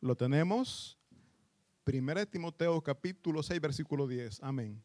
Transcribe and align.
Lo 0.00 0.16
tenemos. 0.16 0.96
Primera 1.82 2.24
Timoteo 2.24 2.80
capítulo 2.82 3.42
6, 3.42 3.60
versículo 3.60 4.06
10. 4.06 4.42
Amén. 4.42 4.82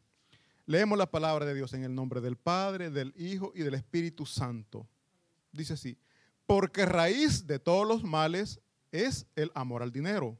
Leemos 0.66 0.98
la 0.98 1.10
palabra 1.10 1.44
de 1.44 1.54
Dios 1.54 1.72
en 1.74 1.84
el 1.84 1.94
nombre 1.94 2.20
del 2.20 2.36
Padre, 2.36 2.90
del 2.90 3.12
Hijo 3.16 3.52
y 3.54 3.60
del 3.60 3.74
Espíritu 3.74 4.26
Santo. 4.26 4.88
Dice 5.52 5.74
así, 5.74 5.98
porque 6.46 6.86
raíz 6.86 7.46
de 7.46 7.58
todos 7.58 7.86
los 7.86 8.02
males 8.02 8.60
es 8.90 9.26
el 9.36 9.52
amor 9.54 9.82
al 9.82 9.92
dinero, 9.92 10.38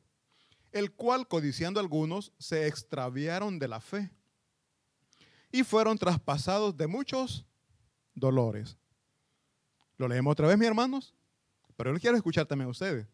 el 0.73 0.93
cual 0.93 1.29
codiciando 1.29 1.79
algunos 1.79 2.33
se 2.39 2.67
extraviaron 2.67 3.59
de 3.59 3.69
la 3.69 3.81
fe 3.81 4.11
y 5.53 5.63
fueron 5.63 5.99
traspasados 5.99 6.77
de 6.77 6.87
muchos 6.89 7.47
dolores. 8.15 8.77
Lo 9.99 10.09
leemos 10.09 10.33
otra 10.33 10.49
vez, 10.49 10.59
mis 10.59 10.67
hermanos, 10.67 11.15
pero 11.77 11.93
yo 11.93 12.01
quiero 12.01 12.17
escuchar 12.17 12.47
también 12.47 12.67
a 12.67 12.73
ustedes. 12.73 13.07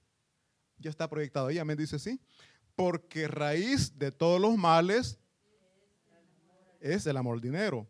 Ya 0.80 0.90
está 0.90 1.08
proyectado 1.08 1.48
ahí, 1.48 1.62
me 1.64 1.76
dice 1.76 1.98
sí. 1.98 2.20
Porque 2.74 3.28
raíz 3.28 3.98
de 3.98 4.10
todos 4.10 4.40
los 4.40 4.56
males 4.56 5.18
es 6.80 7.06
el 7.06 7.16
amor 7.16 7.34
al 7.34 7.40
dinero, 7.40 7.86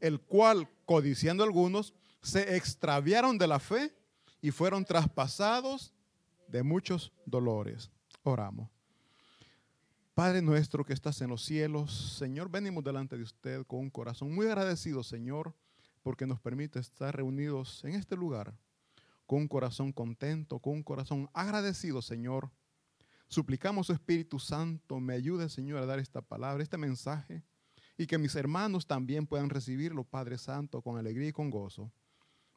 el 0.00 0.20
cual, 0.20 0.68
codiciando 0.84 1.42
algunos, 1.42 1.94
se 2.22 2.56
extraviaron 2.56 3.38
de 3.38 3.46
la 3.46 3.58
fe 3.58 3.94
y 4.40 4.50
fueron 4.50 4.84
traspasados 4.84 5.94
de 6.48 6.62
muchos 6.62 7.12
dolores. 7.24 7.90
Oramos. 8.22 8.68
Padre 10.14 10.42
nuestro 10.42 10.84
que 10.84 10.92
estás 10.92 11.20
en 11.22 11.30
los 11.30 11.44
cielos, 11.44 12.16
Señor, 12.18 12.48
venimos 12.50 12.84
delante 12.84 13.16
de 13.16 13.24
usted 13.24 13.64
con 13.66 13.80
un 13.80 13.90
corazón 13.90 14.32
muy 14.32 14.46
agradecido, 14.46 15.02
Señor, 15.02 15.54
porque 16.02 16.26
nos 16.26 16.38
permite 16.38 16.78
estar 16.78 17.16
reunidos 17.16 17.82
en 17.84 17.94
este 17.94 18.14
lugar 18.14 18.54
con 19.26 19.40
un 19.40 19.48
corazón 19.48 19.92
contento, 19.92 20.58
con 20.58 20.74
un 20.74 20.82
corazón 20.82 21.28
agradecido, 21.32 22.02
Señor. 22.02 22.50
Suplicamos, 23.28 23.86
su 23.86 23.92
Espíritu 23.92 24.38
Santo, 24.38 25.00
me 25.00 25.14
ayude, 25.14 25.48
Señor, 25.48 25.82
a 25.82 25.86
dar 25.86 25.98
esta 25.98 26.20
palabra, 26.20 26.62
este 26.62 26.76
mensaje, 26.76 27.42
y 27.96 28.06
que 28.06 28.18
mis 28.18 28.34
hermanos 28.34 28.86
también 28.86 29.26
puedan 29.26 29.50
recibirlo, 29.50 30.04
Padre 30.04 30.38
Santo, 30.38 30.82
con 30.82 30.98
alegría 30.98 31.28
y 31.28 31.32
con 31.32 31.50
gozo. 31.50 31.90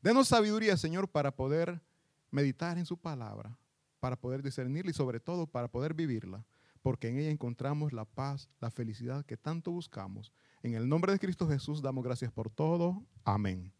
Denos 0.01 0.27
sabiduría, 0.27 0.77
Señor, 0.77 1.09
para 1.09 1.35
poder 1.35 1.81
meditar 2.31 2.77
en 2.77 2.85
su 2.85 2.97
palabra, 2.97 3.57
para 3.99 4.15
poder 4.15 4.43
discernirla 4.43 4.91
y 4.91 4.93
sobre 4.93 5.19
todo 5.19 5.47
para 5.47 5.67
poder 5.67 5.93
vivirla 5.93 6.45
porque 6.87 7.09
en 7.09 7.17
ella 7.17 7.31
encontramos 7.31 7.91
la 7.91 8.05
paz, 8.05 8.49
la 8.61 8.71
felicidad 8.71 9.25
que 9.25 9.35
tanto 9.35 9.71
buscamos. 9.71 10.31
En 10.63 10.73
el 10.73 10.87
nombre 10.87 11.11
de 11.11 11.19
Cristo 11.19 11.45
Jesús 11.45 11.81
damos 11.81 12.01
gracias 12.01 12.31
por 12.31 12.49
todo. 12.49 13.03
Amén. 13.25 13.73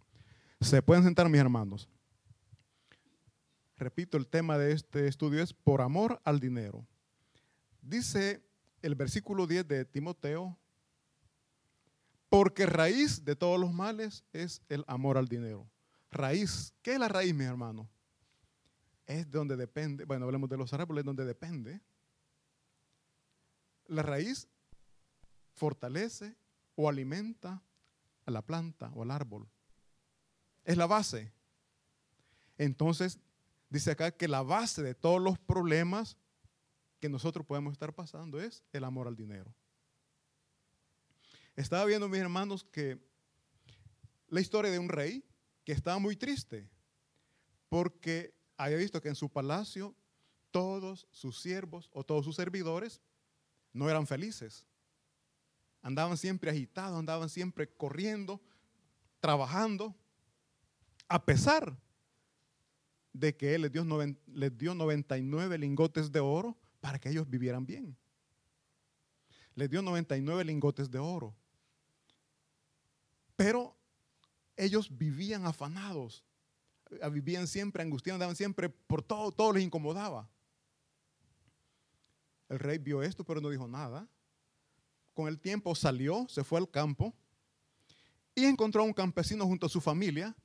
Se 0.60 0.82
pueden 0.82 1.06
sentar 1.06 1.30
mis 1.30 1.40
hermanos. 1.40 1.88
Repito, 3.78 4.18
el 4.18 4.28
tema 4.28 4.58
de 4.58 4.72
este 4.72 5.08
estudio 5.08 5.42
es 5.42 5.54
por 5.54 5.82
amor 5.82 6.20
al 6.24 6.40
dinero. 6.40 6.86
Dice 7.82 8.44
el 8.82 8.96
versículo 8.96 9.46
10 9.46 9.68
de 9.68 9.86
Timoteo, 9.86 10.58
porque 12.30 12.66
raíz 12.66 13.24
de 13.24 13.36
todos 13.36 13.60
los 13.60 13.72
males 13.72 14.24
es 14.34 14.62
el 14.70 14.84
amor 14.88 15.18
al 15.18 15.28
dinero. 15.28 15.70
Raíz, 16.12 16.74
¿qué 16.82 16.94
es 16.94 17.00
la 17.00 17.08
raíz, 17.08 17.34
mis 17.34 17.48
hermanos? 17.48 17.88
Es 19.06 19.30
de 19.30 19.38
donde 19.38 19.56
depende, 19.56 20.06
bueno, 20.06 20.26
hablemos 20.26 20.50
de 20.50 20.58
los 20.58 20.74
árboles, 20.74 21.06
donde 21.06 21.24
depende 21.24 21.82
la 23.88 24.04
raíz 24.04 24.48
fortalece 25.54 26.36
o 26.76 26.90
alimenta 26.90 27.62
a 28.26 28.32
la 28.32 28.42
planta 28.42 28.92
o 28.94 29.04
al 29.04 29.12
árbol. 29.12 29.48
Es 30.64 30.78
la 30.78 30.86
base. 30.86 31.32
Entonces, 32.58 33.20
dice 33.70 33.92
acá 33.92 34.12
que 34.12 34.28
la 34.28 34.42
base 34.42 34.82
de 34.82 34.96
todos 34.96 35.22
los 35.22 35.38
problemas 35.40 36.18
que 37.00 37.10
nosotros 37.10 37.46
podemos 37.46 37.74
estar 37.74 37.94
pasando 37.94 38.40
es 38.40 38.64
el 38.74 38.84
amor 38.84 39.08
al 39.08 39.16
dinero. 39.16 39.54
Estaba 41.56 41.86
viendo, 41.86 42.08
mis 42.08 42.20
hermanos, 42.20 42.64
que 42.64 43.00
la 44.30 44.42
historia 44.42 44.72
de 44.72 44.80
un 44.80 44.90
rey 44.90 45.24
que 45.64 45.72
estaba 45.72 46.00
muy 46.00 46.16
triste 46.16 46.70
porque 47.70 48.34
había 48.58 48.78
visto 48.78 49.02
que 49.02 49.10
en 49.10 49.16
su 49.16 49.30
palacio 49.30 49.96
todos 50.52 51.08
sus 51.12 51.42
siervos 51.42 51.90
o 51.94 52.04
todos 52.04 52.26
sus 52.26 52.36
servidores 52.36 53.02
no 53.74 53.90
eran 53.90 54.08
felices. 54.08 54.66
Andaban 55.82 56.18
siempre 56.18 56.50
agitados, 56.50 56.98
andaban 56.98 57.30
siempre 57.30 57.70
corriendo, 57.70 58.42
trabajando, 59.20 59.96
a 61.08 61.24
pesar 61.24 61.78
de 63.20 63.36
que 63.36 63.56
Él 63.56 63.64
les 63.64 63.72
dio, 63.72 63.86
les 64.28 64.58
dio 64.58 64.74
99 64.76 65.58
lingotes 65.58 66.12
de 66.12 66.20
oro 66.20 66.58
para 66.80 67.00
que 67.00 67.10
ellos 67.10 67.30
vivieran 67.30 67.66
bien. 67.66 67.98
Les 69.56 69.70
dio 69.70 69.82
99 69.82 70.44
lingotes 70.46 70.92
de 70.92 71.00
oro. 71.00 71.36
Pero 73.36 73.76
ellos 74.56 74.96
vivían 74.96 75.46
afanados, 75.46 76.24
vivían 77.12 77.48
siempre 77.48 77.84
angustiados, 77.84 78.18
andaban 78.18 78.36
siempre 78.36 78.70
por 78.70 79.04
todo, 79.04 79.32
todo 79.32 79.54
les 79.54 79.64
incomodaba. 79.64 80.30
El 82.50 82.60
rey 82.60 82.78
vio 82.78 83.04
esto, 83.04 83.24
pero 83.24 83.42
no 83.42 83.50
dijo 83.50 83.68
nada. 83.68 84.08
Con 85.14 85.28
el 85.28 85.40
tiempo 85.40 85.76
salió, 85.76 86.28
se 86.30 86.44
fue 86.44 86.60
al 86.60 86.70
campo 86.70 87.14
y 88.36 88.46
encontró 88.46 88.82
a 88.82 88.86
un 88.86 88.94
campesino 88.94 89.46
junto 89.46 89.66
a 89.66 89.70
su 89.70 89.82
familia, 89.82 90.36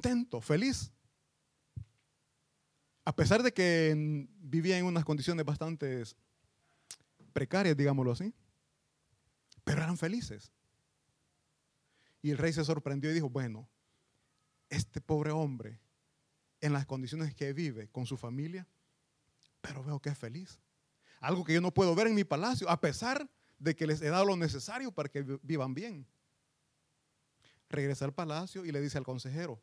contento, 0.00 0.40
feliz. 0.40 0.90
A 3.04 3.14
pesar 3.14 3.42
de 3.42 3.52
que 3.52 4.26
vivía 4.40 4.78
en 4.78 4.86
unas 4.86 5.04
condiciones 5.04 5.44
bastante 5.44 6.04
precarias, 7.34 7.76
digámoslo 7.76 8.12
así, 8.12 8.32
pero 9.62 9.82
eran 9.82 9.98
felices. 9.98 10.52
Y 12.22 12.30
el 12.30 12.38
rey 12.38 12.52
se 12.52 12.64
sorprendió 12.64 13.10
y 13.10 13.14
dijo, 13.14 13.28
bueno, 13.28 13.68
este 14.70 15.02
pobre 15.02 15.32
hombre, 15.32 15.78
en 16.62 16.72
las 16.72 16.86
condiciones 16.86 17.34
que 17.34 17.52
vive 17.52 17.88
con 17.88 18.06
su 18.06 18.16
familia, 18.16 18.66
pero 19.60 19.84
veo 19.84 20.00
que 20.00 20.10
es 20.10 20.18
feliz. 20.18 20.60
Algo 21.20 21.44
que 21.44 21.52
yo 21.52 21.60
no 21.60 21.74
puedo 21.74 21.94
ver 21.94 22.06
en 22.06 22.14
mi 22.14 22.24
palacio, 22.24 22.70
a 22.70 22.80
pesar 22.80 23.28
de 23.58 23.76
que 23.76 23.86
les 23.86 24.00
he 24.00 24.08
dado 24.08 24.24
lo 24.24 24.36
necesario 24.36 24.92
para 24.92 25.10
que 25.10 25.22
vivan 25.42 25.74
bien. 25.74 26.06
Regresa 27.68 28.06
al 28.06 28.14
palacio 28.14 28.64
y 28.64 28.72
le 28.72 28.80
dice 28.80 28.96
al 28.96 29.04
consejero, 29.04 29.62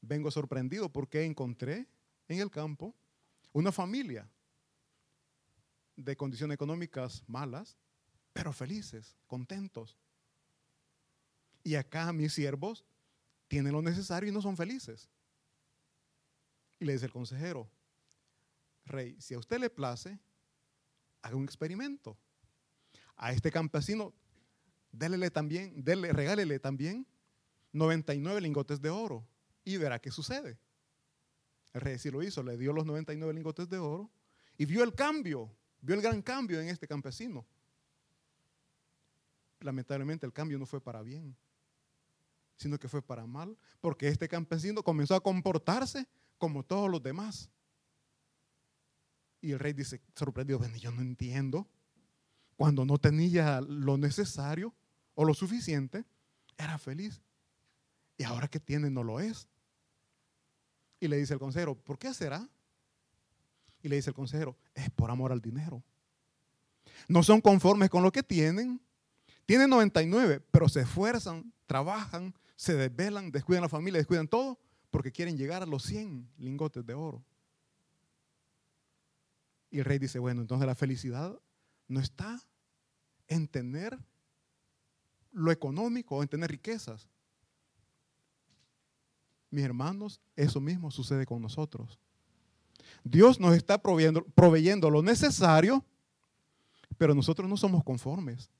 vengo 0.00 0.30
sorprendido 0.30 0.92
porque 0.92 1.24
encontré 1.24 1.88
en 2.28 2.40
el 2.40 2.50
campo 2.50 2.94
una 3.52 3.72
familia 3.72 4.28
de 5.96 6.16
condiciones 6.16 6.54
económicas 6.54 7.24
malas, 7.26 7.76
pero 8.32 8.52
felices, 8.52 9.16
contentos. 9.26 9.96
Y 11.62 11.74
acá 11.74 12.12
mis 12.12 12.34
siervos 12.34 12.84
tienen 13.48 13.72
lo 13.72 13.82
necesario 13.82 14.28
y 14.28 14.32
no 14.32 14.42
son 14.42 14.56
felices. 14.56 15.08
Y 16.78 16.84
le 16.84 16.92
dice 16.92 17.06
el 17.06 17.12
consejero, 17.12 17.70
rey, 18.84 19.16
si 19.20 19.34
a 19.34 19.38
usted 19.38 19.58
le 19.58 19.70
place, 19.70 20.18
haga 21.22 21.36
un 21.36 21.44
experimento. 21.44 22.18
A 23.16 23.32
este 23.32 23.50
campesino, 23.50 24.12
délele 24.92 25.30
también, 25.30 25.82
dele, 25.82 26.12
regálele 26.12 26.58
también 26.58 27.06
99 27.72 28.40
lingotes 28.42 28.80
de 28.80 28.90
oro 28.90 29.26
y 29.66 29.76
verá 29.76 29.98
qué 29.98 30.10
sucede. 30.10 30.58
El 31.74 31.80
rey 31.82 31.98
sí 31.98 32.10
lo 32.10 32.22
hizo, 32.22 32.42
le 32.42 32.56
dio 32.56 32.72
los 32.72 32.86
99 32.86 33.34
lingotes 33.34 33.68
de 33.68 33.76
oro 33.76 34.10
y 34.56 34.64
vio 34.64 34.82
el 34.82 34.94
cambio, 34.94 35.54
vio 35.82 35.96
el 35.96 36.00
gran 36.00 36.22
cambio 36.22 36.60
en 36.60 36.68
este 36.68 36.86
campesino. 36.86 37.44
Lamentablemente 39.60 40.24
el 40.24 40.32
cambio 40.32 40.56
no 40.58 40.66
fue 40.66 40.80
para 40.80 41.02
bien, 41.02 41.36
sino 42.56 42.78
que 42.78 42.88
fue 42.88 43.02
para 43.02 43.26
mal, 43.26 43.58
porque 43.80 44.08
este 44.08 44.28
campesino 44.28 44.82
comenzó 44.82 45.16
a 45.16 45.20
comportarse 45.22 46.06
como 46.38 46.62
todos 46.62 46.88
los 46.88 47.02
demás. 47.02 47.50
Y 49.40 49.50
el 49.50 49.58
rey 49.58 49.72
dice, 49.72 50.00
sorprendido, 50.14 50.64
yo 50.76 50.92
no 50.92 51.02
entiendo. 51.02 51.68
Cuando 52.56 52.84
no 52.84 52.98
tenía 52.98 53.60
lo 53.60 53.98
necesario 53.98 54.72
o 55.14 55.24
lo 55.24 55.34
suficiente, 55.34 56.04
era 56.56 56.78
feliz. 56.78 57.20
Y 58.16 58.22
ahora 58.22 58.48
que 58.48 58.60
tiene 58.60 58.90
no 58.90 59.02
lo 59.02 59.20
es. 59.20 59.48
Y 61.00 61.08
le 61.08 61.16
dice 61.16 61.34
el 61.34 61.40
consejero, 61.40 61.74
¿por 61.74 61.98
qué 61.98 62.14
será? 62.14 62.48
Y 63.82 63.88
le 63.88 63.96
dice 63.96 64.10
el 64.10 64.14
consejero, 64.14 64.56
es 64.74 64.90
por 64.90 65.10
amor 65.10 65.32
al 65.32 65.40
dinero. 65.40 65.82
No 67.08 67.22
son 67.22 67.40
conformes 67.40 67.90
con 67.90 68.02
lo 68.02 68.10
que 68.10 68.22
tienen. 68.22 68.80
Tienen 69.44 69.70
99, 69.70 70.40
pero 70.50 70.68
se 70.68 70.80
esfuerzan, 70.80 71.52
trabajan, 71.66 72.34
se 72.56 72.74
desvelan, 72.74 73.30
descuidan 73.30 73.62
la 73.62 73.68
familia, 73.68 73.98
descuidan 73.98 74.26
todo, 74.26 74.58
porque 74.90 75.12
quieren 75.12 75.36
llegar 75.36 75.62
a 75.62 75.66
los 75.66 75.84
100 75.84 76.28
lingotes 76.38 76.84
de 76.84 76.94
oro. 76.94 77.24
Y 79.70 79.78
el 79.78 79.84
rey 79.84 79.98
dice, 79.98 80.18
bueno, 80.18 80.40
entonces 80.40 80.66
la 80.66 80.74
felicidad 80.74 81.38
no 81.86 82.00
está 82.00 82.42
en 83.28 83.46
tener 83.46 83.98
lo 85.32 85.52
económico 85.52 86.16
o 86.16 86.22
en 86.22 86.28
tener 86.28 86.50
riquezas. 86.50 87.06
Mis 89.50 89.64
hermanos, 89.64 90.20
eso 90.34 90.60
mismo 90.60 90.90
sucede 90.90 91.26
con 91.26 91.40
nosotros. 91.40 91.98
Dios 93.04 93.38
nos 93.38 93.54
está 93.54 93.78
proveyendo, 93.78 94.90
lo 94.90 95.02
necesario, 95.02 95.84
pero 96.98 97.14
nosotros 97.14 97.48
no 97.48 97.56
somos 97.56 97.84
conformes. 97.84 98.50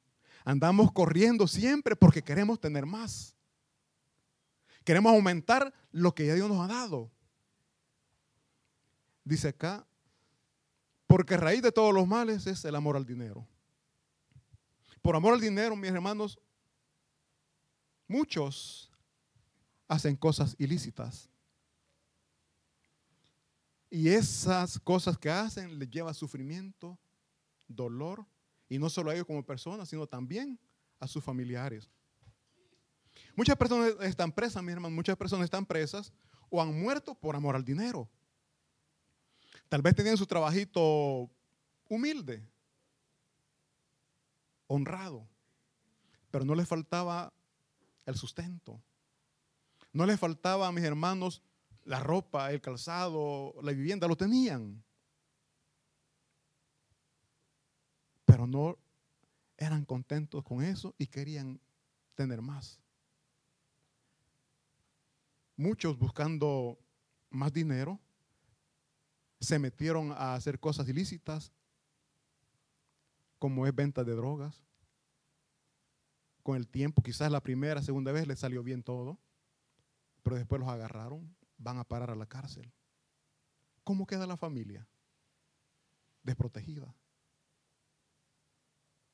Andamos 0.44 0.92
corriendo 0.92 1.48
siempre 1.48 1.96
porque 1.96 2.22
queremos 2.22 2.60
tener 2.60 2.86
más. 2.86 3.34
Queremos 4.84 5.12
aumentar 5.12 5.74
lo 5.90 6.14
que 6.14 6.26
ya 6.26 6.34
Dios 6.34 6.48
nos 6.48 6.60
ha 6.60 6.72
dado. 6.72 7.10
Dice 9.24 9.48
acá, 9.48 9.84
porque 11.08 11.36
raíz 11.36 11.62
de 11.62 11.72
todos 11.72 11.92
los 11.92 12.06
males 12.06 12.46
es 12.46 12.64
el 12.64 12.76
amor 12.76 12.96
al 12.96 13.04
dinero. 13.04 13.46
Por 15.02 15.16
amor 15.16 15.34
al 15.34 15.40
dinero, 15.40 15.74
mis 15.74 15.90
hermanos, 15.90 16.38
muchos 18.06 18.92
hacen 19.88 20.16
cosas 20.16 20.54
ilícitas. 20.58 21.28
Y 23.88 24.08
esas 24.08 24.78
cosas 24.80 25.16
que 25.16 25.30
hacen 25.30 25.78
les 25.78 25.90
lleva 25.90 26.12
sufrimiento, 26.12 26.98
dolor, 27.68 28.26
y 28.68 28.78
no 28.78 28.90
solo 28.90 29.10
a 29.10 29.14
ellos 29.14 29.26
como 29.26 29.44
personas, 29.44 29.88
sino 29.88 30.06
también 30.06 30.58
a 30.98 31.06
sus 31.06 31.22
familiares. 31.22 31.90
Muchas 33.34 33.56
personas 33.56 33.94
están 34.00 34.32
presas, 34.32 34.62
mi 34.62 34.72
hermano, 34.72 34.94
muchas 34.94 35.16
personas 35.16 35.44
están 35.44 35.64
presas 35.64 36.12
o 36.50 36.60
han 36.60 36.80
muerto 36.80 37.14
por 37.14 37.36
amor 37.36 37.54
al 37.54 37.64
dinero. 37.64 38.08
Tal 39.68 39.82
vez 39.82 39.94
tenían 39.94 40.16
su 40.16 40.26
trabajito 40.26 41.30
humilde, 41.88 42.46
honrado, 44.66 45.26
pero 46.30 46.44
no 46.44 46.54
les 46.54 46.68
faltaba 46.68 47.32
el 48.04 48.16
sustento. 48.16 48.80
No 49.96 50.04
les 50.04 50.20
faltaba 50.20 50.68
a 50.68 50.72
mis 50.72 50.84
hermanos 50.84 51.42
la 51.84 52.00
ropa, 52.00 52.52
el 52.52 52.60
calzado, 52.60 53.54
la 53.62 53.72
vivienda, 53.72 54.06
lo 54.06 54.14
tenían. 54.14 54.84
Pero 58.26 58.46
no 58.46 58.76
eran 59.56 59.86
contentos 59.86 60.44
con 60.44 60.62
eso 60.62 60.94
y 60.98 61.06
querían 61.06 61.58
tener 62.14 62.42
más. 62.42 62.78
Muchos 65.56 65.98
buscando 65.98 66.78
más 67.30 67.54
dinero 67.54 67.98
se 69.40 69.58
metieron 69.58 70.12
a 70.12 70.34
hacer 70.34 70.60
cosas 70.60 70.86
ilícitas, 70.90 71.54
como 73.38 73.66
es 73.66 73.74
venta 73.74 74.04
de 74.04 74.14
drogas. 74.14 74.62
Con 76.42 76.54
el 76.54 76.68
tiempo, 76.68 77.02
quizás 77.02 77.32
la 77.32 77.40
primera, 77.40 77.80
segunda 77.82 78.12
vez 78.12 78.26
les 78.26 78.38
salió 78.38 78.62
bien 78.62 78.82
todo, 78.82 79.18
pero 80.26 80.34
después 80.34 80.58
los 80.58 80.68
agarraron, 80.68 81.36
van 81.56 81.78
a 81.78 81.84
parar 81.84 82.10
a 82.10 82.16
la 82.16 82.26
cárcel. 82.26 82.72
¿Cómo 83.84 84.08
queda 84.08 84.26
la 84.26 84.36
familia? 84.36 84.84
Desprotegida. 86.24 86.92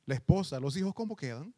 La 0.06 0.14
esposa, 0.14 0.58
los 0.58 0.74
hijos, 0.74 0.94
¿cómo 0.94 1.14
quedan? 1.14 1.54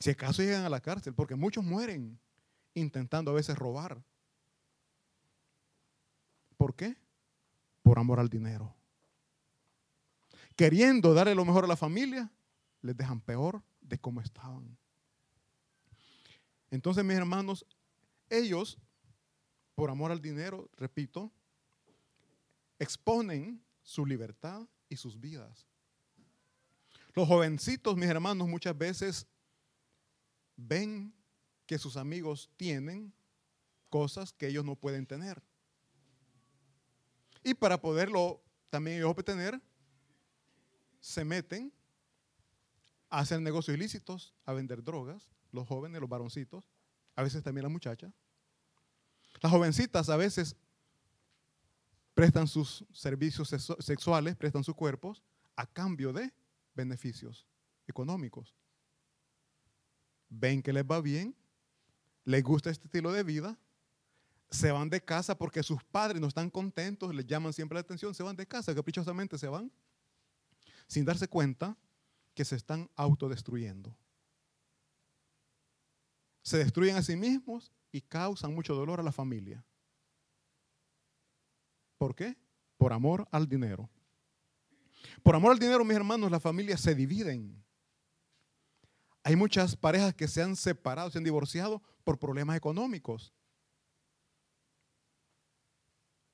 Si 0.00 0.08
acaso 0.08 0.42
llegan 0.42 0.64
a 0.64 0.70
la 0.70 0.80
cárcel, 0.80 1.12
porque 1.12 1.34
muchos 1.34 1.62
mueren 1.62 2.18
intentando 2.72 3.30
a 3.30 3.34
veces 3.34 3.58
robar. 3.58 4.02
¿Por 6.56 6.74
qué? 6.74 6.96
Por 7.82 7.98
amor 7.98 8.20
al 8.20 8.30
dinero. 8.30 8.74
Queriendo 10.56 11.12
darle 11.12 11.34
lo 11.34 11.44
mejor 11.44 11.64
a 11.64 11.68
la 11.68 11.76
familia, 11.76 12.32
les 12.80 12.96
dejan 12.96 13.20
peor 13.20 13.62
de 13.82 13.98
cómo 13.98 14.22
estaban. 14.22 14.78
Entonces, 16.74 17.04
mis 17.04 17.16
hermanos, 17.16 17.64
ellos, 18.28 18.78
por 19.76 19.90
amor 19.90 20.10
al 20.10 20.20
dinero, 20.20 20.68
repito, 20.76 21.32
exponen 22.80 23.64
su 23.84 24.04
libertad 24.04 24.66
y 24.88 24.96
sus 24.96 25.20
vidas. 25.20 25.68
Los 27.12 27.28
jovencitos, 27.28 27.96
mis 27.96 28.08
hermanos, 28.08 28.48
muchas 28.48 28.76
veces 28.76 29.24
ven 30.56 31.14
que 31.64 31.78
sus 31.78 31.96
amigos 31.96 32.50
tienen 32.56 33.14
cosas 33.88 34.32
que 34.32 34.48
ellos 34.48 34.64
no 34.64 34.74
pueden 34.74 35.06
tener. 35.06 35.40
Y 37.44 37.54
para 37.54 37.80
poderlo 37.80 38.42
también 38.68 38.96
ellos 38.96 39.10
obtener, 39.12 39.62
se 40.98 41.24
meten 41.24 41.72
a 43.10 43.20
hacer 43.20 43.40
negocios 43.40 43.76
ilícitos, 43.76 44.34
a 44.44 44.52
vender 44.52 44.82
drogas, 44.82 45.30
los 45.54 45.66
jóvenes, 45.68 46.00
los 46.00 46.10
varoncitos, 46.10 46.68
a 47.14 47.22
veces 47.22 47.42
también 47.42 47.62
las 47.62 47.72
muchachas. 47.72 48.12
Las 49.40 49.52
jovencitas 49.52 50.08
a 50.08 50.16
veces 50.16 50.56
prestan 52.14 52.46
sus 52.46 52.84
servicios 52.92 53.48
sexuales, 53.80 54.36
prestan 54.36 54.64
sus 54.64 54.74
cuerpos 54.74 55.22
a 55.56 55.66
cambio 55.66 56.12
de 56.12 56.32
beneficios 56.74 57.46
económicos. 57.86 58.54
Ven 60.28 60.62
que 60.62 60.72
les 60.72 60.84
va 60.84 61.00
bien, 61.00 61.34
les 62.24 62.42
gusta 62.42 62.70
este 62.70 62.86
estilo 62.86 63.12
de 63.12 63.22
vida, 63.22 63.58
se 64.50 64.72
van 64.72 64.88
de 64.88 65.00
casa 65.00 65.36
porque 65.36 65.62
sus 65.62 65.82
padres 65.84 66.20
no 66.20 66.28
están 66.28 66.50
contentos, 66.50 67.14
les 67.14 67.26
llaman 67.26 67.52
siempre 67.52 67.74
la 67.74 67.80
atención, 67.80 68.14
se 68.14 68.22
van 68.22 68.36
de 68.36 68.46
casa, 68.46 68.74
caprichosamente 68.74 69.38
se 69.38 69.48
van, 69.48 69.70
sin 70.86 71.04
darse 71.04 71.28
cuenta 71.28 71.76
que 72.34 72.44
se 72.44 72.56
están 72.56 72.90
autodestruyendo. 72.96 73.96
Se 76.44 76.58
destruyen 76.58 76.96
a 76.96 77.02
sí 77.02 77.16
mismos 77.16 77.72
y 77.90 78.02
causan 78.02 78.54
mucho 78.54 78.74
dolor 78.74 79.00
a 79.00 79.02
la 79.02 79.12
familia. 79.12 79.64
¿Por 81.96 82.14
qué? 82.14 82.36
Por 82.76 82.92
amor 82.92 83.26
al 83.30 83.48
dinero. 83.48 83.88
Por 85.22 85.34
amor 85.34 85.52
al 85.52 85.58
dinero, 85.58 85.84
mis 85.84 85.96
hermanos, 85.96 86.30
las 86.30 86.42
familias 86.42 86.82
se 86.82 86.94
dividen. 86.94 87.64
Hay 89.22 89.36
muchas 89.36 89.74
parejas 89.74 90.12
que 90.12 90.28
se 90.28 90.42
han 90.42 90.54
separado, 90.54 91.10
se 91.10 91.16
han 91.16 91.24
divorciado 91.24 91.82
por 92.04 92.18
problemas 92.18 92.58
económicos. 92.58 93.32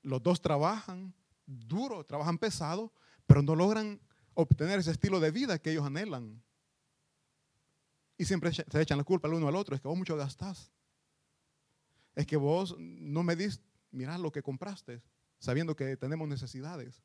Los 0.01 0.21
dos 0.21 0.41
trabajan 0.41 1.13
duro, 1.45 2.05
trabajan 2.05 2.37
pesado, 2.37 2.91
pero 3.25 3.41
no 3.41 3.55
logran 3.55 4.01
obtener 4.33 4.79
ese 4.79 4.91
estilo 4.91 5.21
de 5.21 5.31
vida 5.31 5.57
que 5.57 5.71
ellos 5.71 5.85
anhelan. 5.85 6.43
Y 8.21 8.25
siempre 8.25 8.53
se 8.53 8.63
echan 8.79 8.99
la 8.99 9.03
culpa 9.03 9.27
el 9.27 9.33
uno 9.33 9.47
al 9.47 9.55
otro. 9.55 9.73
Es 9.73 9.81
que 9.81 9.87
vos 9.87 9.97
mucho 9.97 10.15
gastás. 10.15 10.71
Es 12.13 12.27
que 12.27 12.37
vos 12.37 12.75
no 12.77 13.23
me 13.23 13.35
dis, 13.35 13.59
mirá 13.89 14.15
lo 14.19 14.31
que 14.31 14.43
compraste, 14.43 15.01
sabiendo 15.39 15.75
que 15.75 15.97
tenemos 15.97 16.27
necesidades. 16.27 17.01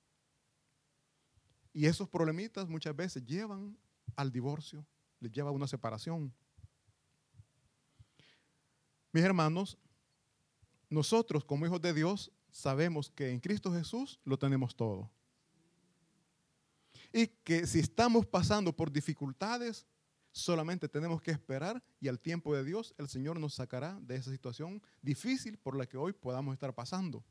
Y 1.73 1.87
esos 1.87 2.07
problemitas 2.11 2.69
muchas 2.69 2.95
veces 2.95 3.25
llevan 3.25 3.79
al 4.14 4.31
divorcio, 4.31 4.87
les 5.19 5.33
lleva 5.33 5.49
a 5.49 5.52
una 5.52 5.67
separación. 5.67 6.35
Mis 9.11 9.25
hermanos, 9.25 9.79
nosotros 10.90 11.47
como 11.47 11.64
hijos 11.64 11.81
de 11.81 11.95
Dios 11.95 12.31
sabemos 12.50 13.09
que 13.09 13.31
en 13.31 13.40
Cristo 13.40 13.73
Jesús 13.73 14.21
lo 14.23 14.38
tenemos 14.38 14.76
todo. 14.76 15.11
Y 17.11 17.26
que 17.26 17.67
si 17.67 17.79
estamos 17.79 18.26
pasando 18.26 18.71
por 18.76 18.93
dificultades, 18.93 19.87
solamente 20.37 20.87
tenemos 20.87 21.23
que 21.23 21.31
esperar 21.31 21.83
y 21.99 22.09
al 22.09 22.21
tiempo 22.21 22.55
de 22.55 22.62
Dios 22.62 22.95
el 22.99 23.09
Señor 23.09 23.40
nos 23.40 23.55
sacará 23.55 23.99
de 24.02 24.16
esa 24.16 24.31
situación 24.31 24.83
difícil 25.00 25.57
por 25.57 25.76
la 25.76 25.87
que 25.87 25.97
hoy 25.97 26.12
podamos 26.12 26.52
estar 26.52 26.75
pasando. 26.75 27.25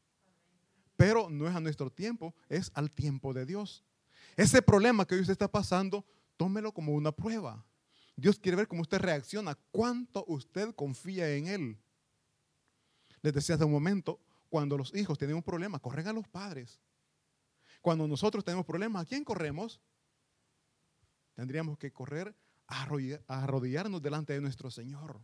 Pero 0.97 1.29
no 1.29 1.47
es 1.47 1.55
a 1.55 1.59
nuestro 1.59 1.91
tiempo, 1.91 2.33
es 2.49 2.71
al 2.73 2.89
tiempo 2.89 3.31
de 3.31 3.45
Dios. 3.45 3.85
Ese 4.35 4.59
problema 4.63 5.05
que 5.05 5.13
hoy 5.13 5.21
usted 5.21 5.33
está 5.33 5.47
pasando, 5.47 6.03
tómelo 6.35 6.71
como 6.71 6.93
una 6.93 7.11
prueba. 7.11 7.63
Dios 8.15 8.39
quiere 8.39 8.55
ver 8.55 8.67
cómo 8.67 8.81
usted 8.81 8.97
reacciona, 8.97 9.53
cuánto 9.71 10.25
usted 10.27 10.73
confía 10.73 11.29
en 11.35 11.47
Él. 11.47 11.77
Les 13.21 13.33
decía 13.33 13.53
hace 13.53 13.65
un 13.65 13.71
momento, 13.71 14.19
cuando 14.49 14.77
los 14.79 14.95
hijos 14.95 15.19
tienen 15.19 15.35
un 15.35 15.43
problema, 15.43 15.77
corren 15.77 16.07
a 16.07 16.13
los 16.13 16.27
padres. 16.27 16.81
Cuando 17.81 18.07
nosotros 18.07 18.43
tenemos 18.43 18.65
problemas, 18.65 19.03
¿a 19.03 19.05
quién 19.05 19.23
corremos? 19.23 19.79
Tendríamos 21.35 21.77
que 21.77 21.91
correr 21.91 22.35
a 22.67 23.43
arrodillarnos 23.43 24.01
delante 24.01 24.33
de 24.33 24.41
nuestro 24.41 24.71
Señor. 24.71 25.21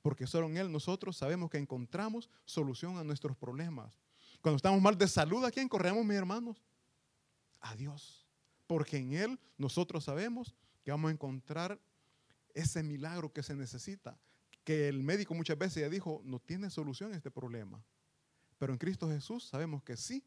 Porque 0.00 0.26
solo 0.26 0.48
en 0.48 0.56
Él 0.56 0.72
nosotros 0.72 1.16
sabemos 1.16 1.50
que 1.50 1.58
encontramos 1.58 2.28
solución 2.44 2.98
a 2.98 3.04
nuestros 3.04 3.36
problemas. 3.36 4.00
Cuando 4.40 4.56
estamos 4.56 4.82
mal 4.82 4.98
de 4.98 5.06
salud, 5.06 5.44
¿a 5.44 5.50
quién 5.50 5.68
corremos, 5.68 6.04
mis 6.04 6.16
hermanos? 6.16 6.60
A 7.60 7.76
Dios. 7.76 8.26
Porque 8.66 8.96
en 8.96 9.12
Él 9.12 9.40
nosotros 9.56 10.04
sabemos 10.04 10.54
que 10.82 10.90
vamos 10.90 11.10
a 11.10 11.12
encontrar 11.12 11.80
ese 12.52 12.82
milagro 12.82 13.32
que 13.32 13.42
se 13.42 13.54
necesita. 13.54 14.18
Que 14.64 14.88
el 14.88 15.02
médico 15.02 15.34
muchas 15.34 15.58
veces 15.58 15.82
ya 15.82 15.88
dijo, 15.88 16.20
no 16.24 16.40
tiene 16.40 16.70
solución 16.70 17.14
este 17.14 17.30
problema. 17.30 17.84
Pero 18.58 18.72
en 18.72 18.78
Cristo 18.78 19.08
Jesús 19.08 19.44
sabemos 19.44 19.82
que 19.82 19.96
sí 19.96 20.24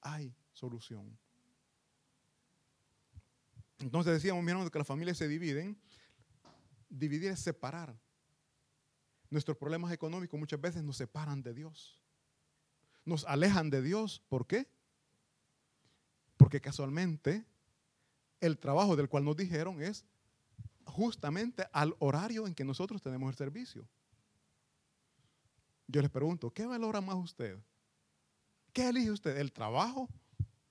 hay 0.00 0.34
solución. 0.52 1.18
Entonces 3.78 4.12
decíamos, 4.12 4.42
mi 4.42 4.70
que 4.70 4.78
las 4.78 4.86
familias 4.86 5.16
se 5.16 5.28
dividen. 5.28 5.80
Dividir 6.88 7.30
es 7.30 7.40
separar. 7.40 7.98
Nuestros 9.30 9.56
problemas 9.56 9.92
económicos 9.92 10.38
muchas 10.38 10.60
veces 10.60 10.82
nos 10.82 10.96
separan 10.96 11.42
de 11.42 11.54
Dios. 11.54 12.00
nos 13.04 13.24
alejan 13.24 13.70
de 13.70 13.80
Dios. 13.80 14.22
¿Por 14.28 14.46
qué? 14.46 14.68
Porque 16.36 16.60
casualmente 16.60 17.44
el 18.40 18.58
trabajo 18.58 18.96
del 18.96 19.08
cual 19.08 19.24
nos 19.24 19.36
dijeron 19.36 19.82
es 19.82 20.04
justamente 20.84 21.66
al 21.72 21.94
horario 21.98 22.46
en 22.46 22.54
que 22.54 22.64
nosotros 22.64 23.02
tenemos 23.02 23.30
el 23.30 23.36
servicio. 23.36 23.88
Yo 25.86 26.02
les 26.02 26.10
pregunto, 26.10 26.50
¿qué 26.50 26.66
valora 26.66 27.00
más 27.00 27.16
usted? 27.16 27.58
¿Qué 28.72 28.88
elige 28.88 29.10
usted? 29.10 29.38
¿El 29.38 29.52
trabajo 29.52 30.08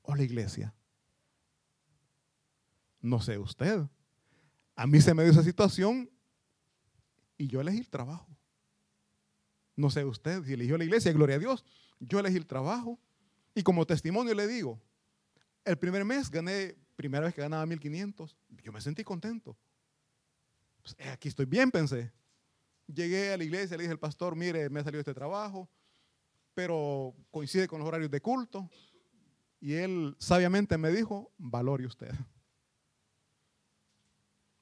o 0.03 0.15
la 0.15 0.23
iglesia? 0.23 0.73
No 3.07 3.21
sé 3.21 3.37
usted. 3.37 3.81
A 4.75 4.85
mí 4.85 4.99
se 4.99 5.13
me 5.13 5.23
dio 5.23 5.31
esa 5.31 5.43
situación 5.43 6.09
y 7.37 7.47
yo 7.47 7.61
elegí 7.61 7.79
el 7.79 7.89
trabajo. 7.89 8.27
No 9.77 9.89
sé 9.89 10.03
usted 10.03 10.43
si 10.43 10.53
eligió 10.53 10.77
la 10.77 10.83
iglesia, 10.83 11.13
gloria 11.13 11.37
a 11.37 11.39
Dios. 11.39 11.63
Yo 11.99 12.19
elegí 12.19 12.35
el 12.35 12.45
trabajo 12.45 12.99
y 13.55 13.63
como 13.63 13.85
testimonio 13.85 14.33
le 14.33 14.45
digo, 14.45 14.81
el 15.63 15.77
primer 15.77 16.03
mes 16.03 16.29
gané, 16.29 16.75
primera 16.97 17.25
vez 17.25 17.33
que 17.33 17.41
ganaba 17.41 17.65
1500, 17.65 18.35
yo 18.61 18.73
me 18.73 18.81
sentí 18.81 19.05
contento. 19.05 19.57
Pues, 20.81 20.95
eh, 20.99 21.09
aquí 21.09 21.29
estoy 21.29 21.45
bien, 21.45 21.71
pensé. 21.71 22.11
Llegué 22.87 23.31
a 23.31 23.37
la 23.37 23.43
iglesia, 23.45 23.77
le 23.77 23.83
dije 23.83 23.93
al 23.93 23.99
pastor, 23.99 24.35
mire, 24.35 24.69
me 24.69 24.81
ha 24.81 24.83
salido 24.83 24.99
este 24.99 25.13
trabajo, 25.13 25.69
pero 26.53 27.15
coincide 27.31 27.67
con 27.69 27.79
los 27.79 27.87
horarios 27.87 28.11
de 28.11 28.19
culto. 28.19 28.69
Y 29.61 29.73
él 29.73 30.15
sabiamente 30.19 30.77
me 30.77 30.91
dijo, 30.91 31.31
valore 31.37 31.85
usted. 31.85 32.13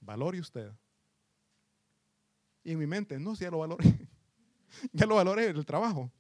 Valore 0.06 0.40
usted. 0.40 0.72
Y 2.64 2.72
en 2.72 2.80
mi 2.80 2.88
mente, 2.88 3.20
no, 3.20 3.36
si 3.36 3.44
ya 3.44 3.52
lo 3.52 3.60
valoré. 3.60 3.84
ya 4.94 5.06
lo 5.06 5.16
valoré 5.16 5.48
el 5.48 5.66
trabajo. 5.66 6.12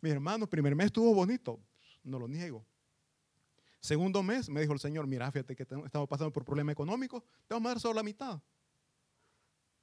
Mi 0.00 0.10
hermano, 0.10 0.48
primer 0.48 0.74
mes 0.74 0.86
estuvo 0.86 1.14
bonito, 1.14 1.60
no 2.02 2.18
lo 2.18 2.26
niego. 2.26 2.64
Segundo 3.80 4.22
mes 4.22 4.48
me 4.48 4.60
dijo 4.60 4.72
el 4.72 4.80
Señor, 4.80 5.06
mira, 5.06 5.30
fíjate 5.30 5.56
que 5.56 5.62
estamos 5.62 6.08
pasando 6.08 6.32
por 6.32 6.44
problemas 6.44 6.72
económicos, 6.72 7.22
te 7.46 7.54
vamos 7.54 7.66
a 7.66 7.70
dar 7.70 7.80
solo 7.80 7.94
la 7.94 8.02
mitad. 8.02 8.40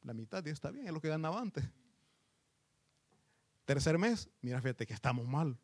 La 0.01 0.13
mitad 0.13 0.43
ya 0.43 0.51
está 0.51 0.71
bien, 0.71 0.87
es 0.87 0.93
lo 0.93 1.01
que 1.01 1.09
ganaba 1.09 1.39
antes. 1.39 1.65
Tercer 3.65 3.97
mes, 3.97 4.29
mira, 4.41 4.61
fíjate 4.61 4.85
que 4.85 4.93
estamos 4.93 5.27
mal. 5.27 5.59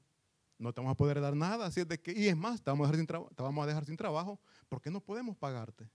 No 0.58 0.74
te 0.74 0.82
vamos 0.82 0.94
a 0.94 0.98
poder 0.98 1.22
dar 1.22 1.36
nada. 1.36 1.68
Así 1.68 1.82
es 1.82 1.88
de 1.88 2.02
que, 2.02 2.12
y 2.12 2.28
es 2.28 2.38
más, 2.38 2.62
te 2.62 2.70
a 2.70 2.74
dejar 2.74 2.96
sin 2.96 3.08
te 3.08 3.44
vamos 3.44 3.64
a 3.64 3.68
dejar 3.68 3.86
sin 3.86 3.98
trabajo 3.98 4.40
porque 4.70 4.90
no 4.92 5.00
podemos 5.00 5.38
pagarte. 5.38 5.90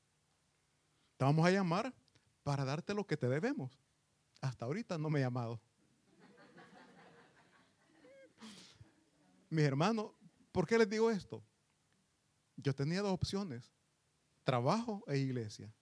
Te 1.18 1.25
vamos 1.25 1.44
a 1.44 1.50
llamar 1.50 1.92
para 2.44 2.64
darte 2.64 2.94
lo 2.94 3.04
que 3.04 3.16
te 3.16 3.28
debemos. 3.28 3.76
Hasta 4.40 4.64
ahorita 4.64 4.96
no 4.96 5.10
me 5.10 5.18
he 5.18 5.22
llamado. 5.22 5.60
Mis 9.50 9.64
hermanos, 9.64 10.12
¿por 10.52 10.66
qué 10.66 10.78
les 10.78 10.88
digo 10.88 11.10
esto? 11.10 11.42
Yo 12.56 12.72
tenía 12.75 13.02
dos 13.02 13.12
opciones, 13.12 13.72
trabajo 14.44 15.02
e 15.08 15.18
iglesia. 15.18 15.72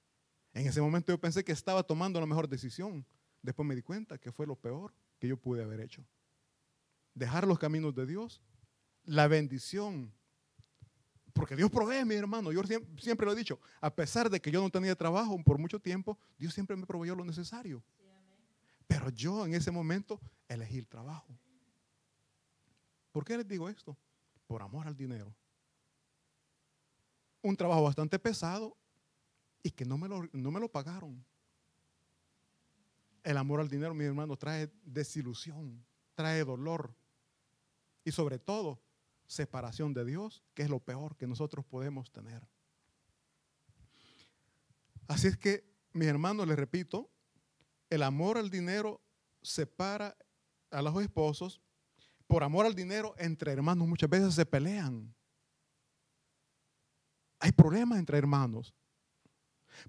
En 0.54 0.66
ese 0.66 0.80
momento 0.80 1.12
yo 1.12 1.20
pensé 1.20 1.44
que 1.44 1.52
estaba 1.52 1.82
tomando 1.82 2.18
la 2.18 2.26
mejor 2.26 2.48
decisión. 2.48 3.04
Después 3.42 3.68
me 3.68 3.76
di 3.76 3.82
cuenta 3.82 4.16
que 4.16 4.32
fue 4.32 4.46
lo 4.46 4.56
peor 4.56 4.94
que 5.18 5.28
yo 5.28 5.36
pude 5.36 5.62
haber 5.62 5.80
hecho. 5.80 6.02
Dejar 7.12 7.46
los 7.46 7.58
caminos 7.58 7.94
de 7.94 8.06
Dios, 8.06 8.40
la 9.04 9.28
bendición. 9.28 10.14
Porque 11.36 11.54
Dios 11.54 11.70
provee, 11.70 12.02
mi 12.06 12.14
hermano. 12.14 12.50
Yo 12.50 12.62
siempre, 12.98 13.26
lo 13.26 13.32
he 13.32 13.36
dicho. 13.36 13.60
A 13.82 13.94
pesar 13.94 14.30
de 14.30 14.40
que 14.40 14.50
yo 14.50 14.62
no 14.62 14.70
tenía 14.70 14.96
trabajo 14.96 15.38
por 15.44 15.58
mucho 15.58 15.78
tiempo, 15.78 16.18
Dios 16.38 16.54
siempre 16.54 16.74
me 16.76 16.86
proveyó 16.86 17.14
lo 17.14 17.26
necesario. 17.26 17.84
Pero 18.86 19.10
yo 19.10 19.44
en 19.44 19.54
ese 19.54 19.70
momento 19.70 20.18
elegí 20.48 20.78
el 20.78 20.88
trabajo. 20.88 21.38
¿Por 23.12 23.24
qué 23.24 23.36
les 23.36 23.46
digo 23.46 23.68
esto? 23.68 23.96
Por 24.46 24.62
amor 24.62 24.86
al 24.86 24.96
dinero. 24.96 25.34
Un 27.42 27.54
trabajo 27.54 27.82
bastante 27.82 28.18
pesado 28.18 28.74
y 29.62 29.70
que 29.70 29.84
no 29.84 29.98
me 29.98 30.08
lo, 30.08 30.26
no 30.32 30.50
me 30.50 30.58
lo 30.58 30.70
pagaron. 30.70 31.22
El 33.22 33.36
amor 33.36 33.60
al 33.60 33.68
dinero, 33.68 33.92
mi 33.92 34.04
hermano, 34.04 34.36
trae 34.36 34.72
desilusión, 34.84 35.84
trae 36.14 36.44
dolor 36.44 36.94
y 38.04 38.12
sobre 38.12 38.38
todo 38.38 38.80
separación 39.26 39.94
de 39.94 40.04
Dios, 40.04 40.42
que 40.54 40.62
es 40.62 40.70
lo 40.70 40.80
peor 40.80 41.16
que 41.16 41.26
nosotros 41.26 41.64
podemos 41.64 42.10
tener. 42.10 42.46
Así 45.08 45.28
es 45.28 45.36
que, 45.36 45.64
mis 45.92 46.08
hermanos, 46.08 46.46
les 46.46 46.56
repito, 46.56 47.10
el 47.90 48.02
amor 48.02 48.38
al 48.38 48.50
dinero 48.50 49.00
separa 49.42 50.16
a 50.70 50.82
los 50.82 51.00
esposos 51.00 51.60
por 52.26 52.42
amor 52.42 52.66
al 52.66 52.74
dinero, 52.74 53.14
entre 53.18 53.52
hermanos 53.52 53.86
muchas 53.86 54.10
veces 54.10 54.34
se 54.34 54.44
pelean. 54.44 55.14
Hay 57.38 57.52
problemas 57.52 57.98
entre 57.98 58.18
hermanos. 58.18 58.74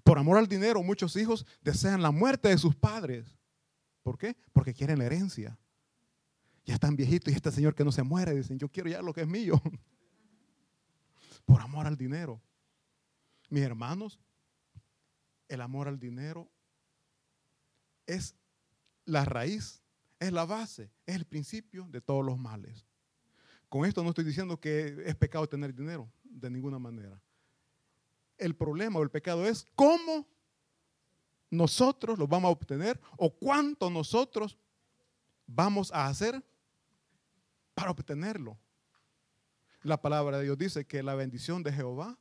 Por 0.04 0.18
amor 0.18 0.38
al 0.38 0.46
dinero, 0.46 0.82
muchos 0.82 1.16
hijos 1.16 1.46
desean 1.62 2.02
la 2.02 2.10
muerte 2.10 2.48
de 2.48 2.58
sus 2.58 2.76
padres. 2.76 3.36
¿Por 4.02 4.18
qué? 4.18 4.36
Porque 4.52 4.74
quieren 4.74 4.98
la 4.98 5.06
herencia. 5.06 5.58
Ya 6.68 6.74
están 6.74 6.96
viejitos 6.96 7.32
y 7.32 7.36
este 7.36 7.50
señor 7.50 7.74
que 7.74 7.82
no 7.82 7.90
se 7.90 8.02
muere, 8.02 8.34
dicen, 8.34 8.58
yo 8.58 8.68
quiero 8.68 8.90
ya 8.90 9.00
lo 9.00 9.14
que 9.14 9.22
es 9.22 9.26
mío. 9.26 9.58
Por 11.46 11.62
amor 11.62 11.86
al 11.86 11.96
dinero. 11.96 12.42
Mis 13.48 13.62
hermanos, 13.62 14.20
el 15.48 15.62
amor 15.62 15.88
al 15.88 15.98
dinero 15.98 16.46
es 18.06 18.34
la 19.06 19.24
raíz 19.24 19.80
es 20.20 20.30
la 20.30 20.44
base, 20.44 20.90
es 21.06 21.16
el 21.16 21.24
principio 21.24 21.86
de 21.88 22.02
todos 22.02 22.22
los 22.22 22.36
males. 22.36 22.84
Con 23.70 23.86
esto 23.86 24.02
no 24.02 24.10
estoy 24.10 24.24
diciendo 24.24 24.60
que 24.60 25.04
es 25.06 25.14
pecado 25.14 25.48
tener 25.48 25.74
dinero, 25.74 26.12
de 26.22 26.50
ninguna 26.50 26.78
manera. 26.78 27.18
El 28.36 28.54
problema 28.54 28.98
o 28.98 29.02
el 29.02 29.10
pecado 29.10 29.46
es 29.46 29.64
cómo 29.74 30.28
nosotros 31.48 32.18
lo 32.18 32.26
vamos 32.26 32.50
a 32.50 32.52
obtener 32.52 33.00
o 33.16 33.34
cuánto 33.34 33.88
nosotros 33.88 34.58
vamos 35.46 35.90
a 35.94 36.08
hacer 36.08 36.44
para 37.78 37.92
obtenerlo. 37.92 38.58
La 39.82 40.02
palabra 40.02 40.38
de 40.38 40.44
Dios 40.44 40.58
dice 40.58 40.84
que 40.84 41.00
la 41.04 41.14
bendición 41.14 41.62
de 41.62 41.72
Jehová 41.72 42.18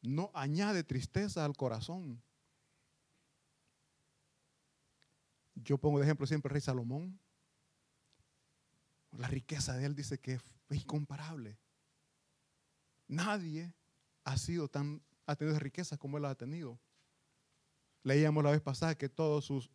no 0.00 0.30
añade 0.32 0.84
tristeza 0.84 1.44
al 1.44 1.56
corazón. 1.56 2.22
Yo 5.56 5.76
pongo 5.76 5.98
de 5.98 6.04
ejemplo 6.04 6.24
siempre 6.24 6.52
rey 6.52 6.60
Salomón. 6.60 7.18
La 9.10 9.26
riqueza 9.26 9.76
de 9.76 9.86
él 9.86 9.96
dice 9.96 10.20
que 10.20 10.34
es 10.34 10.42
incomparable. 10.70 11.58
Nadie 13.08 13.74
ha 14.22 14.36
sido 14.36 14.68
tan, 14.68 15.02
ha 15.26 15.34
tenido 15.34 15.58
riqueza 15.58 15.98
como 15.98 16.16
él 16.16 16.26
ha 16.26 16.36
tenido. 16.36 16.78
Leíamos 18.04 18.44
la 18.44 18.52
vez 18.52 18.60
pasada 18.60 18.96
que 18.96 19.08
todos 19.08 19.46
sus, 19.46 19.68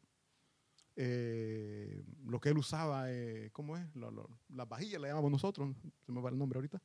eh, 0.96 2.06
lo 2.26 2.40
que 2.40 2.50
él 2.50 2.58
usaba, 2.58 3.12
eh, 3.12 3.50
¿cómo 3.52 3.78
es? 3.78 3.88
La, 3.96 4.66
vajilla 4.66 5.00
le 5.00 5.08
llamamos 5.08 5.32
nosotros, 5.32 5.76
se 6.06 6.12
me 6.12 6.22
va 6.22 6.30
el 6.30 6.38
nombre 6.38 6.58
ahorita, 6.58 6.82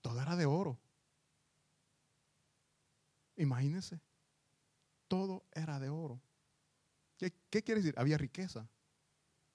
todo 0.00 0.20
era 0.20 0.36
de 0.36 0.46
oro. 0.46 0.78
Imagínense, 3.36 4.00
todo 5.08 5.44
era 5.52 5.78
de 5.78 5.88
oro. 5.88 6.20
¿Qué, 7.18 7.62
quiere 7.62 7.80
decir? 7.80 7.94
Había 7.96 8.18
riqueza. 8.18 8.68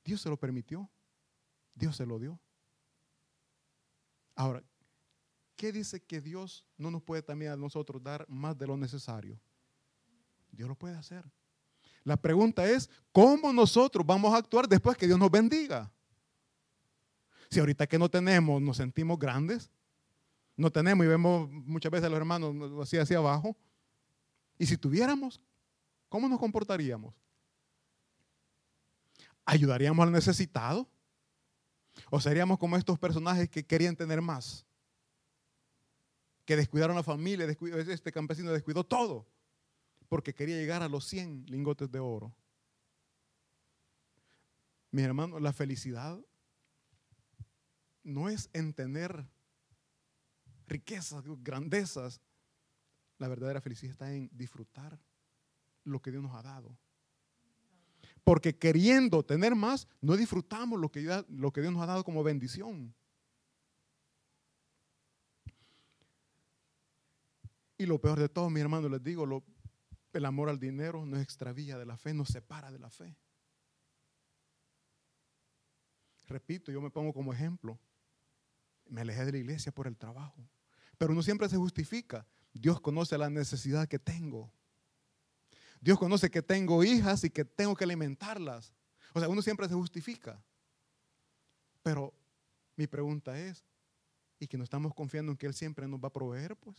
Dios 0.03 0.21
se 0.21 0.29
lo 0.29 0.37
permitió. 0.37 0.89
Dios 1.75 1.95
se 1.95 2.05
lo 2.05 2.17
dio. 2.17 2.39
Ahora, 4.35 4.63
¿qué 5.55 5.71
dice 5.71 6.01
que 6.01 6.21
Dios 6.21 6.65
no 6.77 6.91
nos 6.91 7.03
puede 7.03 7.21
también 7.21 7.51
a 7.51 7.57
nosotros 7.57 8.01
dar 8.01 8.25
más 8.29 8.57
de 8.57 8.67
lo 8.67 8.77
necesario? 8.77 9.39
Dios 10.51 10.69
lo 10.69 10.75
puede 10.75 10.95
hacer. 10.95 11.29
La 12.07 12.15
pregunta 12.15 12.65
es, 12.65 12.89
¿cómo 13.11 13.51
nosotros 13.51 14.05
vamos 14.05 14.33
a 14.33 14.37
actuar 14.37 14.65
después 14.65 14.95
que 14.95 15.07
Dios 15.07 15.19
nos 15.19 15.29
bendiga? 15.29 15.91
Si 17.49 17.59
ahorita 17.59 17.85
que 17.85 17.99
no 17.99 18.07
tenemos 18.07 18.61
nos 18.61 18.77
sentimos 18.77 19.19
grandes, 19.19 19.69
no 20.55 20.71
tenemos 20.71 21.05
y 21.05 21.09
vemos 21.09 21.49
muchas 21.51 21.91
veces 21.91 22.05
a 22.05 22.09
los 22.09 22.15
hermanos 22.15 22.55
así 22.81 22.97
hacia 22.97 23.17
abajo, 23.17 23.57
y 24.57 24.65
si 24.65 24.77
tuviéramos, 24.77 25.41
¿cómo 26.07 26.29
nos 26.29 26.39
comportaríamos? 26.39 27.13
¿Ayudaríamos 29.43 30.01
al 30.07 30.13
necesitado? 30.13 30.87
¿O 32.09 32.21
seríamos 32.21 32.57
como 32.57 32.77
estos 32.77 32.97
personajes 32.97 33.49
que 33.49 33.65
querían 33.65 33.97
tener 33.97 34.21
más? 34.21 34.65
Que 36.45 36.55
descuidaron 36.55 36.95
a 36.95 36.99
la 37.01 37.03
familia, 37.03 37.45
este 37.45 38.13
campesino 38.13 38.53
descuidó 38.53 38.85
todo 38.85 39.27
porque 40.09 40.33
quería 40.33 40.57
llegar 40.57 40.81
a 40.81 40.89
los 40.89 41.05
100 41.05 41.45
lingotes 41.47 41.91
de 41.91 41.99
oro. 41.99 42.33
Mis 44.91 45.03
hermanos, 45.03 45.41
la 45.41 45.53
felicidad 45.53 46.19
no 48.03 48.29
es 48.29 48.49
en 48.53 48.73
tener 48.73 49.27
riquezas, 50.67 51.23
grandezas. 51.41 52.21
La 53.17 53.27
verdadera 53.27 53.61
felicidad 53.61 53.91
está 53.91 54.13
en 54.13 54.29
disfrutar 54.31 54.99
lo 55.83 56.01
que 56.01 56.11
Dios 56.11 56.23
nos 56.23 56.35
ha 56.35 56.41
dado. 56.41 56.77
Porque 58.23 58.57
queriendo 58.57 59.23
tener 59.23 59.55
más, 59.55 59.87
no 60.01 60.15
disfrutamos 60.15 60.79
lo 60.79 60.89
que, 60.89 61.01
Dios, 61.01 61.25
lo 61.29 61.51
que 61.51 61.61
Dios 61.61 61.73
nos 61.73 61.81
ha 61.81 61.87
dado 61.87 62.03
como 62.03 62.23
bendición. 62.23 62.93
Y 67.77 67.85
lo 67.85 67.99
peor 68.01 68.19
de 68.19 68.27
todo, 68.27 68.49
mi 68.49 68.59
hermano, 68.59 68.89
les 68.89 69.03
digo, 69.03 69.25
lo, 69.25 69.43
el 70.13 70.25
amor 70.25 70.49
al 70.49 70.59
dinero 70.59 71.05
nos 71.05 71.21
extravía 71.21 71.77
de 71.77 71.85
la 71.85 71.97
fe, 71.97 72.13
nos 72.13 72.29
separa 72.29 72.71
de 72.71 72.79
la 72.79 72.89
fe. 72.89 73.15
Repito, 76.27 76.71
yo 76.71 76.81
me 76.81 76.89
pongo 76.89 77.13
como 77.13 77.33
ejemplo. 77.33 77.79
Me 78.85 79.01
alejé 79.01 79.25
de 79.25 79.31
la 79.33 79.37
iglesia 79.37 79.71
por 79.71 79.87
el 79.87 79.97
trabajo. 79.97 80.47
Pero 80.97 81.13
uno 81.13 81.21
siempre 81.21 81.47
se 81.49 81.57
justifica. 81.57 82.25
Dios 82.53 82.81
conoce 82.81 83.17
la 83.17 83.29
necesidad 83.29 83.87
que 83.87 83.99
tengo. 83.99 84.51
Dios 85.79 85.99
conoce 85.99 86.29
que 86.29 86.41
tengo 86.41 86.83
hijas 86.83 87.23
y 87.23 87.29
que 87.29 87.45
tengo 87.45 87.75
que 87.75 87.83
alimentarlas. 87.83 88.73
O 89.13 89.19
sea, 89.19 89.29
uno 89.29 89.41
siempre 89.41 89.67
se 89.67 89.75
justifica. 89.75 90.43
Pero 91.83 92.13
mi 92.75 92.87
pregunta 92.87 93.39
es, 93.39 93.63
¿y 94.39 94.47
que 94.47 94.57
no 94.57 94.63
estamos 94.63 94.93
confiando 94.93 95.31
en 95.31 95.37
que 95.37 95.45
Él 95.45 95.53
siempre 95.53 95.87
nos 95.87 95.99
va 95.99 96.07
a 96.07 96.13
proveer? 96.13 96.55
Pues. 96.55 96.77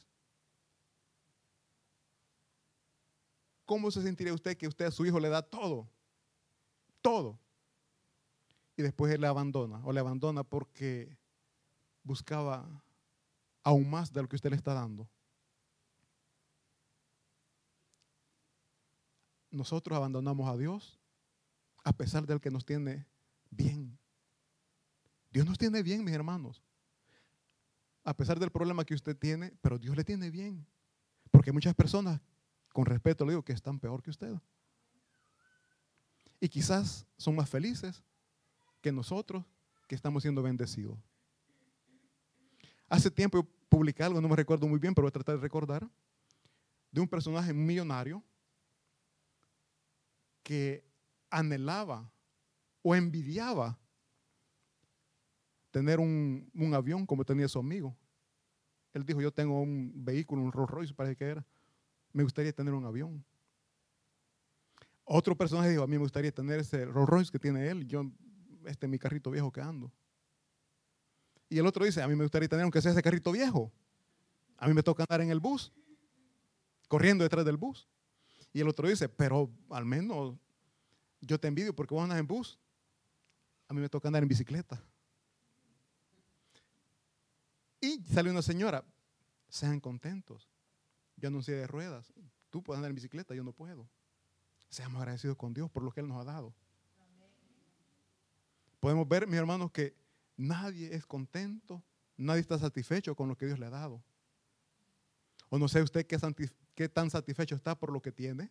¿Cómo 3.69 3.91
se 3.91 4.01
sentiría 4.01 4.33
usted 4.33 4.57
que 4.57 4.67
usted 4.67 4.87
a 4.87 4.91
su 4.91 5.05
hijo 5.05 5.21
le 5.21 5.29
da 5.29 5.43
todo? 5.43 5.87
Todo. 7.03 7.39
Y 8.79 8.83
después 8.83 9.13
él 9.13 9.21
le 9.21 9.27
abandona 9.27 9.85
o 9.85 9.93
le 9.93 10.01
abandona 10.01 10.43
porque 10.43 11.19
buscaba 12.03 12.83
aún 13.63 13.91
más 13.91 14.11
de 14.11 14.23
lo 14.23 14.29
que 14.31 14.37
usted 14.37 14.49
le 14.49 14.57
está 14.57 14.73
dando. 14.73 15.07
Nosotros 19.51 19.95
abandonamos 19.95 20.49
a 20.49 20.57
Dios 20.57 20.99
a 21.85 21.93
pesar 21.93 22.25
del 22.25 22.41
que 22.41 22.51
nos 22.51 22.65
tiene 22.65 23.07
bien. 23.51 23.99
Dios 25.31 25.45
nos 25.45 25.59
tiene 25.59 25.83
bien, 25.83 26.03
mis 26.03 26.15
hermanos. 26.15 26.63
A 28.03 28.17
pesar 28.17 28.39
del 28.39 28.51
problema 28.51 28.87
que 28.87 28.95
usted 28.95 29.15
tiene, 29.15 29.53
pero 29.61 29.79
Dios 29.79 29.95
le 29.95 30.05
tiene 30.05 30.31
bien. 30.31 30.67
Porque 31.31 31.53
muchas 31.53 31.75
personas, 31.75 32.23
con 32.79 32.87
respeto 32.87 33.25
le 33.25 33.33
digo, 33.33 33.45
que 33.45 33.53
están 33.53 33.81
peor 33.81 34.05
que 34.05 34.11
usted. 34.11 34.33
Y 36.39 36.49
quizás 36.49 37.05
son 37.17 37.35
más 37.35 37.51
felices 37.51 38.05
que 38.81 38.93
nosotros 38.93 39.45
que 39.89 39.97
estamos 39.97 40.23
siendo 40.23 40.45
bendecidos. 40.45 40.97
Hace 42.89 43.11
tiempo 43.11 43.39
yo 43.39 43.49
publiqué 43.69 44.05
algo, 44.05 44.21
no 44.21 44.29
me 44.29 44.37
recuerdo 44.37 44.69
muy 44.69 44.79
bien, 44.79 44.95
pero 44.95 45.07
voy 45.07 45.09
a 45.09 45.11
tratar 45.11 45.35
de 45.35 45.41
recordar, 45.41 45.91
de 46.93 47.01
un 47.01 47.09
personaje 47.09 47.53
millonario 47.53 48.23
que 50.45 50.89
anhelaba 51.31 52.09
o 52.83 52.95
envidiaba 52.95 53.77
tener 55.73 55.99
un, 55.99 56.49
avión 56.73 57.05
como 57.07 57.25
tenía 57.25 57.49
su 57.49 57.59
amigo. 57.59 57.97
Él 58.93 59.05
dijo, 59.05 59.21
yo 59.21 59.33
tengo 59.33 59.61
un 59.61 59.93
vehículo, 59.97 60.43
un 60.43 60.53
Rolls 60.53 60.71
Royce, 60.71 60.95
parece 60.95 61.17
que 61.17 61.25
era. 61.25 61.45
Me 62.13 62.23
gustaría 62.23 62.53
tener 62.53 62.75
un 62.75 62.85
avión. 62.85 63.25
Otro 65.05 65.37
personaje 65.37 65.71
dijo, 65.71 65.83
a 65.83 65.87
mí 65.87 65.93
me 65.93 66.03
gustaría 66.03 66.33
tener 66.33 66.61
ese 66.61 66.85
Rolls 66.85 67.09
Royce 67.09 67.33
que 67.33 67.39
tiene 67.39 67.69
él. 67.69 67.87
Yo, 67.87 68.05
este 68.67 68.87
es 68.87 68.91
mi 68.91 68.99
carrito 68.99 69.31
viejo 69.31 69.51
que 69.51 69.61
ando. 69.61 69.93
Y 71.49 71.59
el 71.59 71.67
otro 71.67 71.85
dice, 71.85 72.03
a 72.03 72.09
mí 72.09 72.15
me 72.15 72.25
gustaría 72.25 72.49
tener 72.49 72.63
aunque 72.63 72.83
sea 72.83 72.93
ese 72.93 73.03
carrito 73.03 73.33
viejo. 73.33 73.73
A 74.59 74.69
mí 74.69 74.75
me 74.75 74.83
toca 74.83 75.05
andar 75.09 75.21
en 75.23 75.31
el 75.31 75.41
bus, 75.41 75.73
corriendo 76.89 77.25
detrás 77.25 77.45
del 77.45 77.57
bus. 77.57 77.89
Y 78.53 78.61
el 78.61 78.69
otro 78.69 78.89
dice, 78.89 79.09
pero 79.09 79.51
al 79.71 79.85
menos 79.85 80.37
yo 81.21 81.39
te 81.39 81.49
envidio 81.49 81.75
porque 81.75 81.95
vos 81.95 82.03
andas 82.03 82.19
en 82.19 82.27
bus. 82.27 82.59
A 83.69 83.75
mí 83.75 83.81
me 83.81 83.89
toca 83.89 84.09
andar 84.09 84.23
en 84.23 84.29
bicicleta. 84.29 84.83
Y 87.81 88.03
sale 88.03 88.31
una 88.31 88.43
señora, 88.43 88.85
sean 89.49 89.81
contentos. 89.81 90.49
Yo 91.21 91.29
anuncié 91.29 91.55
de 91.55 91.67
ruedas. 91.67 92.13
Tú 92.51 92.63
puedes 92.63 92.79
andar 92.79 92.91
en 92.91 92.95
bicicleta, 92.95 93.35
yo 93.35 93.45
no 93.45 93.53
puedo. 93.53 93.89
Seamos 94.69 95.01
agradecidos 95.01 95.37
con 95.37 95.53
Dios 95.53 95.71
por 95.71 95.83
lo 95.83 95.91
que 95.91 96.01
Él 96.01 96.09
nos 96.09 96.21
ha 96.21 96.25
dado. 96.25 96.55
Podemos 98.81 99.09
ver, 99.09 99.27
mis 99.27 99.39
hermanos, 99.39 99.71
que 99.73 99.97
nadie 100.37 100.95
es 100.95 101.05
contento, 101.05 101.83
nadie 102.17 102.41
está 102.41 102.59
satisfecho 102.59 103.15
con 103.17 103.29
lo 103.29 103.37
que 103.37 103.47
Dios 103.47 103.59
le 103.59 103.67
ha 103.67 103.71
dado. 103.71 104.03
O 105.49 105.59
no 105.59 105.67
sé 105.69 105.83
usted 105.83 106.07
qué 106.07 106.89
tan 106.89 107.11
satisfecho 107.11 107.57
está 107.57 107.77
por 107.77 107.91
lo 107.91 108.01
que 108.01 108.13
tiene. 108.13 108.51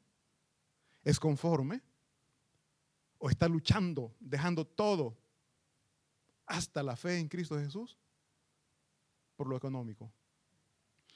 ¿Es 1.04 1.20
conforme? 1.20 1.82
¿O 3.20 3.30
está 3.30 3.48
luchando, 3.48 4.14
dejando 4.20 4.66
todo, 4.66 5.18
hasta 6.46 6.84
la 6.84 6.96
fe 6.96 7.20
en 7.20 7.30
Cristo 7.30 7.58
Jesús, 7.58 7.98
por 9.36 9.48
lo 9.48 9.56
económico? 9.56 10.12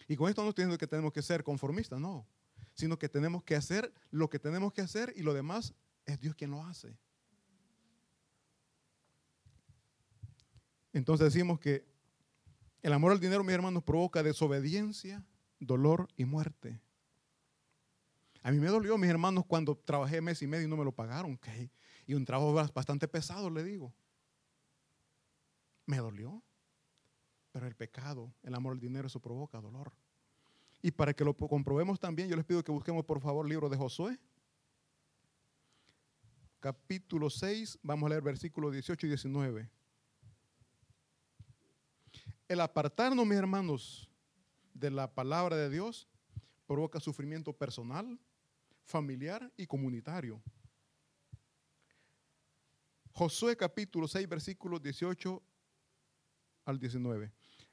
Y 0.08 0.16
con 0.16 0.30
esto 0.30 0.44
no 0.44 0.50
estoy 0.50 0.78
que 0.78 0.88
tenemos 0.88 1.12
que 1.12 1.22
ser 1.22 1.44
conformistas, 1.44 2.00
no, 2.00 2.28
sino 2.74 2.98
que 2.98 3.10
tenemos 3.10 3.44
que 3.44 3.56
hacer 3.56 3.94
lo 4.10 4.30
que 4.30 4.40
tenemos 4.40 4.74
que 4.74 4.82
hacer 4.82 5.14
y 5.16 5.22
lo 5.22 5.34
demás 5.34 5.74
es 6.06 6.20
Dios 6.20 6.36
quien 6.36 6.52
lo 6.52 6.64
hace. 6.64 6.98
Entonces 10.94 11.34
decimos 11.34 11.60
que 11.60 11.86
el 12.82 12.94
amor 12.94 13.12
al 13.12 13.20
dinero, 13.20 13.44
mis 13.44 13.54
hermanos, 13.54 13.84
provoca 13.84 14.24
desobediencia, 14.24 15.24
dolor 15.60 16.08
y 16.18 16.26
muerte. 16.26 16.82
A 18.44 18.52
mí 18.52 18.60
me 18.60 18.68
dolió, 18.68 18.98
mis 18.98 19.10
hermanos, 19.10 19.46
cuando 19.46 19.78
trabajé 19.78 20.20
mes 20.20 20.42
y 20.42 20.48
medio 20.48 20.66
y 20.66 20.70
no 20.70 20.78
me 20.78 20.84
lo 20.84 20.92
pagaron. 20.92 21.40
Y 22.08 22.16
un 22.16 22.26
trabajo 22.26 22.54
bastante 22.54 23.08
pesado, 23.08 23.50
le 23.50 23.64
digo. 23.64 23.94
Me 25.86 25.98
dolió. 25.98 26.42
Pero 27.52 27.68
el 27.68 27.76
pecado, 27.76 28.34
el 28.44 28.56
amor 28.56 28.74
al 28.74 28.80
dinero, 28.80 29.08
eso 29.08 29.20
provoca 29.20 29.60
dolor. 29.60 29.92
Y 30.82 30.92
para 30.92 31.14
que 31.14 31.24
lo 31.24 31.36
comprobemos 31.36 32.00
también, 32.00 32.30
yo 32.30 32.36
les 32.36 32.46
pido 32.46 32.64
que 32.64 32.72
busquemos 32.72 33.06
por 33.06 33.22
favor 33.22 33.46
el 33.46 33.50
libro 33.50 33.70
de 33.70 33.78
Josué. 33.78 34.20
Capítulo 36.60 37.30
6, 37.30 37.80
vamos 37.84 38.08
a 38.08 38.10
leer 38.10 38.22
versículos 38.22 38.72
18 38.72 39.06
y 39.06 39.10
19. 39.10 39.70
El 42.48 42.60
apartarnos, 42.60 43.26
mis 43.26 43.38
hermanos, 43.38 44.10
de 44.74 44.92
la 44.92 45.14
palabra 45.14 45.56
de 45.56 45.70
Dios 45.70 46.08
provoca 46.66 47.00
sufrimiento 47.00 47.54
personal, 47.54 48.20
familiar 48.84 49.52
y 49.58 49.68
comunitario. 49.68 50.42
Josué 53.14 53.56
capítulo 53.58 54.08
6, 54.08 54.28
versículos 54.28 54.82
18 54.82 55.42
al 56.66 56.80
19. 56.80 57.32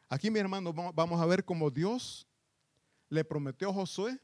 Aquí, 0.08 0.30
mi 0.30 0.38
hermano, 0.38 0.72
vamos 0.72 1.20
a 1.20 1.26
ver 1.26 1.44
cómo 1.44 1.70
Dios 1.70 2.26
le 3.10 3.24
prometió 3.24 3.68
a 3.68 3.74
Josué 3.74 4.18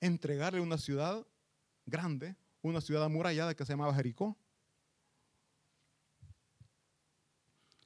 entregarle 0.00 0.60
una 0.60 0.78
ciudad 0.78 1.24
grande, 1.86 2.34
una 2.60 2.80
ciudad 2.80 3.04
amurallada 3.04 3.54
que 3.54 3.64
se 3.64 3.72
llamaba 3.72 3.94
Jericó. 3.94 4.36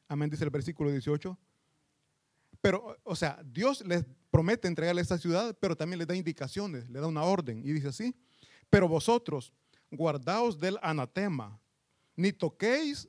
Amén, 0.09 0.31
dice 0.31 0.45
el 0.45 0.51
versículo 0.51 0.91
18. 0.91 1.39
Pero, 2.63 2.97
o 3.05 3.15
sea, 3.15 3.43
Dios 3.45 3.85
les 3.85 4.07
promete 4.31 4.67
entregarle 4.67 5.03
esta 5.03 5.19
ciudad, 5.19 5.55
pero 5.61 5.77
también 5.77 5.99
les 5.99 6.09
da 6.09 6.17
indicaciones, 6.17 6.89
le 6.89 7.01
da 7.01 7.07
una 7.07 7.25
orden. 7.25 7.59
Y 7.59 7.73
dice 7.73 7.89
así, 7.89 8.15
pero 8.71 8.89
vosotros 8.89 9.53
guardaos 9.91 10.59
del 10.59 10.79
anatema, 10.81 11.61
ni 12.17 12.33
toquéis 12.33 13.09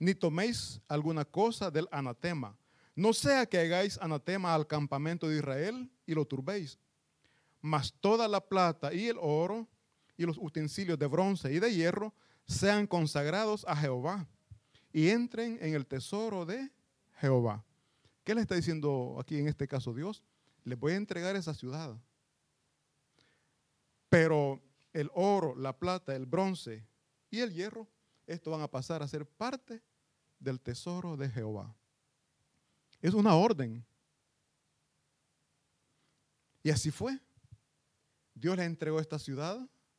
ni 0.00 0.14
toméis 0.14 0.80
alguna 0.88 1.24
cosa 1.24 1.70
del 1.70 1.86
anatema. 1.92 2.57
No 2.98 3.12
sea 3.12 3.46
que 3.46 3.58
hagáis 3.58 3.96
anatema 4.02 4.56
al 4.56 4.66
campamento 4.66 5.28
de 5.28 5.38
Israel 5.38 5.88
y 6.04 6.14
lo 6.14 6.24
turbéis. 6.24 6.80
Mas 7.60 7.94
toda 8.00 8.26
la 8.26 8.40
plata 8.40 8.92
y 8.92 9.06
el 9.06 9.16
oro 9.20 9.68
y 10.16 10.24
los 10.24 10.36
utensilios 10.36 10.98
de 10.98 11.06
bronce 11.06 11.52
y 11.52 11.60
de 11.60 11.72
hierro 11.72 12.12
sean 12.44 12.88
consagrados 12.88 13.64
a 13.68 13.76
Jehová 13.76 14.26
y 14.92 15.10
entren 15.10 15.60
en 15.60 15.76
el 15.76 15.86
tesoro 15.86 16.44
de 16.44 16.72
Jehová. 17.20 17.64
¿Qué 18.24 18.34
le 18.34 18.40
está 18.40 18.56
diciendo 18.56 19.16
aquí 19.20 19.38
en 19.38 19.46
este 19.46 19.68
caso 19.68 19.94
Dios? 19.94 20.24
Le 20.64 20.74
voy 20.74 20.94
a 20.94 20.96
entregar 20.96 21.36
esa 21.36 21.54
ciudad. 21.54 21.96
Pero 24.08 24.60
el 24.92 25.08
oro, 25.14 25.54
la 25.54 25.78
plata, 25.78 26.16
el 26.16 26.26
bronce 26.26 26.84
y 27.30 27.38
el 27.38 27.54
hierro, 27.54 27.86
esto 28.26 28.50
van 28.50 28.62
a 28.62 28.68
pasar 28.68 29.04
a 29.04 29.06
ser 29.06 29.24
parte 29.24 29.84
del 30.40 30.60
tesoro 30.60 31.16
de 31.16 31.30
Jehová. 31.30 31.76
Es 33.00 33.14
una 33.14 33.34
orden. 33.34 33.84
Y 36.62 36.70
así 36.70 36.90
fue. 36.90 37.18
Dios 38.34 38.56
le 38.56 38.64
entregó 38.64 39.00
esta 39.00 39.18
ciudad 39.18 39.58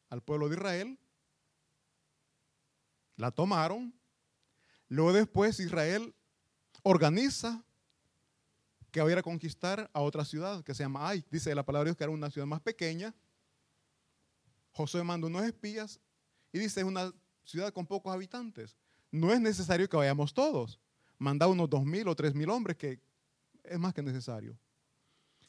al 0.10 0.22
pueblo 0.22 0.50
de 0.50 0.56
Israel. 0.56 1.00
La 3.16 3.32
tomaron. 3.32 3.94
Luego 4.88 5.14
después 5.14 5.60
Israel 5.60 6.14
organiza 6.84 7.64
que 8.92 9.02
va 9.02 9.20
a 9.20 9.24
conquistar 9.24 9.90
a 9.94 10.02
otra 10.02 10.26
ciudad 10.26 10.64
que 10.64 10.74
se 10.74 10.84
llama 10.84 11.08
Ay. 11.08 11.24
Dice 11.30 11.54
la 11.54 11.66
palabra 11.66 11.86
de 11.86 11.90
Dios 11.90 11.98
que 11.98 12.04
era 12.04 12.12
una 12.12 12.30
ciudad 12.30 12.48
más 12.48 12.62
pequeña. 12.62 13.14
Josué 14.72 15.04
manda 15.04 15.28
unos 15.28 15.44
espías 15.44 16.00
y 16.52 16.60
dice 16.60 16.82
es 16.82 16.86
una 16.86 17.14
ciudad 17.44 17.72
con 17.74 17.86
pocos 17.86 18.14
habitantes. 18.14 18.78
No 19.12 19.32
es 19.34 19.40
necesario 19.40 19.88
que 19.90 19.98
vayamos 19.98 20.34
todos. 20.34 20.80
Manda 21.20 21.48
unos 21.48 21.70
dos 21.70 21.86
mil 21.86 22.08
o 22.08 22.16
tres 22.16 22.34
mil 22.34 22.50
hombres 22.50 22.78
que 22.78 23.00
es 23.64 23.78
más 23.78 23.94
que 23.94 24.02
necesario. 24.02 24.58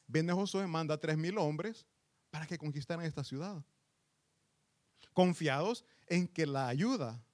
viene 0.07 0.33
Josué, 0.33 0.67
manda 0.67 0.99
tres 0.99 1.17
mil 1.17 1.39
hombres 1.39 1.87
para 2.31 2.47
que 2.47 2.59
conquistaran 2.59 3.07
esta 3.07 3.25
ciudad. 3.25 3.65
Confiados 5.15 5.85
en 6.07 6.27
que 6.27 6.45
la 6.45 6.67
ayuda 6.67 7.25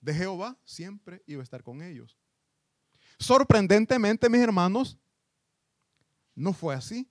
de 0.00 0.14
Jehová 0.14 0.56
siempre 0.64 1.22
iba 1.26 1.40
a 1.40 1.44
estar 1.44 1.62
con 1.64 1.82
ellos. 1.82 2.16
Sorprendentemente, 3.18 4.28
mis 4.28 4.40
hermanos, 4.40 4.96
no 6.34 6.52
fue 6.52 6.74
así. 6.74 7.10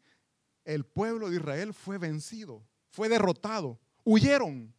El 0.64 0.86
pueblo 0.86 1.30
de 1.30 1.36
Israel 1.36 1.74
fue 1.74 1.98
vencido, 1.98 2.66
fue 2.90 3.10
derrotado, 3.10 3.80
huyeron 4.04 4.74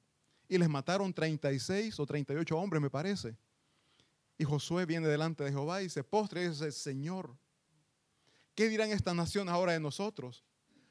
y 0.48 0.56
les 0.56 0.68
mataron 0.68 1.12
36 1.12 2.00
o 2.00 2.06
38 2.06 2.56
hombres, 2.56 2.80
me 2.80 2.90
parece. 2.90 3.36
Y 4.38 4.44
Josué 4.44 4.84
viene 4.84 5.08
delante 5.08 5.44
de 5.44 5.50
Jehová 5.50 5.82
y 5.82 5.88
se 5.88 6.04
postra 6.04 6.42
y 6.42 6.48
dice, 6.48 6.70
Señor, 6.72 7.36
¿qué 8.54 8.68
dirán 8.68 8.90
estas 8.90 9.14
naciones 9.14 9.52
ahora 9.52 9.72
de 9.72 9.80
nosotros? 9.80 10.44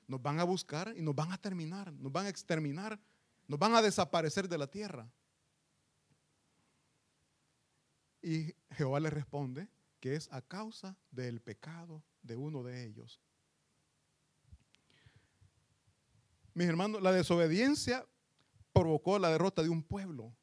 Nos 0.08 0.21
van 0.21 0.39
a 0.39 0.43
buscar 0.43 0.93
y 0.97 1.01
nos 1.01 1.15
van 1.15 1.31
a 1.31 1.38
terminar, 1.38 1.93
nos 1.93 2.12
van 2.12 2.25
a 2.25 2.29
exterminar, 2.29 2.99
nos 3.47 3.60
van 3.60 3.75
a 3.75 3.81
desaparecer 3.81 4.49
de 4.49 4.58
la 4.58 4.67
tierra. 4.67 5.12
Y 8.21 8.55
Jehová 8.71 8.99
le 8.99 9.12
responde 9.12 9.69
que 9.99 10.15
es 10.15 10.31
a 10.31 10.41
causa 10.41 10.97
del 11.12 11.41
pecado 11.41 12.03
de 12.23 12.36
uno 12.36 12.63
de 12.63 12.86
ellos. 12.86 13.21
Mis 16.55 16.67
hermanos, 16.67 17.01
la 17.01 17.12
desobediencia 17.12 18.08
provocó 18.73 19.19
la 19.19 19.29
derrota 19.29 19.62
de 19.62 19.69
un 19.69 19.84
pueblo. 19.84 20.36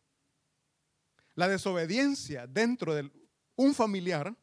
La 1.34 1.48
desobediencia 1.48 2.46
dentro 2.46 2.94
de 2.94 3.10
un 3.56 3.74
familiar 3.74 4.36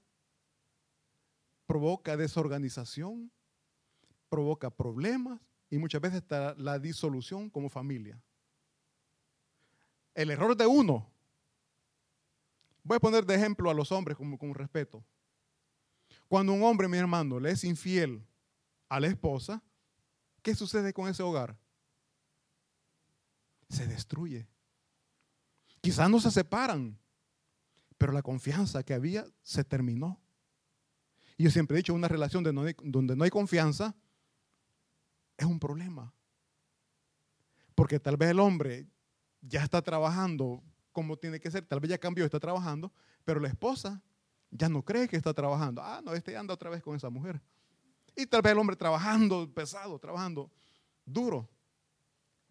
provoca 1.66 2.18
desorganización, 2.18 3.32
provoca 4.28 4.70
problemas 4.70 5.40
y 5.70 5.78
muchas 5.78 6.02
veces 6.02 6.22
está 6.22 6.56
la 6.56 6.80
disolución 6.80 7.50
como 7.50 7.70
familia. 7.70 8.20
El 10.16 10.32
error 10.32 10.58
de 10.58 10.66
uno, 10.66 11.12
voy 12.84 12.98
a 12.98 13.00
poner 13.00 13.26
de 13.26 13.36
ejemplo 13.36 13.70
a 13.70 13.74
los 13.74 13.92
hombres 13.92 14.18
con, 14.18 14.36
con 14.36 14.54
respeto. 14.56 15.04
Cuando 16.28 16.54
un 16.54 16.64
hombre, 16.64 16.88
mi 16.88 16.98
hermano, 16.98 17.40
le 17.40 17.52
es 17.52 17.64
infiel 17.64 18.26
a 18.88 19.00
la 19.00 19.08
esposa, 19.08 19.62
¿qué 20.42 20.56
sucede 20.56 20.92
con 20.92 21.08
ese 21.08 21.22
hogar? 21.22 21.56
Se 23.70 23.86
destruye. 23.86 24.48
Quizás 25.82 26.10
no 26.10 26.20
se 26.20 26.32
separan, 26.32 26.98
pero 27.98 28.12
la 28.12 28.22
confianza 28.22 28.84
que 28.84 28.94
había 28.94 29.26
se 29.42 29.64
terminó. 29.64 30.20
Y 31.38 31.44
yo 31.44 31.52
siempre 31.52 31.76
he 31.76 31.80
dicho, 31.80 31.94
una 31.94 32.08
relación 32.08 32.44
donde 32.44 33.16
no 33.16 33.24
hay 33.24 33.30
confianza 33.30 33.96
es 35.38 35.46
un 35.46 35.60
problema. 35.60 36.14
Porque 37.76 38.00
tal 38.00 38.18
vez 38.18 38.30
el 38.32 38.40
hombre 38.40 38.88
ya 39.42 39.64
está 39.64 39.82
trabajando 39.82 40.62
como 40.92 41.16
tiene 41.18 41.40
que 41.40 41.50
ser, 41.50 41.66
tal 41.66 41.80
vez 41.80 41.92
ya 41.92 41.98
cambió, 41.98 42.26
está 42.26 42.40
trabajando, 42.40 42.92
pero 43.24 43.40
la 43.40 43.48
esposa 43.48 44.02
ya 44.52 44.68
no 44.68 44.84
cree 44.84 45.08
que 45.08 45.16
está 45.16 45.34
trabajando. 45.34 45.82
Ah, 45.82 46.02
no, 46.04 46.14
este 46.14 46.36
anda 46.36 46.54
otra 46.54 46.70
vez 46.70 46.82
con 46.82 46.96
esa 46.96 47.10
mujer. 47.10 47.42
Y 48.16 48.26
tal 48.26 48.42
vez 48.42 48.52
el 48.52 48.60
hombre 48.60 48.76
trabajando 48.76 49.50
pesado, 49.54 49.98
trabajando 49.98 50.52
duro. 51.06 51.48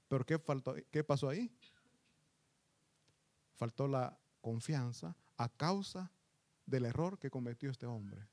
Pero 0.09 0.25
¿qué, 0.25 0.39
faltó, 0.39 0.75
qué 0.91 1.05
pasó 1.05 1.29
ahí? 1.29 1.53
Faltó 3.59 3.89
la 3.89 4.17
confianza 4.41 5.17
a 5.37 5.49
causa 5.49 6.13
del 6.65 6.85
error 6.85 7.19
que 7.19 7.29
cometió 7.29 7.71
este 7.71 7.87
hombre. 7.87 8.25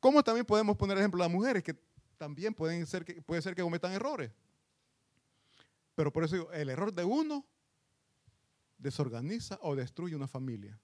¿Cómo 0.00 0.24
también 0.24 0.44
podemos 0.44 0.76
poner 0.76 0.98
ejemplo 0.98 1.22
a 1.22 1.28
las 1.28 1.32
mujeres 1.32 1.62
que 1.62 1.80
también 2.18 2.52
pueden 2.52 2.84
ser 2.84 3.04
que, 3.04 3.22
puede 3.22 3.40
ser 3.42 3.54
que 3.54 3.62
cometan 3.62 3.92
errores? 3.92 4.32
Pero 5.94 6.12
por 6.12 6.24
eso 6.24 6.34
digo, 6.34 6.52
el 6.52 6.68
error 6.68 6.92
de 6.92 7.04
uno 7.04 7.46
desorganiza 8.76 9.56
o 9.62 9.76
destruye 9.76 10.16
una 10.16 10.26
familia. 10.26 10.76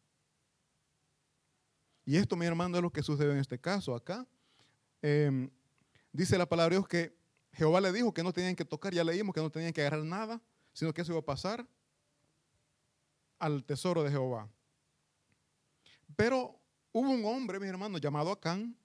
Y 2.04 2.18
esto, 2.18 2.36
mi 2.36 2.46
hermano, 2.46 2.76
es 2.76 2.82
lo 2.82 2.92
que 2.92 3.02
sucede 3.02 3.32
en 3.32 3.38
este 3.38 3.58
caso 3.58 3.96
acá. 3.96 4.24
Em, 5.02 5.50
dice 6.12 6.38
la 6.38 6.48
palabra 6.48 6.70
de 6.70 6.76
Dios 6.76 6.88
que 6.88 7.18
Jehová 7.52 7.80
le 7.80 7.92
dijo 7.92 8.14
que 8.14 8.22
no 8.22 8.32
tenían 8.32 8.54
que 8.54 8.64
tocar, 8.64 8.94
ya 8.94 9.02
leímos 9.02 9.34
que 9.34 9.40
no 9.40 9.50
tenían 9.50 9.72
que 9.72 9.80
agarrar 9.80 10.04
nada, 10.04 10.40
sino 10.72 10.94
que 10.94 11.02
eso 11.02 11.10
iba 11.10 11.18
a 11.18 11.24
pasar 11.24 11.66
al 13.38 13.64
tesoro 13.64 14.02
de 14.02 14.10
Jehová. 14.10 14.48
Pero 16.16 16.58
hubo 16.92 17.10
un 17.10 17.24
hombre, 17.24 17.60
mi 17.60 17.66
hermano, 17.68 17.98
llamado 17.98 18.32
Acán, 18.32 18.76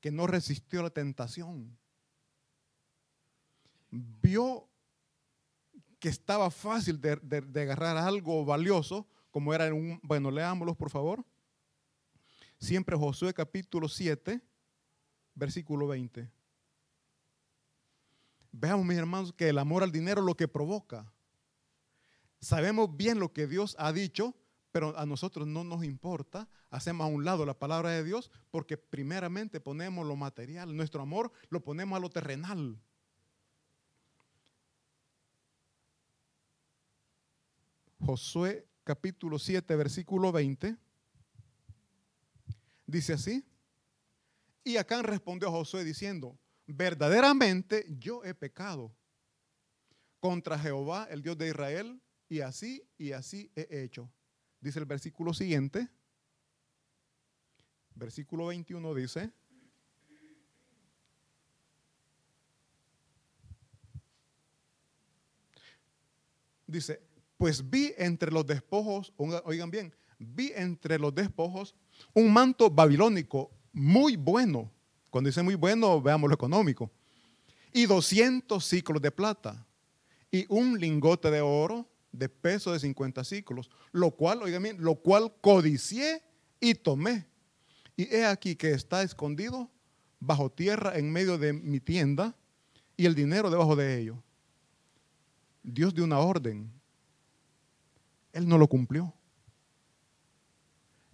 que 0.00 0.10
no 0.10 0.26
resistió 0.26 0.82
la 0.82 0.90
tentación. 0.90 1.76
Vio 3.90 4.68
que 5.98 6.08
estaba 6.08 6.50
fácil 6.50 7.00
de, 7.00 7.60
agarrar 7.60 7.96
algo 7.96 8.44
valioso, 8.44 9.06
como 9.30 9.52
era 9.52 9.72
un, 9.72 9.98
bueno, 10.02 10.30
leámoslos 10.30 10.76
por 10.76 10.90
favor. 10.90 11.24
Siempre 12.58 12.96
Josué 12.96 13.32
capítulo 13.32 13.88
7, 13.88 14.40
versículo 15.34 15.86
20. 15.86 16.30
Veamos, 18.50 18.86
mis 18.86 18.98
hermanos, 18.98 19.32
que 19.32 19.48
el 19.48 19.58
amor 19.58 19.82
al 19.82 19.92
dinero 19.92 20.22
lo 20.22 20.36
que 20.36 20.48
provoca. 20.48 21.12
Sabemos 22.40 22.96
bien 22.96 23.18
lo 23.18 23.32
que 23.32 23.46
Dios 23.46 23.74
ha 23.78 23.92
dicho, 23.92 24.34
pero 24.70 24.96
a 24.96 25.06
nosotros 25.06 25.46
no 25.46 25.64
nos 25.64 25.84
importa. 25.84 26.48
Hacemos 26.70 27.04
a 27.04 27.08
un 27.08 27.24
lado 27.24 27.44
la 27.44 27.58
palabra 27.58 27.90
de 27.90 28.04
Dios 28.04 28.30
porque 28.50 28.76
primeramente 28.76 29.60
ponemos 29.60 30.06
lo 30.06 30.14
material. 30.14 30.76
Nuestro 30.76 31.02
amor 31.02 31.32
lo 31.48 31.62
ponemos 31.62 31.96
a 31.96 32.00
lo 32.00 32.10
terrenal. 32.10 32.78
Josué 38.00 38.66
capítulo 38.84 39.38
7, 39.38 39.74
versículo 39.76 40.32
20. 40.32 40.76
Dice 42.86 43.12
así. 43.14 43.44
Y 44.64 44.76
Acán 44.76 45.04
respondió 45.04 45.48
a 45.48 45.50
Josué 45.52 45.84
diciendo, 45.84 46.38
verdaderamente 46.66 47.86
yo 47.98 48.24
he 48.24 48.34
pecado 48.34 48.94
contra 50.20 50.58
Jehová, 50.58 51.06
el 51.10 51.22
Dios 51.22 51.36
de 51.38 51.48
Israel, 51.48 52.00
y 52.28 52.40
así 52.40 52.82
y 52.98 53.12
así 53.12 53.50
he 53.54 53.82
hecho. 53.82 54.10
Dice 54.60 54.78
el 54.78 54.84
versículo 54.84 55.32
siguiente, 55.32 55.88
versículo 57.94 58.46
21 58.46 58.94
dice, 58.94 59.30
dice, 66.66 67.00
pues 67.36 67.68
vi 67.68 67.94
entre 67.96 68.30
los 68.30 68.46
despojos, 68.46 69.12
oigan 69.16 69.70
bien, 69.70 69.94
vi 70.18 70.52
entre 70.54 70.98
los 70.98 71.14
despojos 71.14 71.74
un 72.14 72.32
manto 72.32 72.70
babilónico 72.70 73.50
muy 73.72 74.16
bueno. 74.16 74.70
Cuando 75.10 75.28
dice 75.28 75.42
muy 75.42 75.54
bueno, 75.54 76.00
veamos 76.02 76.28
lo 76.28 76.34
económico. 76.34 76.90
Y 77.72 77.86
200 77.86 78.64
ciclos 78.64 79.00
de 79.00 79.10
plata. 79.10 79.66
Y 80.30 80.44
un 80.48 80.78
lingote 80.78 81.30
de 81.30 81.40
oro 81.40 81.88
de 82.12 82.28
peso 82.28 82.72
de 82.72 82.80
50 82.80 83.24
ciclos. 83.24 83.70
Lo 83.92 84.10
cual, 84.10 84.42
oigan 84.42 84.62
bien, 84.62 84.76
lo 84.80 84.96
cual 84.96 85.32
codicié 85.40 86.22
y 86.60 86.74
tomé. 86.74 87.26
Y 87.96 88.14
he 88.14 88.24
aquí 88.24 88.56
que 88.56 88.70
está 88.70 89.02
escondido 89.02 89.70
bajo 90.20 90.50
tierra 90.50 90.98
en 90.98 91.12
medio 91.12 91.38
de 91.38 91.52
mi 91.52 91.80
tienda 91.80 92.36
y 92.96 93.06
el 93.06 93.14
dinero 93.14 93.50
debajo 93.50 93.76
de 93.76 94.00
ello. 94.00 94.22
Dios 95.62 95.94
dio 95.94 96.04
una 96.04 96.18
orden 96.18 96.78
él 98.32 98.48
no 98.48 98.58
lo 98.58 98.68
cumplió. 98.68 99.12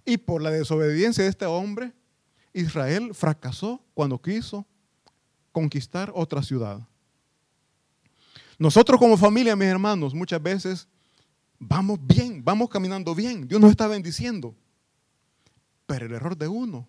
Y 0.05 0.19
por 0.19 0.43
la 0.43 0.51
desobediencia 0.51 1.25
de 1.25 1.31
este 1.31 1.47
hombre, 1.47 1.93
Israel 2.53 3.15
fracasó 3.15 3.83
cuando 3.95 4.21
quiso 4.21 4.67
conquistar 5.51 6.13
otra 6.15 6.43
ciudad. 6.43 6.87
Nosotros 8.59 8.99
como 8.99 9.17
familia, 9.17 9.57
mis 9.57 9.69
hermanos, 9.69 10.15
muchas 10.15 10.43
veces 10.43 10.89
vamos 11.59 11.99
bien, 12.01 12.45
vamos 12.45 12.69
caminando 12.69 13.15
bien, 13.15 13.47
Dios 13.47 13.61
nos 13.61 13.71
está 13.71 13.87
bendiciendo. 13.87 14.55
Pero 15.87 16.07
el 16.07 16.13
error 16.13 16.37
de 16.37 16.49
uno 16.49 16.89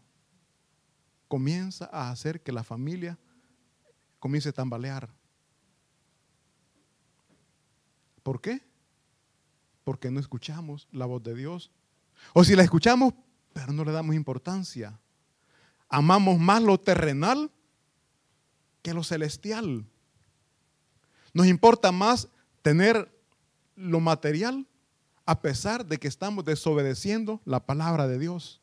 comienza 1.28 1.90
a 1.92 2.12
hacer 2.12 2.42
que 2.42 2.52
la 2.52 2.64
familia 2.64 3.18
comience 4.20 4.50
a 4.50 4.54
tambalear. 4.54 5.10
¿Por 8.24 8.42
qué? 8.42 8.62
porque 9.86 10.12
no 10.12 10.20
escuchamos 10.20 10.90
la 10.92 11.06
voz 11.06 11.24
de 11.24 11.36
Dios. 11.36 11.72
O 12.34 12.44
si 12.44 12.56
la 12.56 12.64
escuchamos, 12.64 13.14
pero 13.54 13.72
no 13.72 13.86
le 13.86 13.94
damos 13.94 14.16
importancia. 14.16 15.00
Amamos 15.88 16.40
más 16.40 16.62
lo 16.62 16.78
terrenal 16.80 17.52
que 18.82 18.94
lo 18.94 19.04
celestial. 19.04 19.86
Nos 21.36 21.48
importa 21.48 21.92
más 21.92 22.30
tener 22.62 23.14
lo 23.76 24.00
material 24.00 24.66
a 25.26 25.42
pesar 25.42 25.86
de 25.86 25.98
que 25.98 26.08
estamos 26.08 26.46
desobedeciendo 26.46 27.42
la 27.44 27.66
palabra 27.66 28.08
de 28.08 28.18
Dios. 28.18 28.62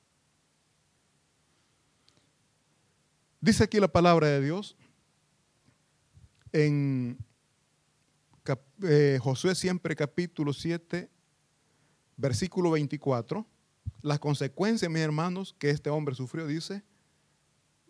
Dice 3.42 3.64
aquí 3.64 3.78
la 3.78 3.88
palabra 3.88 4.28
de 4.28 4.40
Dios 4.40 4.74
en 6.50 7.18
eh, 8.82 9.18
Josué 9.20 9.54
siempre 9.54 9.94
capítulo 9.94 10.54
7, 10.54 11.10
versículo 12.16 12.70
24, 12.70 13.46
las 14.00 14.18
consecuencias, 14.18 14.90
mis 14.90 15.02
hermanos, 15.02 15.54
que 15.58 15.68
este 15.68 15.90
hombre 15.90 16.14
sufrió, 16.14 16.46
dice, 16.46 16.82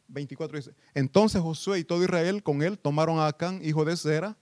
24 0.09 0.57
dice, 0.57 0.75
entonces 0.93 1.41
Josué 1.41 1.79
y 1.79 1.85
todo 1.85 2.03
Israel 2.03 2.43
con 2.43 2.65
él 2.65 2.81
tomaron 2.81 3.21
a 3.21 3.29
Acán, 3.29 3.61
hijo 3.63 3.85
de 3.85 3.97
Zera, 3.97 4.37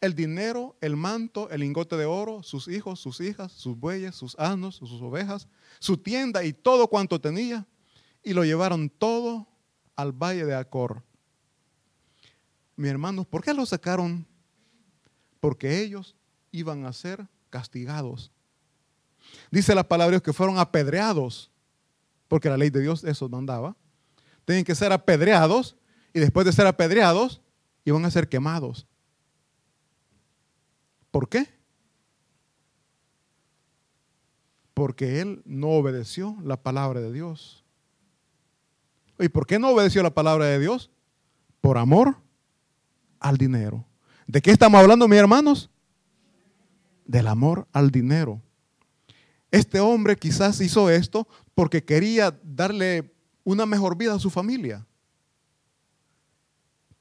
el 0.00 0.14
dinero, 0.14 0.76
el 0.80 0.96
manto, 0.96 1.50
el 1.50 1.60
lingote 1.60 1.96
de 1.96 2.06
oro, 2.06 2.42
sus 2.42 2.68
hijos, 2.68 3.00
sus 3.00 3.20
hijas, 3.20 3.52
sus 3.52 3.78
bueyes, 3.78 4.14
sus 4.14 4.34
asnos, 4.38 4.76
sus 4.76 5.00
ovejas, 5.02 5.46
su 5.78 5.98
tienda 5.98 6.42
y 6.44 6.52
todo 6.52 6.88
cuanto 6.88 7.20
tenía, 7.20 7.66
y 8.22 8.32
lo 8.32 8.44
llevaron 8.44 8.88
todo 8.88 9.46
al 9.96 10.12
valle 10.12 10.44
de 10.44 10.54
Acor. 10.54 11.02
Mis 12.76 12.90
hermanos, 12.90 13.26
¿por 13.26 13.42
qué 13.42 13.52
lo 13.52 13.66
sacaron? 13.66 14.26
Porque 15.38 15.82
ellos 15.82 16.16
iban 16.50 16.86
a 16.86 16.92
ser 16.92 17.26
castigados. 17.50 18.32
Dice 19.50 19.74
la 19.74 19.86
palabra 19.86 20.20
que 20.20 20.32
fueron 20.32 20.58
apedreados, 20.58 21.50
porque 22.26 22.48
la 22.48 22.56
ley 22.56 22.70
de 22.70 22.80
Dios 22.80 23.04
eso 23.04 23.28
mandaba. 23.28 23.76
Tienen 24.46 24.64
que 24.64 24.74
ser 24.74 24.92
apedreados 24.92 25.76
y 26.14 26.20
después 26.20 26.46
de 26.46 26.52
ser 26.52 26.66
apedreados 26.66 27.42
iban 27.84 28.04
a 28.04 28.10
ser 28.10 28.28
quemados. 28.28 28.86
¿Por 31.10 31.28
qué? 31.28 31.48
Porque 34.74 35.20
él 35.20 35.42
no 35.44 35.70
obedeció 35.70 36.36
la 36.42 36.62
palabra 36.62 37.00
de 37.00 37.12
Dios. 37.12 37.64
¿Y 39.18 39.28
por 39.28 39.46
qué 39.46 39.58
no 39.58 39.70
obedeció 39.70 40.02
la 40.02 40.14
palabra 40.14 40.46
de 40.46 40.58
Dios? 40.58 40.90
Por 41.60 41.76
amor 41.76 42.16
al 43.18 43.36
dinero. 43.36 43.84
¿De 44.26 44.40
qué 44.40 44.50
estamos 44.50 44.80
hablando, 44.80 45.08
mis 45.08 45.18
hermanos? 45.18 45.70
Del 47.04 47.26
amor 47.26 47.66
al 47.72 47.90
dinero. 47.90 48.40
Este 49.50 49.80
hombre 49.80 50.16
quizás 50.16 50.60
hizo 50.60 50.88
esto 50.88 51.26
porque 51.54 51.84
quería 51.84 52.38
darle 52.42 53.12
una 53.42 53.66
mejor 53.66 53.96
vida 53.96 54.14
a 54.14 54.20
su 54.20 54.30
familia, 54.30 54.86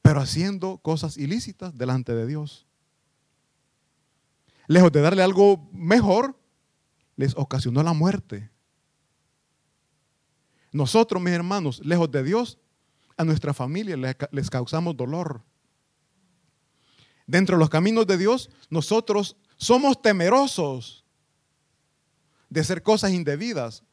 pero 0.01 0.19
haciendo 0.19 0.79
cosas 0.79 1.17
ilícitas 1.17 1.77
delante 1.77 2.15
de 2.15 2.25
Dios 2.25 2.65
lejos 4.69 4.91
de 4.91 5.01
darle 5.01 5.23
algo 5.23 5.67
mejor, 5.73 6.39
les 7.15 7.35
ocasionó 7.35 7.81
la 7.81 7.93
muerte. 7.93 8.51
Nosotros, 10.71 11.21
mis 11.21 11.33
hermanos, 11.33 11.81
lejos 11.83 12.09
de 12.11 12.23
Dios, 12.23 12.59
a 13.17 13.23
nuestra 13.25 13.55
familia 13.55 13.97
les 14.31 14.49
causamos 14.51 14.95
dolor. 14.95 15.41
Dentro 17.25 17.57
de 17.57 17.59
los 17.59 17.69
caminos 17.69 18.05
de 18.05 18.19
Dios, 18.19 18.51
nosotros 18.69 19.37
somos 19.57 19.99
temerosos 20.03 21.03
de 22.47 22.61
hacer 22.61 22.83
cosas 22.83 23.11
indebidas 23.11 23.83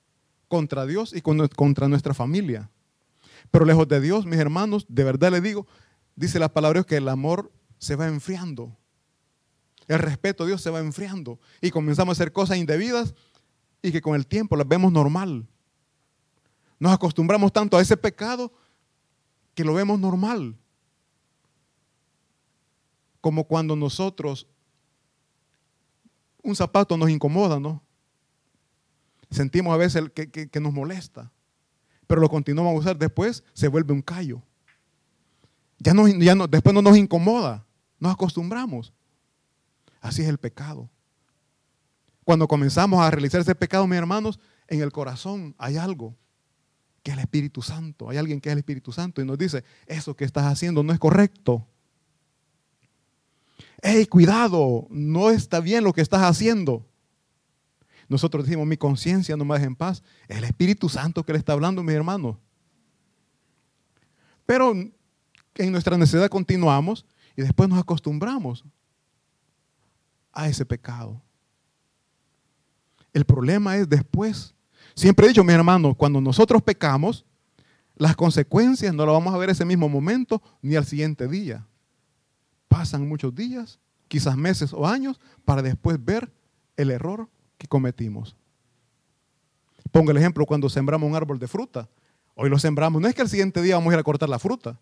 contra 0.47 0.85
Dios 0.85 1.15
y 1.15 1.23
contra 1.23 1.89
nuestra 1.89 2.13
familia. 2.13 2.71
Pero 3.51 3.65
lejos 3.65 3.89
de 3.89 4.01
Dios, 4.03 4.27
mis 4.27 4.39
hermanos, 4.39 4.85
de 4.91 5.05
verdad 5.05 5.33
les 5.33 5.43
digo, 5.43 5.67
dice 6.17 6.39
la 6.39 6.53
palabra 6.53 6.85
que 6.85 6.99
el 6.99 7.09
amor 7.09 7.51
se 7.79 7.97
va 7.97 8.09
enfriando 8.09 8.77
el 9.89 9.99
respeto 9.99 10.45
a 10.45 10.47
Dios 10.47 10.63
se 10.63 10.71
va 10.71 10.81
enfriando 10.81 11.39
y 11.61 11.71
comenzamos 11.71 12.13
a 12.13 12.17
hacer 12.17 12.33
cosas 12.33 12.59
indebidas 12.59 13.15
y 13.83 13.93
que 13.93 14.01
con 14.01 14.15
el 14.15 14.27
tiempo 14.27 14.57
las 14.57 14.67
vemos 14.67 14.93
normal. 14.93 15.47
Nos 16.79 16.93
acostumbramos 16.93 17.53
tanto 17.53 17.77
a 17.77 17.83
ese 17.83 17.97
pecado 17.97 18.53
que 19.55 19.65
lo 19.65 19.75
vemos 19.75 19.99
normal. 19.99 20.57
Como 23.21 23.45
cuando 23.45 23.75
nosotros 23.77 24.47
un 26.43 26.55
zapato 26.55 26.97
nos 26.97 27.11
incomoda, 27.11 27.59
¿no? 27.59 27.83
Sentimos 29.31 29.75
a 29.75 29.77
veces 29.77 30.05
que, 30.15 30.61
nos 30.61 30.73
molesta, 30.73 31.33
pero 32.07 32.21
lo 32.21 32.29
continuamos 32.29 32.75
a 32.75 32.79
usar, 32.79 32.97
después 32.97 33.43
se 33.53 33.67
vuelve 33.67 33.93
un 33.93 34.03
callo. 34.03 34.43
Ya, 35.79 35.93
no, 35.93 36.07
ya 36.07 36.35
no, 36.35 36.47
después 36.47 36.73
no 36.73 36.83
nos 36.83 36.97
incomoda, 36.97 37.67
nos 37.99 38.13
acostumbramos. 38.13 38.93
Así 40.01 40.23
es 40.23 40.29
el 40.29 40.39
pecado. 40.39 40.89
Cuando 42.25 42.49
comenzamos 42.49 43.01
a 43.01 43.11
realizar 43.11 43.41
ese 43.41 43.55
pecado, 43.55 43.87
mis 43.87 43.99
hermanos, 43.99 44.41
en 44.69 44.83
el 44.83 44.91
corazón 44.91 45.55
hay 45.59 45.77
algo 45.77 46.17
que 47.03 47.13
es 47.13 47.17
el 47.17 47.23
Espíritu 47.23 47.63
Santo. 47.63 48.11
Hay 48.11 48.17
alguien 48.17 48.41
que 48.41 48.49
es 48.49 48.53
el 48.53 48.59
Espíritu 48.59 48.91
Santo 48.91 49.23
y 49.23 49.25
nos 49.25 49.39
dice, 49.39 49.63
eso 49.87 50.17
que 50.17 50.25
estás 50.25 50.45
haciendo 50.45 50.83
no 50.83 50.93
es 50.93 50.99
correcto. 50.99 51.65
Hey, 53.81 54.07
cuidado, 54.07 54.89
no 54.91 55.31
está 55.31 55.61
bien 55.61 55.85
lo 55.85 55.93
que 55.93 56.01
estás 56.01 56.23
haciendo. 56.23 56.85
Nosotros 58.09 58.45
decimos, 58.45 58.67
mi 58.67 58.77
conciencia 58.77 59.37
no 59.37 59.45
me 59.45 59.55
deja 59.55 59.67
en 59.67 59.77
paz. 59.77 60.03
Es 60.27 60.39
el 60.39 60.45
Espíritu 60.45 60.89
Santo 60.89 61.25
que 61.25 61.33
le 61.33 61.39
está 61.39 61.53
hablando, 61.53 61.83
mis 61.85 61.95
hermanos. 61.95 62.39
Pero 64.45 64.73
en 64.73 65.73
nuestra 65.73 65.97
necesidad 65.97 66.29
continuamos 66.29 67.07
y 67.37 67.43
después 67.43 67.69
nos 67.69 67.79
acostumbramos 67.79 68.65
a 70.37 70.47
ese 70.49 70.65
pecado. 70.67 71.21
El 73.13 73.25
problema 73.25 73.77
es 73.77 73.89
después. 73.89 74.55
Siempre 74.95 75.25
he 75.25 75.29
dicho, 75.31 75.43
mi 75.43 75.55
hermano, 75.55 75.95
cuando 75.95 76.21
nosotros 76.21 76.63
pecamos, 76.63 77.25
las 77.97 78.15
consecuencias 78.15 78.95
no 78.95 79.07
las 79.07 79.15
vamos 79.15 79.35
a 79.35 79.39
ver 79.39 79.49
ese 79.49 79.65
mismo 79.65 79.89
momento 79.89 80.43
ni 80.61 80.77
al 80.77 80.85
siguiente 80.85 81.27
día. 81.27 81.67
Pasan 82.69 83.09
muchos 83.09 83.35
días, 83.35 83.81
quizás 84.09 84.37
meses 84.37 84.75
o 84.75 84.87
años, 84.87 85.19
para 85.47 85.63
después 85.63 86.05
ver 86.05 86.31
el 86.77 86.91
error 86.91 87.31
que 87.57 87.67
cometimos. 87.67 88.37
Pongo 89.91 90.11
el 90.11 90.19
ejemplo 90.19 90.45
cuando 90.45 90.69
sembramos 90.69 91.09
un 91.09 91.17
árbol 91.17 91.39
de 91.39 91.49
fruta. 91.49 91.89
Hoy 92.35 92.51
lo 92.51 92.59
sembramos, 92.59 93.01
no 93.01 93.09
es 93.09 93.15
que 93.15 93.23
al 93.23 93.31
siguiente 93.31 93.63
día 93.63 93.77
vamos 93.77 93.93
a 93.93 93.95
ir 93.95 94.01
a 94.01 94.05
cortar 94.05 94.29
la 94.29 94.39
fruta. 94.39 94.79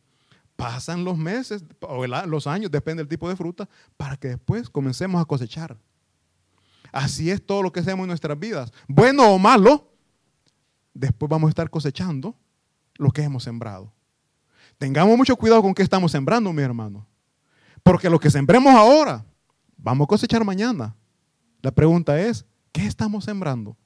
Pasan 0.56 1.04
los 1.04 1.18
meses 1.18 1.64
o 1.80 2.06
los 2.06 2.46
años, 2.46 2.70
depende 2.70 3.02
del 3.02 3.08
tipo 3.08 3.28
de 3.28 3.36
fruta, 3.36 3.68
para 3.96 4.16
que 4.16 4.28
después 4.28 4.70
comencemos 4.70 5.20
a 5.20 5.24
cosechar. 5.24 5.76
Así 6.92 7.30
es 7.30 7.44
todo 7.44 7.62
lo 7.62 7.72
que 7.72 7.80
hacemos 7.80 8.04
en 8.04 8.08
nuestras 8.08 8.38
vidas. 8.38 8.72
Bueno 8.86 9.28
o 9.32 9.38
malo, 9.38 9.90
después 10.92 11.28
vamos 11.28 11.48
a 11.48 11.50
estar 11.50 11.68
cosechando 11.68 12.36
lo 12.94 13.10
que 13.10 13.22
hemos 13.22 13.42
sembrado. 13.42 13.92
Tengamos 14.78 15.16
mucho 15.16 15.36
cuidado 15.36 15.62
con 15.62 15.74
qué 15.74 15.82
estamos 15.82 16.12
sembrando, 16.12 16.52
mi 16.52 16.62
hermano. 16.62 17.06
Porque 17.82 18.08
lo 18.08 18.20
que 18.20 18.30
sembremos 18.30 18.72
ahora, 18.74 19.24
vamos 19.76 20.04
a 20.04 20.08
cosechar 20.08 20.44
mañana. 20.44 20.94
La 21.62 21.72
pregunta 21.72 22.20
es, 22.20 22.46
¿qué 22.70 22.86
estamos 22.86 23.24
sembrando? 23.24 23.76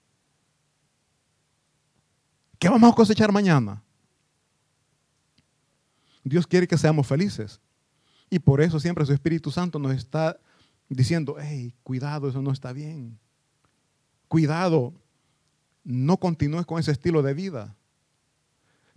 ¿Qué 2.59 2.69
vamos 2.69 2.93
a 2.93 2.95
cosechar 2.95 3.33
mañana? 3.33 3.83
Dios 6.29 6.47
quiere 6.47 6.67
que 6.67 6.79
seamos 6.79 7.07
felices. 7.07 7.61
Y 8.31 8.39
por 8.39 8.61
eso 8.61 8.79
siempre 8.79 9.07
su 9.07 9.13
Espíritu 9.13 9.51
Santo 9.51 9.79
nos 9.79 9.95
está 9.95 10.39
diciendo, 10.89 11.37
hey, 11.41 11.75
cuidado, 11.83 12.29
eso 12.29 12.43
no 12.43 12.53
está 12.53 12.73
bien. 12.73 13.19
Cuidado, 14.29 14.93
no 15.85 16.19
continúes 16.19 16.67
con 16.67 16.79
ese 16.79 16.93
estilo 16.93 17.23
de 17.23 17.35
vida. 17.35 17.75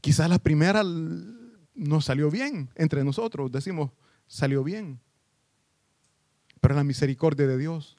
Quizás 0.02 0.30
la 0.30 0.40
primera 0.40 0.84
no 0.84 2.02
salió 2.02 2.30
bien 2.30 2.70
entre 2.76 3.04
nosotros, 3.04 3.52
decimos, 3.52 3.92
salió 4.28 4.64
bien. 4.64 5.00
Pero 6.60 6.76
la 6.76 6.84
misericordia 6.84 7.48
de 7.48 7.58
Dios. 7.58 7.98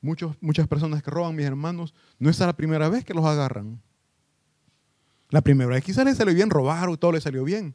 Muchos, 0.00 0.36
muchas 0.40 0.66
personas 0.66 1.02
que 1.02 1.10
roban, 1.10 1.36
mis 1.36 1.46
hermanos, 1.46 1.94
no 2.18 2.28
es 2.28 2.38
la 2.40 2.56
primera 2.56 2.88
vez 2.88 3.04
que 3.04 3.14
los 3.14 3.24
agarran. 3.24 3.80
La 5.28 5.40
primera 5.40 5.70
vez 5.70 5.84
quizás 5.84 6.04
les 6.04 6.16
salió 6.16 6.34
bien 6.34 6.50
robar 6.50 6.88
o 6.88 6.96
todo 6.96 7.12
les 7.12 7.22
salió 7.22 7.44
bien. 7.44 7.74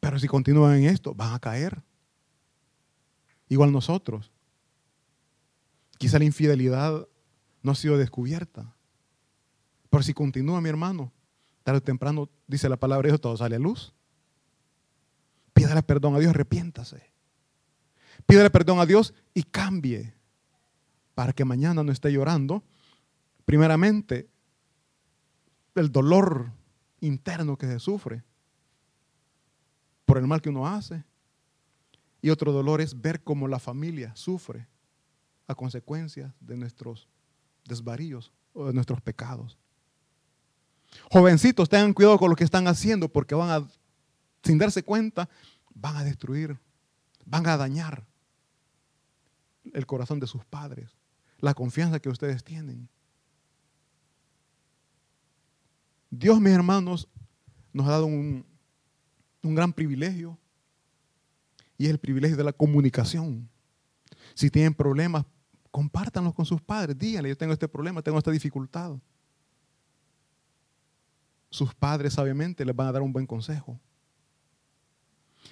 Pero 0.00 0.18
si 0.18 0.26
continúan 0.26 0.78
en 0.78 0.84
esto, 0.84 1.14
van 1.14 1.34
a 1.34 1.38
caer. 1.38 1.82
Igual 3.48 3.70
nosotros. 3.70 4.32
Quizá 5.98 6.18
la 6.18 6.24
infidelidad 6.24 7.06
no 7.62 7.72
ha 7.72 7.74
sido 7.74 7.98
descubierta. 7.98 8.74
Pero 9.90 10.02
si 10.02 10.14
continúa, 10.14 10.60
mi 10.60 10.70
hermano, 10.70 11.12
tarde 11.62 11.78
o 11.78 11.82
temprano, 11.82 12.30
dice 12.46 12.68
la 12.68 12.78
palabra 12.78 13.06
de 13.06 13.12
Dios, 13.12 13.20
todo 13.20 13.36
sale 13.36 13.56
a 13.56 13.58
luz. 13.58 13.92
Pídale 15.52 15.82
perdón 15.82 16.14
a 16.14 16.18
Dios, 16.18 16.30
arrepiéntase. 16.30 17.02
Pídale 18.24 18.48
perdón 18.50 18.78
a 18.80 18.86
Dios 18.86 19.12
y 19.34 19.42
cambie. 19.42 20.14
Para 21.14 21.34
que 21.34 21.44
mañana 21.44 21.82
no 21.82 21.92
esté 21.92 22.10
llorando. 22.10 22.64
Primeramente, 23.44 24.30
el 25.74 25.92
dolor 25.92 26.52
interno 27.00 27.58
que 27.58 27.66
se 27.66 27.78
sufre 27.78 28.22
por 30.10 30.18
el 30.18 30.26
mal 30.26 30.42
que 30.42 30.48
uno 30.48 30.66
hace. 30.66 31.04
Y 32.20 32.30
otro 32.30 32.50
dolor 32.50 32.80
es 32.80 33.00
ver 33.00 33.22
cómo 33.22 33.46
la 33.46 33.60
familia 33.60 34.10
sufre 34.16 34.66
a 35.46 35.54
consecuencia 35.54 36.34
de 36.40 36.56
nuestros 36.56 37.06
desvaríos 37.64 38.32
o 38.52 38.66
de 38.66 38.72
nuestros 38.72 39.00
pecados. 39.00 39.56
Jovencitos, 41.12 41.68
tengan 41.68 41.92
cuidado 41.92 42.18
con 42.18 42.28
lo 42.28 42.34
que 42.34 42.42
están 42.42 42.66
haciendo 42.66 43.08
porque 43.08 43.36
van 43.36 43.50
a 43.50 43.68
sin 44.42 44.58
darse 44.58 44.82
cuenta, 44.82 45.28
van 45.74 45.96
a 45.96 46.02
destruir, 46.02 46.58
van 47.24 47.46
a 47.46 47.56
dañar 47.56 48.04
el 49.72 49.86
corazón 49.86 50.18
de 50.18 50.26
sus 50.26 50.44
padres, 50.44 50.96
la 51.38 51.54
confianza 51.54 52.00
que 52.00 52.08
ustedes 52.08 52.42
tienen. 52.42 52.88
Dios, 56.10 56.40
mis 56.40 56.52
hermanos, 56.52 57.08
nos 57.72 57.86
ha 57.86 57.90
dado 57.92 58.06
un, 58.06 58.49
un 59.42 59.54
gran 59.54 59.72
privilegio 59.72 60.38
y 61.78 61.86
es 61.86 61.90
el 61.90 61.98
privilegio 61.98 62.36
de 62.36 62.44
la 62.44 62.52
comunicación. 62.52 63.48
Si 64.34 64.50
tienen 64.50 64.74
problemas, 64.74 65.24
compártanlos 65.70 66.34
con 66.34 66.44
sus 66.44 66.60
padres. 66.60 66.98
Díganle, 66.98 67.30
yo 67.30 67.36
tengo 67.36 67.52
este 67.52 67.68
problema, 67.68 68.02
tengo 68.02 68.18
esta 68.18 68.30
dificultad. 68.30 68.98
Sus 71.48 71.74
padres 71.74 72.14
sabiamente 72.14 72.64
les 72.64 72.76
van 72.76 72.88
a 72.88 72.92
dar 72.92 73.02
un 73.02 73.12
buen 73.12 73.26
consejo. 73.26 73.78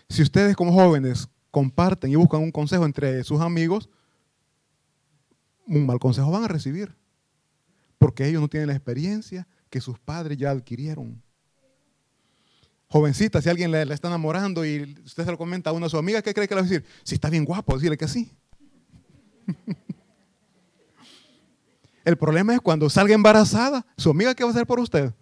Si 0.08 0.22
ustedes 0.22 0.54
como 0.54 0.72
jóvenes 0.72 1.28
comparten 1.50 2.10
y 2.10 2.16
buscan 2.16 2.42
un 2.42 2.52
consejo 2.52 2.84
entre 2.84 3.24
sus 3.24 3.40
amigos, 3.40 3.88
un 5.66 5.86
mal 5.86 5.98
consejo 5.98 6.30
van 6.30 6.44
a 6.44 6.48
recibir. 6.48 6.94
Porque 7.98 8.26
ellos 8.26 8.40
no 8.40 8.48
tienen 8.48 8.68
la 8.68 8.74
experiencia 8.74 9.46
que 9.70 9.80
sus 9.80 9.98
padres 9.98 10.38
ya 10.38 10.50
adquirieron. 10.50 11.20
Jovencita, 12.88 13.42
si 13.42 13.50
alguien 13.50 13.70
le, 13.70 13.82
está 13.82 14.08
enamorando 14.08 14.64
y 14.64 14.96
usted 15.04 15.24
se 15.24 15.30
lo 15.30 15.36
comenta 15.36 15.68
a 15.70 15.74
una 15.74 15.86
de 15.86 15.90
sus 15.90 15.98
amigas, 15.98 16.22
¿qué 16.22 16.32
cree 16.32 16.48
que 16.48 16.54
le 16.54 16.62
va 16.62 16.66
a 16.66 16.70
decir? 16.70 16.86
Si 17.04 17.14
está 17.14 17.28
bien 17.28 17.44
guapo, 17.44 17.74
decirle 17.74 17.98
que 17.98 18.08
sí. 18.08 18.32
El 22.04 22.16
problema 22.16 22.54
es 22.54 22.60
cuando 22.62 22.88
salga 22.88 23.14
embarazada, 23.14 23.84
su 23.98 24.10
amiga, 24.10 24.34
¿qué 24.34 24.42
va 24.42 24.48
a 24.48 24.52
hacer 24.52 24.66
por 24.66 24.80
usted? 24.80 25.12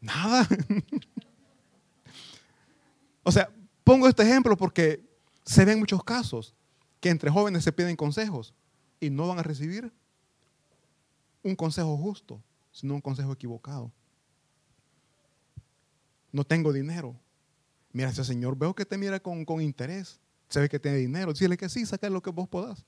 Nada. 0.00 0.48
o 3.22 3.30
sea, 3.30 3.50
pongo 3.84 4.08
este 4.08 4.22
ejemplo 4.22 4.56
porque 4.56 5.06
se 5.44 5.66
ven 5.66 5.78
muchos 5.78 6.02
casos 6.02 6.54
que 7.00 7.10
entre 7.10 7.30
jóvenes 7.30 7.64
se 7.64 7.72
piden 7.72 7.96
consejos 7.96 8.54
y 9.00 9.10
no 9.10 9.28
van 9.28 9.38
a 9.38 9.42
recibir 9.42 9.92
un 11.42 11.54
consejo 11.54 11.98
justo, 11.98 12.42
sino 12.72 12.94
un 12.94 13.02
consejo 13.02 13.32
equivocado. 13.32 13.92
No 16.38 16.44
tengo 16.44 16.72
dinero. 16.72 17.20
Mira, 17.90 18.10
ese 18.10 18.22
señor 18.22 18.56
veo 18.56 18.72
que 18.72 18.86
te 18.86 18.96
mira 18.96 19.18
con, 19.18 19.60
interés. 19.60 20.20
Se 20.48 20.60
ve 20.60 20.68
que 20.68 20.78
tiene 20.78 20.98
dinero. 20.98 21.32
Dile 21.32 21.56
que 21.56 21.68
sí, 21.68 21.84
saca 21.84 22.08
lo 22.08 22.22
que 22.22 22.30
vos 22.30 22.48
podás. 22.48 22.86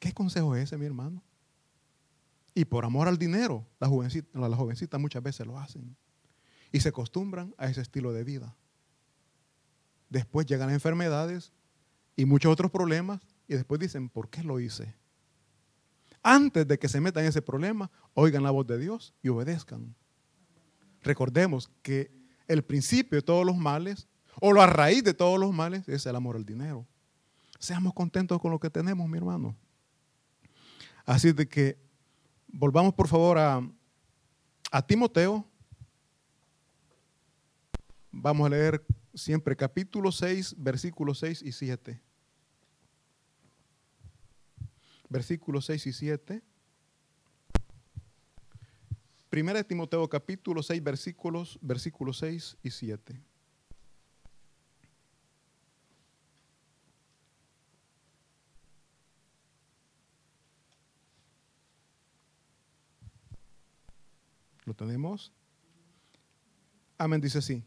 ¿Qué 0.00 0.12
consejo 0.12 0.56
es 0.56 0.64
ese, 0.64 0.76
mi 0.76 0.86
hermano? 0.86 1.22
Y 2.54 2.64
por 2.64 2.84
amor 2.84 3.06
al 3.06 3.18
dinero, 3.18 3.64
las 3.78 3.88
jovencitas, 3.88 4.34
las 4.34 4.52
jovencitas 4.52 5.00
muchas 5.00 5.22
veces 5.22 5.46
lo 5.46 5.60
hacen. 5.60 5.96
Y 6.72 6.80
se 6.80 6.88
acostumbran 6.88 7.54
a 7.56 7.68
ese 7.68 7.82
estilo 7.82 8.12
de 8.12 8.24
vida. 8.24 8.56
Después 10.08 10.44
llegan 10.44 10.70
enfermedades 10.70 11.52
y 12.16 12.24
muchos 12.24 12.52
otros 12.52 12.72
problemas 12.72 13.20
y 13.46 13.54
después 13.54 13.78
dicen, 13.78 14.08
¿por 14.08 14.28
qué 14.28 14.42
lo 14.42 14.58
hice? 14.58 14.96
Antes 16.24 16.66
de 16.66 16.80
que 16.80 16.88
se 16.88 17.00
metan 17.00 17.22
en 17.22 17.28
ese 17.28 17.42
problema, 17.42 17.92
oigan 18.14 18.42
la 18.42 18.50
voz 18.50 18.66
de 18.66 18.76
Dios 18.76 19.14
y 19.22 19.28
obedezcan. 19.28 19.94
Recordemos 21.08 21.70
que 21.80 22.10
el 22.46 22.62
principio 22.62 23.16
de 23.16 23.22
todos 23.22 23.46
los 23.46 23.56
males, 23.56 24.06
o 24.42 24.52
la 24.52 24.66
raíz 24.66 25.02
de 25.02 25.14
todos 25.14 25.40
los 25.40 25.54
males, 25.54 25.88
es 25.88 26.04
el 26.04 26.14
amor 26.14 26.36
al 26.36 26.44
dinero. 26.44 26.86
Seamos 27.58 27.94
contentos 27.94 28.38
con 28.38 28.50
lo 28.50 28.60
que 28.60 28.68
tenemos, 28.68 29.08
mi 29.08 29.16
hermano. 29.16 29.56
Así 31.06 31.32
de 31.32 31.48
que 31.48 31.78
volvamos 32.46 32.92
por 32.92 33.08
favor 33.08 33.38
a, 33.38 33.66
a 34.70 34.86
Timoteo. 34.86 35.46
Vamos 38.10 38.46
a 38.46 38.50
leer 38.50 38.84
siempre 39.14 39.56
capítulo 39.56 40.12
6, 40.12 40.56
versículos 40.58 41.20
6 41.20 41.40
y 41.40 41.52
7 41.52 42.02
versículos 45.08 45.64
6 45.64 45.86
y 45.86 45.92
7. 45.94 46.42
Primera 49.30 49.62
Timoteo 49.62 50.08
capítulo 50.08 50.62
6 50.62 50.82
versículos, 50.82 51.58
versículos 51.60 52.18
6 52.18 52.56
y 52.62 52.70
7. 52.70 53.20
¿Lo 64.64 64.74
tenemos? 64.74 65.32
Amén, 66.96 67.20
dice 67.20 67.38
así. 67.38 67.64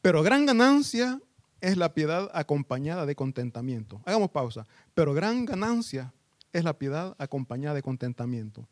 Pero 0.00 0.22
gran 0.22 0.46
ganancia 0.46 1.20
es 1.60 1.76
la 1.76 1.94
piedad 1.94 2.30
acompañada 2.34 3.06
de 3.06 3.14
contentamiento. 3.14 4.02
Hagamos 4.04 4.30
pausa. 4.30 4.66
Pero 4.94 5.14
gran 5.14 5.44
ganancia 5.44 6.12
es 6.52 6.64
la 6.64 6.78
piedad 6.78 7.14
acompañada 7.18 7.74
de 7.74 7.82
contentamiento. 7.82 8.68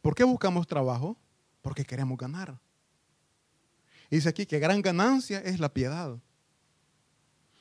¿Por 0.00 0.14
qué 0.14 0.24
buscamos 0.24 0.66
trabajo? 0.66 1.16
Porque 1.62 1.84
queremos 1.84 2.16
ganar. 2.16 2.58
dice 4.10 4.28
aquí 4.28 4.46
que 4.46 4.58
gran 4.58 4.82
ganancia 4.82 5.38
es 5.40 5.60
la 5.60 5.72
piedad. 5.72 6.18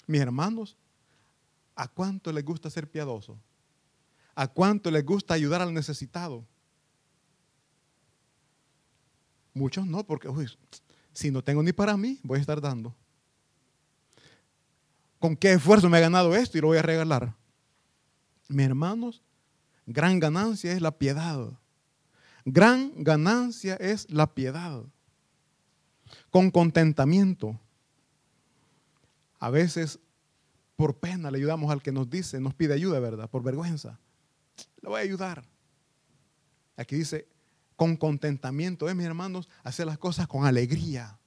Mis 0.08 0.22
hermanos, 0.22 0.78
¿a 1.76 1.88
cuánto 1.88 2.32
les 2.32 2.44
gusta 2.44 2.70
ser 2.70 2.90
piadoso? 2.90 3.38
¿A 4.34 4.48
cuánto 4.48 4.90
les 4.90 5.06
gusta 5.06 5.34
ayudar 5.34 5.62
al 5.62 5.74
necesitado? 5.74 6.46
Muchos 9.54 9.86
no, 9.86 10.04
porque 10.06 10.30
si 11.12 11.30
no 11.30 11.44
tengo 11.44 11.62
ni 11.62 11.74
para 11.74 11.98
mí, 11.98 12.20
voy 12.24 12.38
a 12.38 12.42
estar 12.42 12.62
dando. 12.62 12.96
¿Con 15.20 15.36
qué 15.36 15.54
esfuerzo 15.54 15.90
me 15.90 15.98
he 15.98 16.02
ganado 16.02 16.34
esto 16.34 16.58
y 16.58 16.62
lo 16.62 16.68
voy 16.68 16.78
a 16.78 16.82
regalar? 16.82 17.36
Mis 18.48 18.66
hermanos, 18.66 19.22
gran 19.86 20.20
ganancia 20.20 20.72
es 20.72 20.82
la 20.82 20.98
piedad. 20.98 21.52
Gran 22.46 22.92
ganancia 23.04 23.76
es 23.76 24.10
la 24.10 24.34
piedad. 24.34 24.84
Con 26.30 26.52
contentamiento. 26.52 27.60
A 29.40 29.50
veces 29.50 30.00
por 30.76 30.98
pena 30.98 31.30
le 31.30 31.38
ayudamos 31.38 31.72
al 31.72 31.82
que 31.82 31.92
nos 31.92 32.10
dice, 32.10 32.40
nos 32.40 32.54
pide 32.54 32.74
ayuda, 32.74 33.00
¿verdad? 33.00 33.30
Por 33.30 33.44
vergüenza. 33.44 34.00
Le 34.82 34.90
voy 34.90 35.00
a 35.00 35.04
ayudar. 35.04 35.44
Aquí 36.78 36.96
dice, 36.96 37.28
con 37.76 37.98
contentamiento, 37.98 38.90
¿eh, 38.90 38.96
mis 38.96 39.06
hermanos? 39.06 39.50
Hacer 39.64 39.86
las 39.86 39.98
cosas 39.98 40.28
con 40.28 40.46
alegría. 40.46 41.18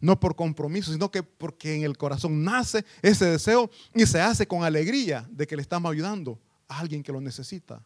No 0.00 0.18
por 0.18 0.34
compromiso, 0.34 0.92
sino 0.92 1.10
que 1.10 1.22
porque 1.22 1.74
en 1.74 1.82
el 1.82 1.98
corazón 1.98 2.42
nace 2.42 2.84
ese 3.02 3.26
deseo 3.26 3.70
y 3.94 4.06
se 4.06 4.20
hace 4.20 4.46
con 4.46 4.64
alegría 4.64 5.28
de 5.30 5.46
que 5.46 5.56
le 5.56 5.62
estamos 5.62 5.92
ayudando 5.92 6.40
alguien 6.66 7.02
que 7.02 7.12
lo 7.12 7.20
necesita. 7.20 7.84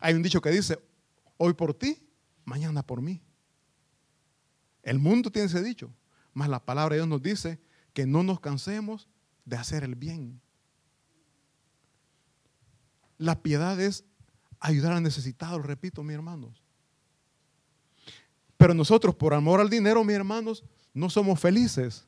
Hay 0.00 0.14
un 0.14 0.22
dicho 0.22 0.40
que 0.40 0.50
dice, 0.50 0.78
hoy 1.42 1.54
por 1.54 1.72
ti, 1.72 2.06
mañana 2.44 2.86
por 2.86 3.00
mí. 3.00 3.22
El 4.82 4.98
mundo 4.98 5.32
tiene 5.32 5.46
ese 5.46 5.62
dicho, 5.62 5.90
mas 6.34 6.50
la 6.50 6.62
palabra 6.62 6.94
de 6.94 7.00
Dios 7.00 7.08
nos 7.08 7.22
dice 7.22 7.58
que 7.94 8.04
no 8.04 8.22
nos 8.22 8.40
cansemos 8.40 9.08
de 9.46 9.56
hacer 9.56 9.82
el 9.82 9.94
bien. 9.94 10.42
La 13.16 13.42
piedad 13.42 13.80
es 13.80 14.04
ayudar 14.58 14.92
al 14.92 15.02
necesitado, 15.02 15.58
repito, 15.62 16.02
mis 16.02 16.14
hermanos. 16.14 16.62
Pero 18.58 18.74
nosotros, 18.74 19.14
por 19.14 19.32
amor 19.32 19.60
al 19.60 19.70
dinero, 19.70 20.04
mis 20.04 20.16
hermanos, 20.16 20.62
no 20.92 21.08
somos 21.08 21.40
felices. 21.40 22.06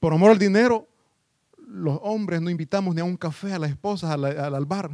Por 0.00 0.14
amor 0.14 0.30
al 0.30 0.38
dinero, 0.38 0.88
los 1.58 1.98
hombres 2.02 2.40
no 2.40 2.48
invitamos 2.48 2.94
ni 2.94 3.02
a 3.02 3.04
un 3.04 3.18
café 3.18 3.52
a 3.52 3.58
las 3.58 3.70
esposas 3.70 4.10
al, 4.10 4.64
bar. 4.64 4.90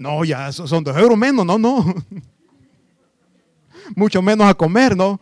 No, 0.00 0.24
ya 0.24 0.50
son 0.50 0.82
dos 0.82 0.96
euros 0.96 1.18
menos, 1.18 1.44
no, 1.44 1.58
no. 1.58 1.94
Mucho 3.94 4.22
menos 4.22 4.48
a 4.48 4.54
comer, 4.54 4.96
¿no? 4.96 5.20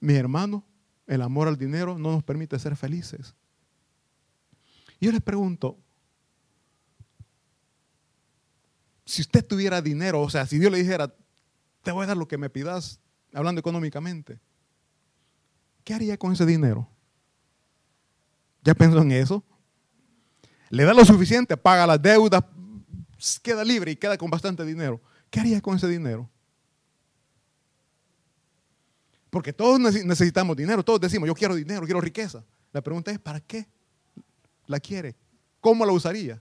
Mis 0.00 0.16
hermanos, 0.16 0.64
el 1.06 1.22
amor 1.22 1.46
al 1.46 1.56
dinero 1.56 1.96
no 1.96 2.10
nos 2.10 2.24
permite 2.24 2.58
ser 2.58 2.74
felices. 2.74 3.36
Yo 5.00 5.12
les 5.12 5.22
pregunto, 5.22 5.78
si 9.04 9.22
usted 9.22 9.46
tuviera 9.46 9.80
dinero, 9.80 10.20
o 10.22 10.30
sea, 10.30 10.44
si 10.44 10.58
Dios 10.58 10.72
le 10.72 10.78
dijera, 10.78 11.14
te 11.84 11.92
voy 11.92 12.02
a 12.02 12.06
dar 12.08 12.16
lo 12.16 12.26
que 12.26 12.38
me 12.38 12.50
pidas, 12.50 12.98
hablando 13.32 13.60
económicamente, 13.60 14.40
¿qué 15.84 15.94
haría 15.94 16.18
con 16.18 16.32
ese 16.32 16.44
dinero? 16.44 16.88
¿Ya 18.64 18.74
pensó 18.74 19.00
en 19.00 19.12
eso? 19.12 19.44
Le 20.70 20.82
da 20.82 20.92
lo 20.92 21.04
suficiente, 21.04 21.56
paga 21.56 21.86
las 21.86 22.02
deudas, 22.02 22.42
queda 23.42 23.64
libre 23.64 23.92
y 23.92 23.96
queda 23.96 24.16
con 24.16 24.30
bastante 24.30 24.64
dinero. 24.64 25.00
¿Qué 25.30 25.40
haría 25.40 25.60
con 25.60 25.76
ese 25.76 25.88
dinero? 25.88 26.28
Porque 29.30 29.52
todos 29.52 29.78
necesitamos 29.78 30.56
dinero, 30.56 30.82
todos 30.82 31.00
decimos, 31.00 31.26
yo 31.26 31.34
quiero 31.34 31.54
dinero, 31.54 31.84
quiero 31.84 32.00
riqueza. 32.00 32.44
La 32.72 32.80
pregunta 32.80 33.10
es, 33.10 33.18
¿para 33.18 33.40
qué 33.40 33.66
la 34.66 34.80
quiere? 34.80 35.16
¿Cómo 35.60 35.84
la 35.84 35.92
usaría? 35.92 36.40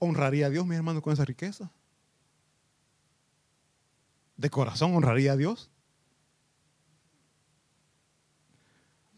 ¿honraría 0.00 0.46
a 0.46 0.50
Dios, 0.50 0.66
mi 0.66 0.74
hermano, 0.74 1.00
con 1.00 1.12
esa 1.12 1.24
riqueza? 1.24 1.70
¿De 4.36 4.50
corazón 4.50 4.96
honraría 4.96 5.32
a 5.32 5.36
Dios? 5.36 5.70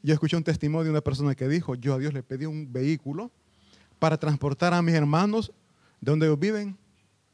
Yo 0.03 0.15
escuché 0.15 0.37
un 0.37 0.45
testimonio 0.45 0.85
de 0.85 0.91
una 0.91 1.01
persona 1.01 1.35
que 1.35 1.49
dijo, 1.49 1.75
yo 1.77 1.95
a 1.95 1.99
Dios 1.99 2.13
le 2.13 2.23
pedí 2.23 2.45
un 2.45 2.73
vehículo 2.73 3.31
para 3.99 4.19
transportar 4.19 4.75
a 4.75 4.83
mis 4.83 4.95
hermanos 4.95 5.53
de 6.01 6.11
donde 6.11 6.27
ellos 6.27 6.39
viven 6.39 6.77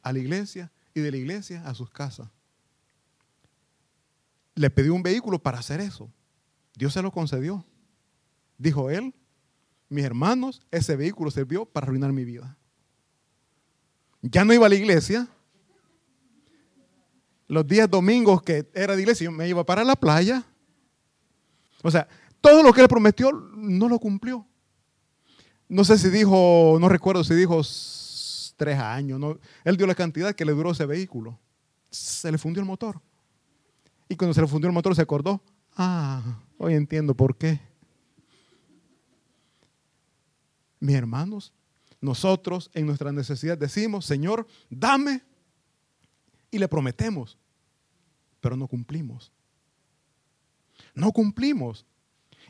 a 0.02 0.12
la 0.12 0.18
iglesia 0.18 0.70
y 0.92 1.00
de 1.00 1.10
la 1.10 1.16
iglesia 1.16 1.62
a 1.66 1.74
sus 1.74 1.90
casas. 1.90 2.28
Le 4.54 4.68
pedí 4.68 4.90
un 4.90 5.02
vehículo 5.02 5.38
para 5.38 5.58
hacer 5.58 5.80
eso. 5.80 6.10
Dios 6.74 6.92
se 6.92 7.00
lo 7.00 7.10
concedió. 7.10 7.64
Dijo 8.58 8.90
él, 8.90 9.14
mis 9.88 10.04
hermanos, 10.04 10.60
ese 10.70 10.96
vehículo 10.96 11.30
sirvió 11.30 11.64
para 11.64 11.86
arruinar 11.86 12.12
mi 12.12 12.24
vida. 12.24 12.56
Ya 14.20 14.44
no 14.44 14.52
iba 14.52 14.66
a 14.66 14.68
la 14.68 14.74
iglesia. 14.74 15.28
Los 17.46 17.66
días 17.66 17.88
domingos 17.88 18.42
que 18.42 18.68
era 18.74 18.94
de 18.94 19.02
iglesia, 19.02 19.24
yo 19.24 19.32
me 19.32 19.48
iba 19.48 19.64
para 19.64 19.84
la 19.84 19.96
playa. 19.96 20.44
O 21.82 21.90
sea, 21.90 22.06
todo 22.40 22.62
lo 22.62 22.72
que 22.72 22.80
él 22.80 22.88
prometió 22.88 23.32
no 23.32 23.88
lo 23.88 23.98
cumplió. 23.98 24.46
No 25.68 25.84
sé 25.84 25.98
si 25.98 26.08
dijo, 26.08 26.78
no 26.80 26.88
recuerdo 26.88 27.24
si 27.24 27.34
dijo 27.34 27.62
tres 28.56 28.78
años. 28.78 29.18
No. 29.20 29.38
Él 29.64 29.76
dio 29.76 29.86
la 29.86 29.94
cantidad 29.94 30.34
que 30.34 30.44
le 30.44 30.52
duró 30.52 30.70
ese 30.72 30.86
vehículo. 30.86 31.38
Se 31.90 32.30
le 32.30 32.38
fundió 32.38 32.60
el 32.60 32.66
motor. 32.66 33.00
Y 34.08 34.16
cuando 34.16 34.34
se 34.34 34.40
le 34.40 34.46
fundió 34.46 34.68
el 34.68 34.74
motor 34.74 34.94
se 34.94 35.02
acordó, 35.02 35.42
ah, 35.76 36.40
hoy 36.56 36.74
entiendo 36.74 37.14
por 37.14 37.36
qué. 37.36 37.60
Mis 40.80 40.94
hermanos, 40.94 41.52
nosotros 42.00 42.70
en 42.72 42.86
nuestra 42.86 43.12
necesidad 43.12 43.58
decimos, 43.58 44.06
Señor, 44.06 44.46
dame. 44.70 45.22
Y 46.50 46.58
le 46.58 46.66
prometemos, 46.66 47.36
pero 48.40 48.56
no 48.56 48.66
cumplimos. 48.66 49.30
No 50.94 51.12
cumplimos. 51.12 51.84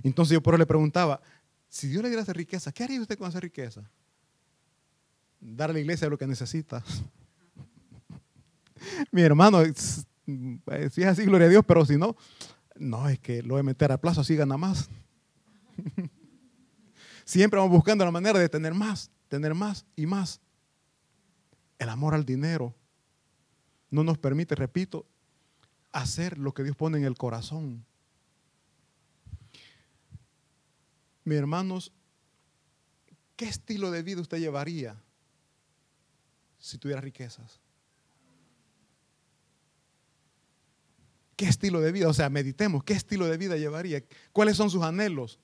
Entonces 0.02 0.34
yo 0.34 0.42
por 0.42 0.54
eso 0.54 0.58
le 0.58 0.66
preguntaba, 0.66 1.20
si 1.68 1.88
Dios 1.88 2.02
le 2.02 2.08
diera 2.08 2.22
esa 2.22 2.32
riqueza, 2.32 2.72
¿qué 2.72 2.84
haría 2.84 3.00
usted 3.00 3.18
con 3.18 3.28
esa 3.28 3.40
riqueza? 3.40 3.82
Dar 5.40 5.70
a 5.70 5.72
la 5.72 5.80
iglesia 5.80 6.08
lo 6.08 6.18
que 6.18 6.26
necesita. 6.26 6.82
Mi 9.12 9.22
hermano, 9.22 9.62
si 9.64 11.02
es 11.02 11.06
así, 11.06 11.24
gloria 11.24 11.46
a 11.46 11.50
Dios, 11.50 11.64
pero 11.66 11.84
si 11.84 11.96
no, 11.96 12.16
no, 12.76 13.08
es 13.08 13.18
que 13.18 13.42
lo 13.42 13.56
de 13.56 13.62
meter 13.62 13.92
a 13.92 14.00
plazo 14.00 14.20
así 14.20 14.36
gana 14.36 14.56
más. 14.56 14.88
Siempre 17.24 17.58
vamos 17.58 17.72
buscando 17.72 18.04
la 18.04 18.10
manera 18.10 18.38
de 18.38 18.48
tener 18.48 18.74
más, 18.74 19.10
tener 19.28 19.54
más 19.54 19.84
y 19.96 20.06
más. 20.06 20.40
El 21.78 21.90
amor 21.90 22.14
al 22.14 22.24
dinero 22.24 22.74
no 23.90 24.02
nos 24.02 24.18
permite, 24.18 24.54
repito, 24.54 25.06
hacer 25.92 26.38
lo 26.38 26.52
que 26.52 26.62
Dios 26.62 26.76
pone 26.76 26.98
en 26.98 27.04
el 27.04 27.16
corazón. 27.16 27.84
Mis 31.28 31.36
hermanos, 31.36 31.92
¿qué 33.36 33.44
estilo 33.44 33.90
de 33.90 34.02
vida 34.02 34.22
usted 34.22 34.38
llevaría 34.38 34.98
si 36.58 36.78
tuviera 36.78 37.02
riquezas? 37.02 37.60
¿Qué 41.36 41.44
estilo 41.44 41.82
de 41.82 41.92
vida? 41.92 42.08
O 42.08 42.14
sea, 42.14 42.30
meditemos, 42.30 42.82
¿qué 42.82 42.94
estilo 42.94 43.26
de 43.26 43.36
vida 43.36 43.58
llevaría? 43.58 44.02
¿Cuáles 44.32 44.56
son 44.56 44.70
sus 44.70 44.82
anhelos? 44.82 45.38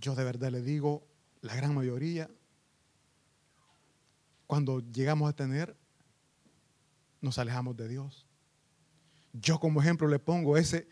Yo 0.00 0.16
de 0.16 0.24
verdad 0.24 0.50
le 0.50 0.60
digo, 0.60 1.06
la 1.42 1.54
gran 1.54 1.72
mayoría, 1.72 2.28
cuando 4.48 4.80
llegamos 4.80 5.30
a 5.30 5.36
tener, 5.36 5.76
nos 7.20 7.38
alejamos 7.38 7.76
de 7.76 7.86
Dios. 7.86 8.26
Yo 9.32 9.60
como 9.60 9.80
ejemplo 9.80 10.08
le 10.08 10.18
pongo 10.18 10.56
ese 10.56 10.88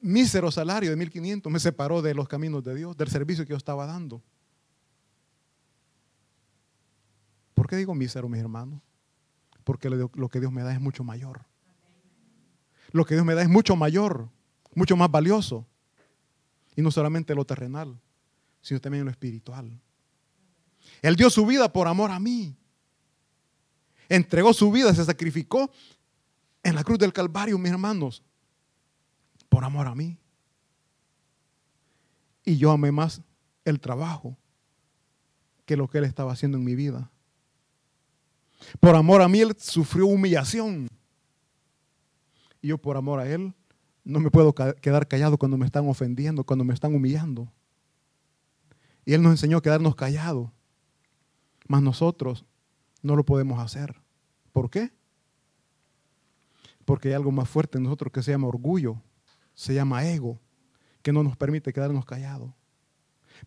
mísero 0.00 0.50
salario 0.50 0.90
de 0.90 0.96
1500 0.96 1.52
me 1.52 1.58
separó 1.58 2.02
de 2.02 2.14
los 2.14 2.28
caminos 2.28 2.62
de 2.64 2.74
Dios, 2.74 2.96
del 2.96 3.08
servicio 3.08 3.44
que 3.44 3.50
yo 3.50 3.56
estaba 3.56 3.86
dando. 3.86 4.22
¿Por 7.54 7.66
qué 7.66 7.76
digo 7.76 7.94
mísero, 7.94 8.28
mis 8.28 8.40
hermanos? 8.40 8.80
Porque 9.64 9.90
lo 9.90 10.28
que 10.28 10.40
Dios 10.40 10.52
me 10.52 10.62
da 10.62 10.72
es 10.72 10.80
mucho 10.80 11.04
mayor. 11.04 11.44
Lo 12.92 13.04
que 13.04 13.14
Dios 13.14 13.26
me 13.26 13.34
da 13.34 13.42
es 13.42 13.48
mucho 13.48 13.76
mayor, 13.76 14.28
mucho 14.74 14.96
más 14.96 15.10
valioso. 15.10 15.66
Y 16.76 16.82
no 16.82 16.90
solamente 16.90 17.34
lo 17.34 17.44
terrenal, 17.44 18.00
sino 18.62 18.80
también 18.80 19.04
lo 19.04 19.10
espiritual. 19.10 19.80
Él 21.02 21.16
dio 21.16 21.28
su 21.28 21.44
vida 21.44 21.72
por 21.72 21.88
amor 21.88 22.10
a 22.10 22.20
mí. 22.20 22.56
Entregó 24.08 24.54
su 24.54 24.70
vida, 24.70 24.94
se 24.94 25.04
sacrificó 25.04 25.70
en 26.62 26.74
la 26.74 26.84
cruz 26.84 26.98
del 26.98 27.12
Calvario, 27.12 27.58
mis 27.58 27.72
hermanos 27.72 28.22
por 29.58 29.64
amor 29.64 29.88
a 29.88 29.94
mí. 29.96 30.16
Y 32.44 32.58
yo 32.58 32.70
amé 32.70 32.92
más 32.92 33.22
el 33.64 33.80
trabajo 33.80 34.38
que 35.66 35.76
lo 35.76 35.88
que 35.88 35.98
él 35.98 36.04
estaba 36.04 36.30
haciendo 36.30 36.58
en 36.58 36.64
mi 36.64 36.76
vida. 36.76 37.10
Por 38.78 38.94
amor 38.94 39.20
a 39.20 39.26
mí 39.26 39.40
él 39.40 39.56
sufrió 39.58 40.06
humillación. 40.06 40.86
Y 42.62 42.68
yo 42.68 42.78
por 42.78 42.96
amor 42.96 43.18
a 43.18 43.28
él 43.28 43.52
no 44.04 44.20
me 44.20 44.30
puedo 44.30 44.54
quedar 44.54 45.08
callado 45.08 45.38
cuando 45.38 45.56
me 45.56 45.66
están 45.66 45.88
ofendiendo, 45.88 46.44
cuando 46.44 46.64
me 46.64 46.72
están 46.72 46.94
humillando. 46.94 47.52
Y 49.04 49.14
él 49.14 49.22
nos 49.22 49.32
enseñó 49.32 49.56
a 49.56 49.62
quedarnos 49.62 49.96
callados. 49.96 50.52
Mas 51.66 51.82
nosotros 51.82 52.46
no 53.02 53.16
lo 53.16 53.24
podemos 53.24 53.58
hacer. 53.58 54.00
¿Por 54.52 54.70
qué? 54.70 54.92
Porque 56.84 57.08
hay 57.08 57.14
algo 57.14 57.32
más 57.32 57.48
fuerte 57.48 57.78
en 57.78 57.82
nosotros 57.82 58.12
que 58.12 58.22
se 58.22 58.30
llama 58.30 58.46
orgullo 58.46 59.02
se 59.58 59.74
llama 59.74 60.04
ego, 60.04 60.40
que 61.02 61.12
no 61.12 61.24
nos 61.24 61.36
permite 61.36 61.72
quedarnos 61.72 62.04
callados. 62.04 62.54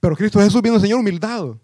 Pero 0.01 0.13
Cristo 0.13 0.41
Jesús 0.41 0.61
vino 0.61 0.75
a 0.75 0.77
enseñar 0.77 0.99
humildad. 0.99 1.55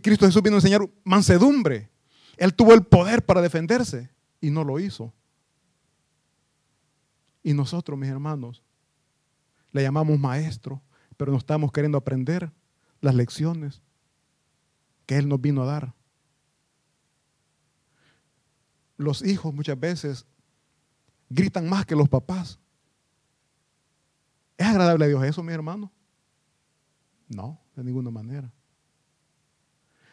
Cristo 0.00 0.26
Jesús 0.26 0.40
vino 0.40 0.54
a 0.54 0.58
enseñar 0.58 0.88
mansedumbre. 1.02 1.90
Él 2.36 2.54
tuvo 2.54 2.72
el 2.72 2.84
poder 2.84 3.26
para 3.26 3.42
defenderse 3.42 4.10
y 4.40 4.50
no 4.50 4.62
lo 4.62 4.78
hizo. 4.78 5.12
Y 7.42 7.52
nosotros, 7.52 7.98
mis 7.98 8.08
hermanos, 8.08 8.62
le 9.72 9.82
llamamos 9.82 10.16
maestro, 10.16 10.80
pero 11.16 11.32
no 11.32 11.38
estamos 11.38 11.72
queriendo 11.72 11.98
aprender 11.98 12.52
las 13.00 13.16
lecciones 13.16 13.82
que 15.06 15.16
Él 15.16 15.26
nos 15.26 15.40
vino 15.40 15.64
a 15.64 15.66
dar. 15.66 15.94
Los 18.96 19.26
hijos 19.26 19.52
muchas 19.52 19.80
veces 19.80 20.26
gritan 21.28 21.68
más 21.68 21.84
que 21.84 21.96
los 21.96 22.08
papás. 22.08 22.59
¿Es 24.60 24.66
agradable 24.66 25.06
a 25.06 25.08
Dios 25.08 25.24
eso, 25.24 25.42
mi 25.42 25.54
hermano? 25.54 25.90
No, 27.28 27.58
de 27.74 27.82
ninguna 27.82 28.10
manera. 28.10 28.52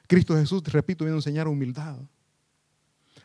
Cristo 0.07 0.37
Jesús, 0.37 0.63
repito, 0.71 1.03
viene 1.03 1.15
a 1.15 1.17
enseñar 1.17 1.49
humildad. 1.49 1.99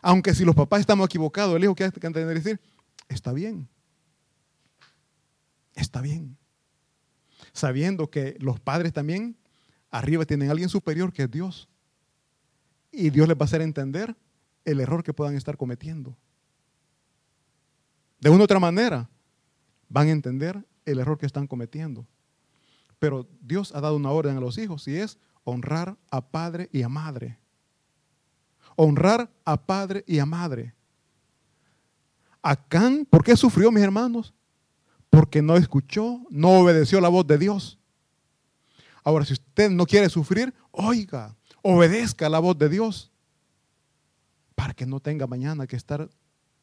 Aunque 0.00 0.34
si 0.34 0.44
los 0.44 0.56
papás 0.56 0.80
estamos 0.80 1.06
equivocados, 1.06 1.54
el 1.54 1.62
hijo 1.62 1.76
que 1.76 1.84
hay 1.84 1.92
que 1.92 2.04
entender 2.04 2.34
decir, 2.34 2.60
está 3.08 3.32
bien. 3.32 3.68
Está 5.76 6.00
bien. 6.00 6.36
Sabiendo 7.52 8.10
que 8.10 8.36
los 8.40 8.58
padres 8.58 8.92
también 8.92 9.36
arriba 9.92 10.24
tienen 10.24 10.48
a 10.48 10.50
alguien 10.50 10.68
superior 10.68 11.12
que 11.12 11.22
es 11.22 11.30
Dios. 11.30 11.68
Y 12.90 13.10
Dios 13.10 13.28
les 13.28 13.36
va 13.36 13.42
a 13.42 13.44
hacer 13.44 13.62
entender 13.62 14.16
el 14.64 14.80
error 14.80 15.04
que 15.04 15.14
puedan 15.14 15.36
estar 15.36 15.56
cometiendo. 15.56 16.16
De 18.18 18.28
una 18.28 18.40
u 18.40 18.42
otra 18.42 18.58
manera, 18.58 19.08
van 19.88 20.08
a 20.08 20.10
entender 20.10 20.66
el 20.84 20.98
error 20.98 21.18
que 21.18 21.26
están 21.26 21.46
cometiendo. 21.46 22.06
Pero 22.98 23.28
Dios 23.40 23.74
ha 23.74 23.80
dado 23.80 23.96
una 23.96 24.10
orden 24.10 24.36
a 24.36 24.40
los 24.40 24.58
hijos 24.58 24.86
y 24.86 24.96
es 24.96 25.18
honrar 25.44 25.96
a 26.10 26.20
padre 26.20 26.68
y 26.72 26.82
a 26.82 26.88
madre. 26.88 27.38
Honrar 28.76 29.30
a 29.44 29.56
padre 29.56 30.04
y 30.06 30.18
a 30.18 30.26
madre. 30.26 30.74
Acán, 32.40 33.06
¿por 33.08 33.22
qué 33.22 33.36
sufrió, 33.36 33.70
mis 33.70 33.82
hermanos? 33.82 34.32
Porque 35.10 35.42
no 35.42 35.56
escuchó, 35.56 36.20
no 36.30 36.60
obedeció 36.60 37.00
la 37.00 37.08
voz 37.08 37.26
de 37.26 37.38
Dios. 37.38 37.78
Ahora, 39.04 39.24
si 39.24 39.34
usted 39.34 39.70
no 39.70 39.84
quiere 39.86 40.08
sufrir, 40.08 40.54
oiga, 40.70 41.36
obedezca 41.60 42.28
la 42.28 42.38
voz 42.38 42.58
de 42.58 42.68
Dios 42.68 43.10
para 44.54 44.74
que 44.74 44.86
no 44.86 45.00
tenga 45.00 45.26
mañana 45.26 45.66
que 45.66 45.76
estar 45.76 46.08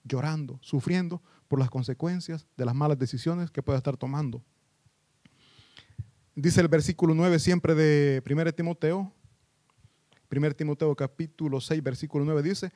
llorando, 0.03 0.57
sufriendo 0.61 1.22
por 1.50 1.60
las 1.60 1.70
consecuencias 1.70 2.47
de 2.56 2.64
las 2.64 2.76
malas 2.76 2.97
decisiones 2.97 3.52
que 3.52 3.62
pueda 3.62 3.78
estar 3.78 3.97
tomando. 3.97 4.41
Dice 6.36 6.62
el 6.62 6.70
versículo 6.70 7.14
9 7.14 7.39
siempre 7.39 7.76
de 7.76 8.24
1 8.26 8.54
Timoteo, 8.54 9.12
1 10.32 10.52
Timoteo 10.54 10.95
capítulo 10.95 11.60
6, 11.60 11.84
versículo 11.84 12.24
9 12.24 12.43
dice, 12.43 12.72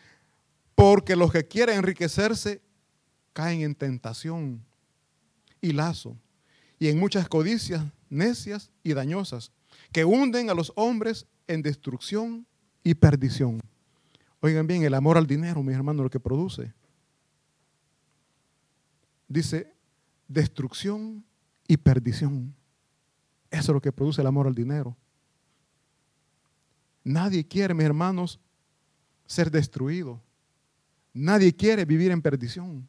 porque 0.75 1.15
los 1.15 1.31
que 1.31 1.47
quieren 1.47 1.77
enriquecerse 1.77 2.61
caen 3.31 3.61
en 3.61 3.75
tentación 3.75 4.65
y 5.61 5.71
lazo 5.71 6.17
y 6.79 6.89
en 6.89 6.99
muchas 6.99 7.29
codicias 7.29 7.85
necias 8.09 8.71
y 8.83 8.93
dañosas 8.93 9.51
que 9.91 10.03
hunden 10.03 10.49
a 10.49 10.55
los 10.55 10.73
hombres 10.75 11.27
en 11.47 11.61
destrucción 11.61 12.45
y 12.83 12.95
perdición. 12.95 13.61
Oigan 14.39 14.65
bien, 14.65 14.83
el 14.83 14.95
amor 14.95 15.17
al 15.17 15.27
dinero, 15.27 15.61
mis 15.61 15.75
hermanos, 15.75 16.03
lo 16.03 16.09
que 16.09 16.19
produce. 16.19 16.73
Dice 19.27 19.73
destrucción 20.27 21.23
y 21.67 21.77
perdición. 21.77 22.55
Eso 23.49 23.71
es 23.71 23.73
lo 23.73 23.81
que 23.81 23.91
produce 23.91 24.21
el 24.21 24.27
amor 24.27 24.47
al 24.47 24.55
dinero. 24.55 24.95
Nadie 27.03 27.45
quiere, 27.45 27.73
mis 27.73 27.85
hermanos, 27.85 28.39
ser 29.25 29.51
destruido. 29.51 30.21
Nadie 31.13 31.53
quiere 31.53 31.85
vivir 31.85 32.11
en 32.11 32.21
perdición. 32.21 32.87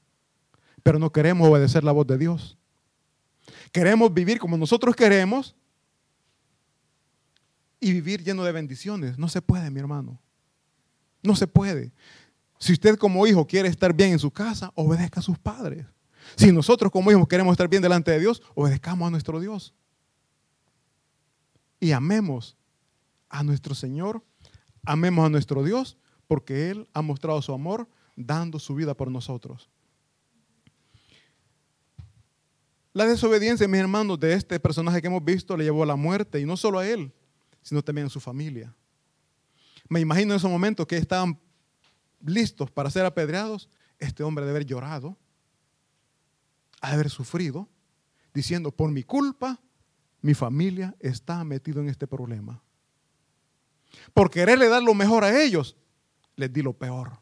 Pero 0.82 0.98
no 0.98 1.10
queremos 1.10 1.48
obedecer 1.48 1.84
la 1.84 1.92
voz 1.92 2.06
de 2.06 2.18
Dios. 2.18 2.56
Queremos 3.72 4.12
vivir 4.12 4.38
como 4.38 4.56
nosotros 4.56 4.94
queremos 4.96 5.54
y 7.80 7.92
vivir 7.92 8.22
lleno 8.22 8.44
de 8.44 8.52
bendiciones. 8.52 9.18
No 9.18 9.28
se 9.28 9.42
puede, 9.42 9.70
mi 9.70 9.80
hermano. 9.80 10.18
No 11.22 11.36
se 11.36 11.46
puede. 11.46 11.92
Si 12.58 12.72
usted 12.72 12.96
como 12.96 13.26
hijo 13.26 13.46
quiere 13.46 13.68
estar 13.68 13.92
bien 13.92 14.12
en 14.12 14.18
su 14.18 14.30
casa, 14.30 14.70
obedezca 14.74 15.20
a 15.20 15.22
sus 15.22 15.38
padres. 15.38 15.86
Si 16.36 16.52
nosotros 16.52 16.90
como 16.90 17.10
hijos 17.10 17.28
queremos 17.28 17.52
estar 17.52 17.68
bien 17.68 17.82
delante 17.82 18.10
de 18.10 18.20
Dios, 18.20 18.42
obedezcamos 18.54 19.06
a 19.06 19.10
nuestro 19.10 19.40
Dios. 19.40 19.74
Y 21.80 21.92
amemos 21.92 22.56
a 23.28 23.42
nuestro 23.42 23.74
Señor, 23.74 24.24
amemos 24.84 25.26
a 25.26 25.28
nuestro 25.28 25.62
Dios, 25.62 25.96
porque 26.26 26.70
Él 26.70 26.88
ha 26.92 27.02
mostrado 27.02 27.40
su 27.42 27.52
amor 27.52 27.88
dando 28.16 28.58
su 28.58 28.74
vida 28.74 28.94
por 28.94 29.10
nosotros. 29.10 29.68
La 32.92 33.06
desobediencia, 33.06 33.66
mis 33.66 33.80
hermanos, 33.80 34.20
de 34.20 34.34
este 34.34 34.60
personaje 34.60 35.00
que 35.00 35.08
hemos 35.08 35.24
visto 35.24 35.56
le 35.56 35.64
llevó 35.64 35.82
a 35.82 35.86
la 35.86 35.96
muerte, 35.96 36.40
y 36.40 36.46
no 36.46 36.56
solo 36.56 36.78
a 36.78 36.86
él, 36.86 37.12
sino 37.60 37.82
también 37.82 38.06
a 38.06 38.10
su 38.10 38.20
familia. 38.20 38.72
Me 39.88 39.98
imagino 39.98 40.32
en 40.32 40.36
ese 40.36 40.46
momento 40.46 40.86
que 40.86 40.96
estaban 40.96 41.40
listos 42.24 42.70
para 42.70 42.90
ser 42.90 43.04
apedreados, 43.04 43.68
este 43.98 44.22
hombre 44.22 44.44
de 44.44 44.52
haber 44.52 44.64
llorado, 44.64 45.18
haber 46.92 47.10
sufrido, 47.10 47.68
diciendo, 48.32 48.70
por 48.70 48.90
mi 48.90 49.02
culpa, 49.02 49.60
mi 50.20 50.34
familia 50.34 50.94
está 51.00 51.44
metido 51.44 51.80
en 51.80 51.88
este 51.88 52.06
problema. 52.06 52.62
Por 54.12 54.30
quererle 54.30 54.68
dar 54.68 54.82
lo 54.82 54.94
mejor 54.94 55.24
a 55.24 55.42
ellos, 55.42 55.76
les 56.36 56.52
di 56.52 56.62
lo 56.62 56.72
peor. 56.72 57.18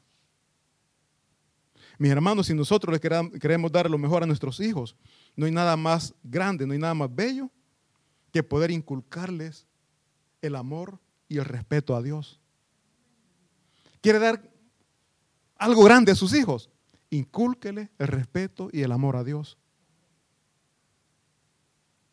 Mis 1.98 2.10
hermanos, 2.10 2.46
si 2.46 2.54
nosotros 2.54 2.92
les 2.92 3.00
queremos 3.40 3.70
dar 3.70 3.88
lo 3.88 3.98
mejor 3.98 4.22
a 4.22 4.26
nuestros 4.26 4.58
hijos, 4.60 4.96
no 5.36 5.46
hay 5.46 5.52
nada 5.52 5.76
más 5.76 6.14
grande, 6.22 6.66
no 6.66 6.72
hay 6.72 6.78
nada 6.78 6.94
más 6.94 7.14
bello 7.14 7.50
que 8.32 8.42
poder 8.42 8.70
inculcarles 8.70 9.66
el 10.40 10.56
amor 10.56 10.98
y 11.28 11.38
el 11.38 11.44
respeto 11.44 11.94
a 11.94 12.02
Dios. 12.02 12.40
¿Quiere 14.00 14.18
dar 14.18 14.50
algo 15.56 15.84
grande 15.84 16.12
a 16.12 16.16
sus 16.16 16.34
hijos? 16.34 16.68
Incúlquele 17.12 17.90
el 17.98 18.08
respeto 18.08 18.70
y 18.72 18.80
el 18.80 18.90
amor 18.90 19.16
a 19.16 19.22
Dios. 19.22 19.58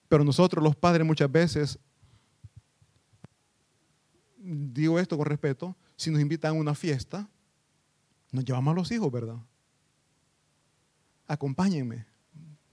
Pero 0.10 0.26
nosotros 0.26 0.62
los 0.62 0.76
padres 0.76 1.08
muchas 1.08 1.32
veces, 1.32 1.80
digo 4.38 5.00
esto 5.00 5.16
con 5.16 5.26
respeto, 5.26 5.78
si 5.96 6.12
nos 6.12 6.20
invitan 6.20 6.52
a 6.52 6.60
una 6.60 6.76
fiesta, 6.76 7.30
nos 8.34 8.44
llevamos 8.44 8.74
a 8.74 8.76
los 8.76 8.92
hijos, 8.92 9.10
¿verdad? 9.10 9.38
Acompáñenme. 11.28 12.06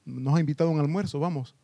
Nos 0.05 0.35
ha 0.35 0.41
invitado 0.41 0.70
a 0.70 0.72
un 0.72 0.81
almuerzo, 0.81 1.20
vamos. 1.20 1.55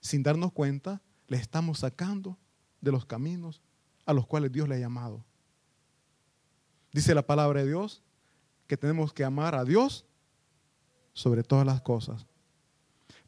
Sin 0.00 0.22
darnos 0.22 0.52
cuenta, 0.52 1.02
le 1.28 1.36
estamos 1.36 1.80
sacando 1.80 2.38
de 2.80 2.92
los 2.92 3.04
caminos 3.04 3.60
a 4.06 4.14
los 4.14 4.26
cuales 4.26 4.52
Dios 4.52 4.66
le 4.70 4.76
ha 4.76 4.78
llamado. 4.78 5.22
Dice 6.94 7.14
la 7.14 7.26
palabra 7.26 7.60
de 7.60 7.66
Dios 7.66 8.02
que 8.66 8.76
tenemos 8.76 9.12
que 9.12 9.24
amar 9.24 9.54
a 9.54 9.64
Dios 9.64 10.04
sobre 11.12 11.42
todas 11.42 11.64
las 11.64 11.80
cosas. 11.80 12.26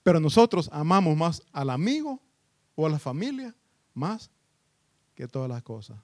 Pero 0.02 0.20
nosotros 0.20 0.68
amamos 0.72 1.16
más 1.16 1.42
al 1.52 1.70
amigo 1.70 2.20
o 2.74 2.86
a 2.86 2.90
la 2.90 2.98
familia 2.98 3.54
más 3.94 4.30
que 5.14 5.26
todas 5.26 5.48
las 5.48 5.62
cosas. 5.62 5.98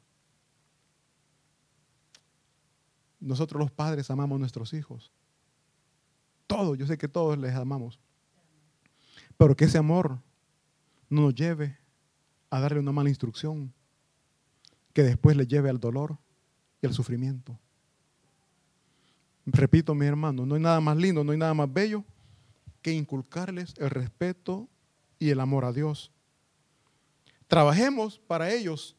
Nosotros 3.20 3.61
los 3.61 3.70
padres 3.70 4.11
amamos 4.11 4.37
a 4.37 4.41
nuestros 4.41 4.74
hijos. 4.74 5.12
Todos, 6.47 6.76
yo 6.76 6.87
sé 6.87 6.99
que 6.99 7.09
todos 7.09 7.39
les 7.39 7.55
amamos. 7.55 7.99
Pero 9.37 9.57
que 9.57 9.64
ese 9.64 9.78
amor 9.78 10.18
no 11.09 11.22
nos 11.22 11.35
lleve 11.35 11.78
a 12.51 12.61
darle 12.61 12.80
una 12.80 12.93
mala 12.93 13.09
instrucción 13.09 13.72
que 14.93 15.03
después 15.03 15.37
le 15.37 15.47
lleve 15.47 15.70
al 15.70 15.80
dolor 15.80 16.18
y 16.80 16.87
al 16.87 16.93
sufrimiento. 16.93 17.59
Repito, 19.47 19.95
mi 19.95 20.07
hermano, 20.07 20.47
no 20.47 20.55
hay 20.55 20.61
nada 20.61 20.80
más 20.80 20.97
lindo, 20.97 21.22
no 21.22 21.32
hay 21.32 21.38
nada 21.38 21.55
más 21.55 21.72
bello 21.72 22.05
que 22.80 22.92
inculcarles 22.92 23.74
el 23.78 23.90
respeto 23.90 24.68
y 25.18 25.30
el 25.30 25.40
amor 25.40 25.64
a 25.64 25.72
Dios. 25.72 26.11
Trabajemos 27.47 28.18
para 28.18 28.53
ellos, 28.53 28.97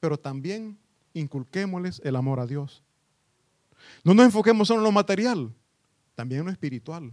pero 0.00 0.18
también 0.18 0.78
inculquémosles 1.14 2.00
el 2.04 2.16
amor 2.16 2.40
a 2.40 2.46
Dios. 2.46 2.82
No 4.04 4.14
nos 4.14 4.26
enfoquemos 4.26 4.68
solo 4.68 4.80
en 4.80 4.84
lo 4.84 4.92
material, 4.92 5.54
también 6.14 6.40
en 6.40 6.46
lo 6.46 6.52
espiritual. 6.52 7.12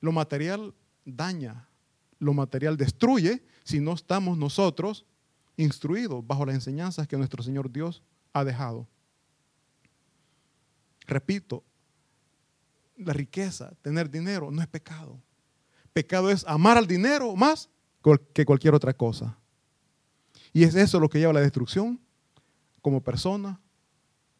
Lo 0.00 0.12
material 0.12 0.74
daña, 1.04 1.68
lo 2.18 2.34
material 2.34 2.76
destruye 2.76 3.44
si 3.64 3.80
no 3.80 3.92
estamos 3.94 4.38
nosotros 4.38 5.06
instruidos 5.56 6.26
bajo 6.26 6.46
las 6.46 6.54
enseñanzas 6.54 7.06
que 7.06 7.16
nuestro 7.16 7.42
Señor 7.42 7.70
Dios 7.70 8.02
ha 8.32 8.44
dejado. 8.44 8.88
Repito, 11.12 11.62
la 12.96 13.12
riqueza, 13.12 13.72
tener 13.82 14.10
dinero, 14.10 14.50
no 14.50 14.62
es 14.62 14.68
pecado. 14.68 15.20
Pecado 15.92 16.30
es 16.30 16.44
amar 16.46 16.78
al 16.78 16.86
dinero 16.86 17.36
más 17.36 17.68
que 18.32 18.46
cualquier 18.46 18.74
otra 18.74 18.94
cosa. 18.94 19.36
Y 20.54 20.64
es 20.64 20.74
eso 20.74 20.98
lo 20.98 21.08
que 21.08 21.18
lleva 21.18 21.30
a 21.30 21.34
la 21.34 21.40
destrucción 21.40 22.00
como 22.80 23.02
persona, 23.02 23.60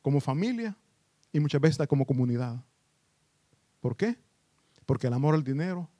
como 0.00 0.20
familia 0.20 0.76
y 1.32 1.40
muchas 1.40 1.60
veces 1.60 1.86
como 1.86 2.06
comunidad. 2.06 2.64
¿Por 3.80 3.96
qué? 3.96 4.18
Porque 4.86 5.08
el 5.08 5.12
amor 5.12 5.34
al 5.34 5.44
dinero 5.44 5.90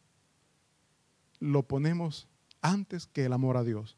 lo 1.39 1.63
ponemos 1.65 2.29
antes 2.61 3.07
que 3.07 3.25
el 3.27 3.33
amor 3.33 3.57
a 3.57 3.65
Dios. 3.65 3.97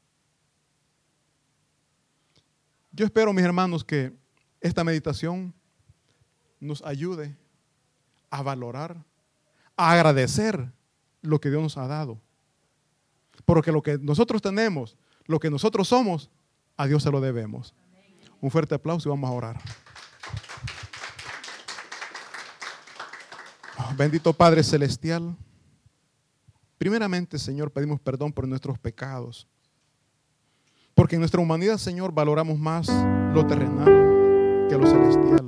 Yo 2.90 3.04
espero, 3.04 3.32
mis 3.32 3.44
hermanos, 3.44 3.84
que 3.84 4.12
esta 4.60 4.82
meditación 4.82 5.54
nos 6.60 6.82
ayude 6.82 7.36
a 8.30 8.42
valorar, 8.42 8.96
a 9.76 9.92
agradecer 9.92 10.72
lo 11.22 11.40
que 11.40 11.50
Dios 11.50 11.62
nos 11.62 11.76
ha 11.76 11.86
dado. 11.86 12.20
Porque 13.44 13.72
lo 13.72 13.82
que 13.82 13.98
nosotros 13.98 14.40
tenemos, 14.40 14.96
lo 15.26 15.38
que 15.38 15.50
nosotros 15.50 15.88
somos, 15.88 16.30
a 16.76 16.86
Dios 16.86 17.02
se 17.02 17.10
lo 17.10 17.20
debemos. 17.20 17.74
Un 18.40 18.50
fuerte 18.50 18.74
aplauso 18.74 19.08
y 19.08 19.10
vamos 19.10 19.30
a 19.30 19.32
orar. 19.32 19.60
Oh, 23.78 23.94
bendito 23.96 24.32
Padre 24.32 24.62
Celestial. 24.62 25.36
Primeramente, 26.78 27.38
Señor, 27.38 27.70
pedimos 27.70 28.00
perdón 28.00 28.32
por 28.32 28.46
nuestros 28.46 28.78
pecados. 28.78 29.46
Porque 30.94 31.16
en 31.16 31.20
nuestra 31.20 31.40
humanidad, 31.40 31.78
Señor, 31.78 32.12
valoramos 32.12 32.58
más 32.58 32.88
lo 33.34 33.46
terrenal 33.46 34.68
que 34.68 34.78
lo 34.78 34.86
celestial. 34.86 35.43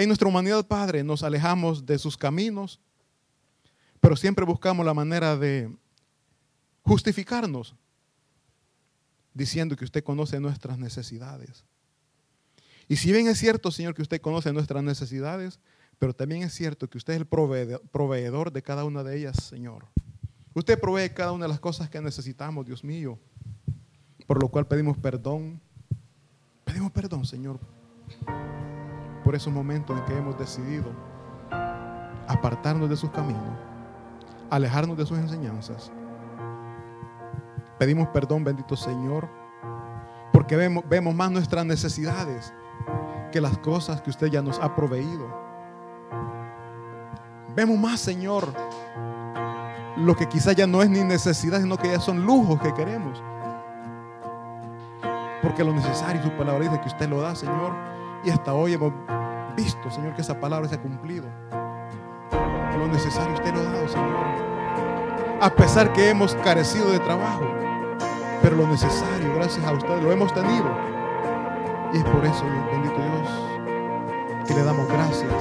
En 0.00 0.08
nuestra 0.08 0.28
humanidad, 0.28 0.66
Padre, 0.66 1.04
nos 1.04 1.22
alejamos 1.22 1.84
de 1.84 1.98
sus 1.98 2.16
caminos, 2.16 2.80
pero 4.00 4.16
siempre 4.16 4.46
buscamos 4.46 4.86
la 4.86 4.94
manera 4.94 5.36
de 5.36 5.70
justificarnos 6.80 7.74
diciendo 9.34 9.76
que 9.76 9.84
usted 9.84 10.02
conoce 10.02 10.40
nuestras 10.40 10.78
necesidades. 10.78 11.66
Y 12.88 12.96
si 12.96 13.12
bien 13.12 13.28
es 13.28 13.36
cierto, 13.36 13.70
Señor, 13.70 13.92
que 13.94 14.00
usted 14.00 14.22
conoce 14.22 14.54
nuestras 14.54 14.82
necesidades, 14.82 15.60
pero 15.98 16.14
también 16.14 16.44
es 16.44 16.54
cierto 16.54 16.88
que 16.88 16.96
usted 16.96 17.12
es 17.12 17.20
el 17.20 17.26
proveedor 17.26 18.52
de 18.52 18.62
cada 18.62 18.84
una 18.84 19.02
de 19.02 19.18
ellas, 19.18 19.36
Señor. 19.36 19.86
Usted 20.54 20.80
provee 20.80 21.10
cada 21.10 21.32
una 21.32 21.44
de 21.44 21.50
las 21.50 21.60
cosas 21.60 21.90
que 21.90 22.00
necesitamos, 22.00 22.64
Dios 22.64 22.82
mío, 22.82 23.18
por 24.26 24.40
lo 24.40 24.48
cual 24.48 24.66
pedimos 24.66 24.96
perdón. 24.96 25.60
Pedimos 26.64 26.90
perdón, 26.90 27.26
Señor, 27.26 27.60
por 29.24 29.34
esos 29.34 29.52
momentos 29.52 29.98
en 29.98 30.04
que 30.04 30.16
hemos 30.16 30.38
decidido 30.38 30.90
apartarnos 32.26 32.88
de 32.88 32.96
sus 32.96 33.10
caminos, 33.10 33.58
alejarnos 34.50 34.96
de 34.96 35.06
sus 35.06 35.18
enseñanzas. 35.18 35.90
Pedimos 37.78 38.08
perdón, 38.08 38.44
bendito 38.44 38.76
Señor, 38.76 39.28
porque 40.32 40.56
vemos, 40.56 40.84
vemos 40.88 41.14
más 41.14 41.30
nuestras 41.30 41.64
necesidades 41.64 42.52
que 43.32 43.40
las 43.40 43.58
cosas 43.58 44.00
que 44.00 44.10
usted 44.10 44.28
ya 44.28 44.42
nos 44.42 44.58
ha 44.60 44.74
proveído. 44.74 45.28
Vemos 47.54 47.78
más, 47.78 48.00
Señor, 48.00 48.48
lo 49.96 50.14
que 50.16 50.26
quizás 50.28 50.54
ya 50.54 50.66
no 50.66 50.82
es 50.82 50.90
ni 50.90 51.02
necesidad, 51.02 51.60
sino 51.60 51.76
que 51.76 51.88
ya 51.88 52.00
son 52.00 52.24
lujos 52.24 52.60
que 52.60 52.72
queremos. 52.74 53.22
Porque 55.42 55.64
lo 55.64 55.72
necesario, 55.72 56.22
su 56.22 56.30
palabra 56.32 56.64
dice 56.64 56.80
que 56.80 56.88
usted 56.88 57.08
lo 57.08 57.20
da, 57.20 57.34
Señor. 57.34 57.72
Y 58.22 58.30
hasta 58.30 58.52
hoy 58.52 58.74
hemos 58.74 58.92
visto, 59.56 59.90
Señor, 59.90 60.14
que 60.14 60.20
esa 60.20 60.38
palabra 60.38 60.68
se 60.68 60.74
ha 60.74 60.82
cumplido. 60.82 61.26
Lo 62.78 62.86
necesario 62.86 63.32
usted 63.32 63.54
lo 63.54 63.60
ha 63.60 63.72
dado, 63.72 63.88
Señor. 63.88 64.16
A 65.40 65.50
pesar 65.50 65.92
que 65.92 66.10
hemos 66.10 66.34
carecido 66.36 66.90
de 66.90 66.98
trabajo. 66.98 67.46
Pero 68.42 68.56
lo 68.56 68.66
necesario, 68.66 69.34
gracias 69.36 69.64
a 69.66 69.72
usted, 69.72 70.02
lo 70.02 70.12
hemos 70.12 70.32
tenido. 70.34 70.64
Y 71.92 71.98
es 71.98 72.04
por 72.04 72.24
eso, 72.24 72.44
bendito 72.70 72.94
Dios, 72.94 74.46
que 74.46 74.54
le 74.54 74.64
damos 74.64 74.88
gracias. 74.88 75.32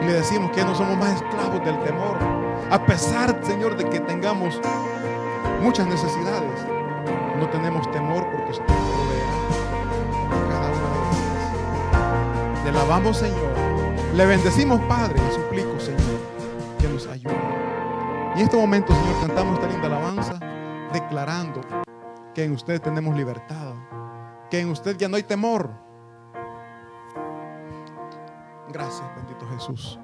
Y 0.00 0.04
le 0.04 0.12
decimos 0.12 0.50
que 0.52 0.64
no 0.64 0.74
somos 0.74 0.96
más 0.98 1.14
esclavos 1.14 1.64
del 1.64 1.78
temor. 1.82 2.16
A 2.70 2.84
pesar, 2.84 3.38
Señor, 3.42 3.76
de 3.76 3.88
que 3.88 4.00
tengamos 4.00 4.60
muchas 5.62 5.86
necesidades, 5.86 6.66
no 7.38 7.48
tenemos 7.48 7.90
temor 7.90 8.26
porque 8.30 8.50
usted 8.52 8.85
alabamos, 12.76 13.16
Señor. 13.16 13.54
Le 14.14 14.26
bendecimos, 14.26 14.80
Padre, 14.82 15.20
y 15.26 15.34
suplico, 15.34 15.80
Señor, 15.80 16.20
que 16.78 16.88
nos 16.88 17.06
ayude. 17.06 17.34
Y 18.34 18.40
en 18.40 18.44
este 18.44 18.56
momento, 18.56 18.94
Señor, 18.94 19.26
cantamos 19.26 19.54
esta 19.54 19.68
linda 19.68 19.86
alabanza 19.86 20.38
declarando 20.92 21.62
que 22.34 22.44
en 22.44 22.52
usted 22.52 22.80
tenemos 22.80 23.16
libertad, 23.16 23.74
que 24.50 24.60
en 24.60 24.70
usted 24.70 24.96
ya 24.96 25.08
no 25.08 25.16
hay 25.16 25.22
temor. 25.22 25.70
Gracias, 28.68 29.08
bendito 29.16 29.46
Jesús. 29.54 29.98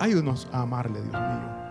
Ayúdanos 0.00 0.48
a 0.52 0.62
amarle, 0.62 1.00
Dios 1.02 1.14
mío. 1.14 1.65